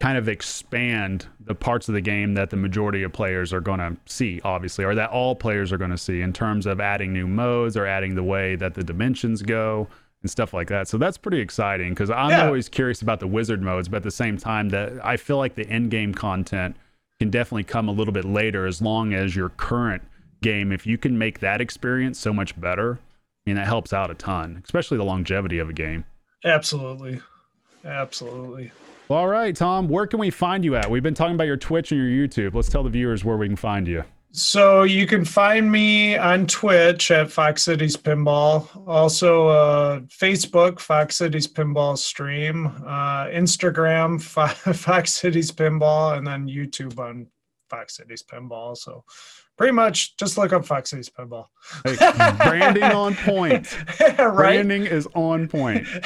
kind 0.00 0.16
of 0.16 0.28
expand 0.28 1.26
the 1.44 1.54
parts 1.54 1.88
of 1.88 1.94
the 1.94 2.00
game 2.00 2.32
that 2.34 2.48
the 2.50 2.56
majority 2.56 3.02
of 3.02 3.12
players 3.12 3.52
are 3.52 3.60
going 3.60 3.78
to 3.80 3.96
see, 4.06 4.40
obviously, 4.44 4.84
or 4.84 4.94
that 4.94 5.10
all 5.10 5.34
players 5.36 5.72
are 5.72 5.78
going 5.78 5.90
to 5.90 5.98
see 5.98 6.22
in 6.22 6.32
terms 6.32 6.64
of 6.66 6.80
adding 6.80 7.12
new 7.12 7.26
modes 7.26 7.76
or 7.76 7.86
adding 7.86 8.14
the 8.14 8.22
way 8.22 8.56
that 8.56 8.74
the 8.74 8.82
dimensions 8.82 9.42
go 9.42 9.86
and 10.22 10.30
stuff 10.30 10.54
like 10.54 10.68
that. 10.68 10.88
So 10.88 10.96
that's 10.96 11.18
pretty 11.18 11.40
exciting 11.40 11.90
because 11.90 12.10
I'm 12.10 12.30
Yeah. 12.30 12.46
always 12.46 12.68
curious 12.68 13.02
about 13.02 13.20
the 13.20 13.26
wizard 13.26 13.60
modes, 13.62 13.88
but 13.88 13.98
at 13.98 14.02
the 14.02 14.10
same 14.10 14.38
time, 14.38 14.70
that 14.70 14.92
I 15.04 15.16
feel 15.18 15.36
like 15.36 15.54
the 15.54 15.68
end 15.68 15.90
game 15.90 16.14
content 16.14 16.76
can 17.18 17.28
definitely 17.30 17.64
come 17.64 17.86
a 17.88 17.92
little 17.92 18.12
bit 18.14 18.24
later 18.24 18.66
as 18.66 18.80
long 18.80 19.12
as 19.12 19.36
your 19.36 19.50
current 19.50 20.02
game, 20.42 20.72
if 20.72 20.86
you 20.86 20.96
can 20.96 21.18
make 21.18 21.40
that 21.40 21.60
experience 21.60 22.18
so 22.18 22.32
much 22.32 22.58
better, 22.58 22.94
I 23.46 23.50
mean, 23.50 23.56
that 23.56 23.66
helps 23.66 23.92
out 23.92 24.10
a 24.10 24.14
ton, 24.14 24.62
especially 24.64 24.96
the 24.96 25.04
longevity 25.04 25.58
of 25.58 25.68
a 25.68 25.74
game. 25.74 26.04
Absolutely. 26.44 27.20
Absolutely. 27.84 28.72
All 29.10 29.26
right, 29.26 29.56
Tom, 29.56 29.88
where 29.88 30.06
can 30.06 30.20
we 30.20 30.30
find 30.30 30.64
you 30.64 30.76
at? 30.76 30.88
We've 30.88 31.02
been 31.02 31.14
talking 31.14 31.34
about 31.34 31.48
your 31.48 31.56
Twitch 31.56 31.90
and 31.90 32.00
your 32.00 32.08
YouTube. 32.08 32.54
Let's 32.54 32.68
tell 32.68 32.84
the 32.84 32.90
viewers 32.90 33.24
where 33.24 33.36
we 33.36 33.48
can 33.48 33.56
find 33.56 33.88
you. 33.88 34.04
So 34.30 34.84
you 34.84 35.04
can 35.08 35.24
find 35.24 35.72
me 35.72 36.16
on 36.16 36.46
Twitch 36.46 37.10
at 37.10 37.32
Fox 37.32 37.64
Cities 37.64 37.96
Pinball. 37.96 38.68
Also, 38.86 39.48
uh, 39.48 40.00
Facebook, 40.02 40.78
Fox 40.78 41.16
Cities 41.16 41.48
Pinball 41.48 41.98
Stream. 41.98 42.68
Uh, 42.86 43.26
Instagram, 43.26 44.22
Fo- 44.22 44.46
Fox 44.72 45.12
Cities 45.12 45.50
Pinball, 45.50 46.16
and 46.16 46.24
then 46.24 46.46
YouTube 46.46 46.96
on 47.00 47.26
Fox 47.68 47.96
Cities 47.96 48.22
Pinball. 48.22 48.76
So 48.76 49.02
pretty 49.60 49.74
much 49.74 50.16
just 50.16 50.38
look 50.38 50.54
up 50.54 50.64
Fox 50.64 50.88
Cities 50.88 51.10
Pinball. 51.10 51.44
Branding 52.38 52.82
on 52.82 53.14
point. 53.14 53.76
right? 54.00 54.34
Branding 54.34 54.86
is 54.86 55.06
on 55.14 55.48
point. 55.48 55.86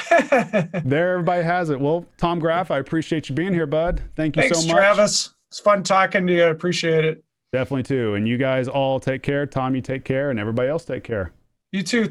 There, 0.83 1.13
everybody 1.13 1.43
has 1.43 1.69
it. 1.69 1.79
Well, 1.79 2.05
Tom 2.17 2.39
Graf, 2.39 2.69
I 2.69 2.79
appreciate 2.79 3.29
you 3.29 3.35
being 3.35 3.53
here, 3.53 3.65
bud. 3.65 4.01
Thank 4.15 4.35
you 4.35 4.41
Thanks, 4.41 4.59
so 4.59 4.67
much. 4.67 4.75
Travis. 4.75 5.33
It's 5.49 5.59
fun 5.59 5.83
talking 5.83 6.27
to 6.27 6.33
you. 6.33 6.43
I 6.43 6.47
appreciate 6.47 7.05
it. 7.05 7.23
Definitely 7.53 7.83
too. 7.83 8.15
And 8.15 8.27
you 8.27 8.37
guys 8.37 8.67
all 8.67 8.99
take 8.99 9.23
care. 9.23 9.45
Tom, 9.45 9.73
you 9.73 9.81
take 9.81 10.03
care, 10.03 10.31
and 10.31 10.39
everybody 10.39 10.67
else 10.67 10.83
take 10.83 11.05
care. 11.05 11.31
You 11.71 11.81
too. 11.81 12.03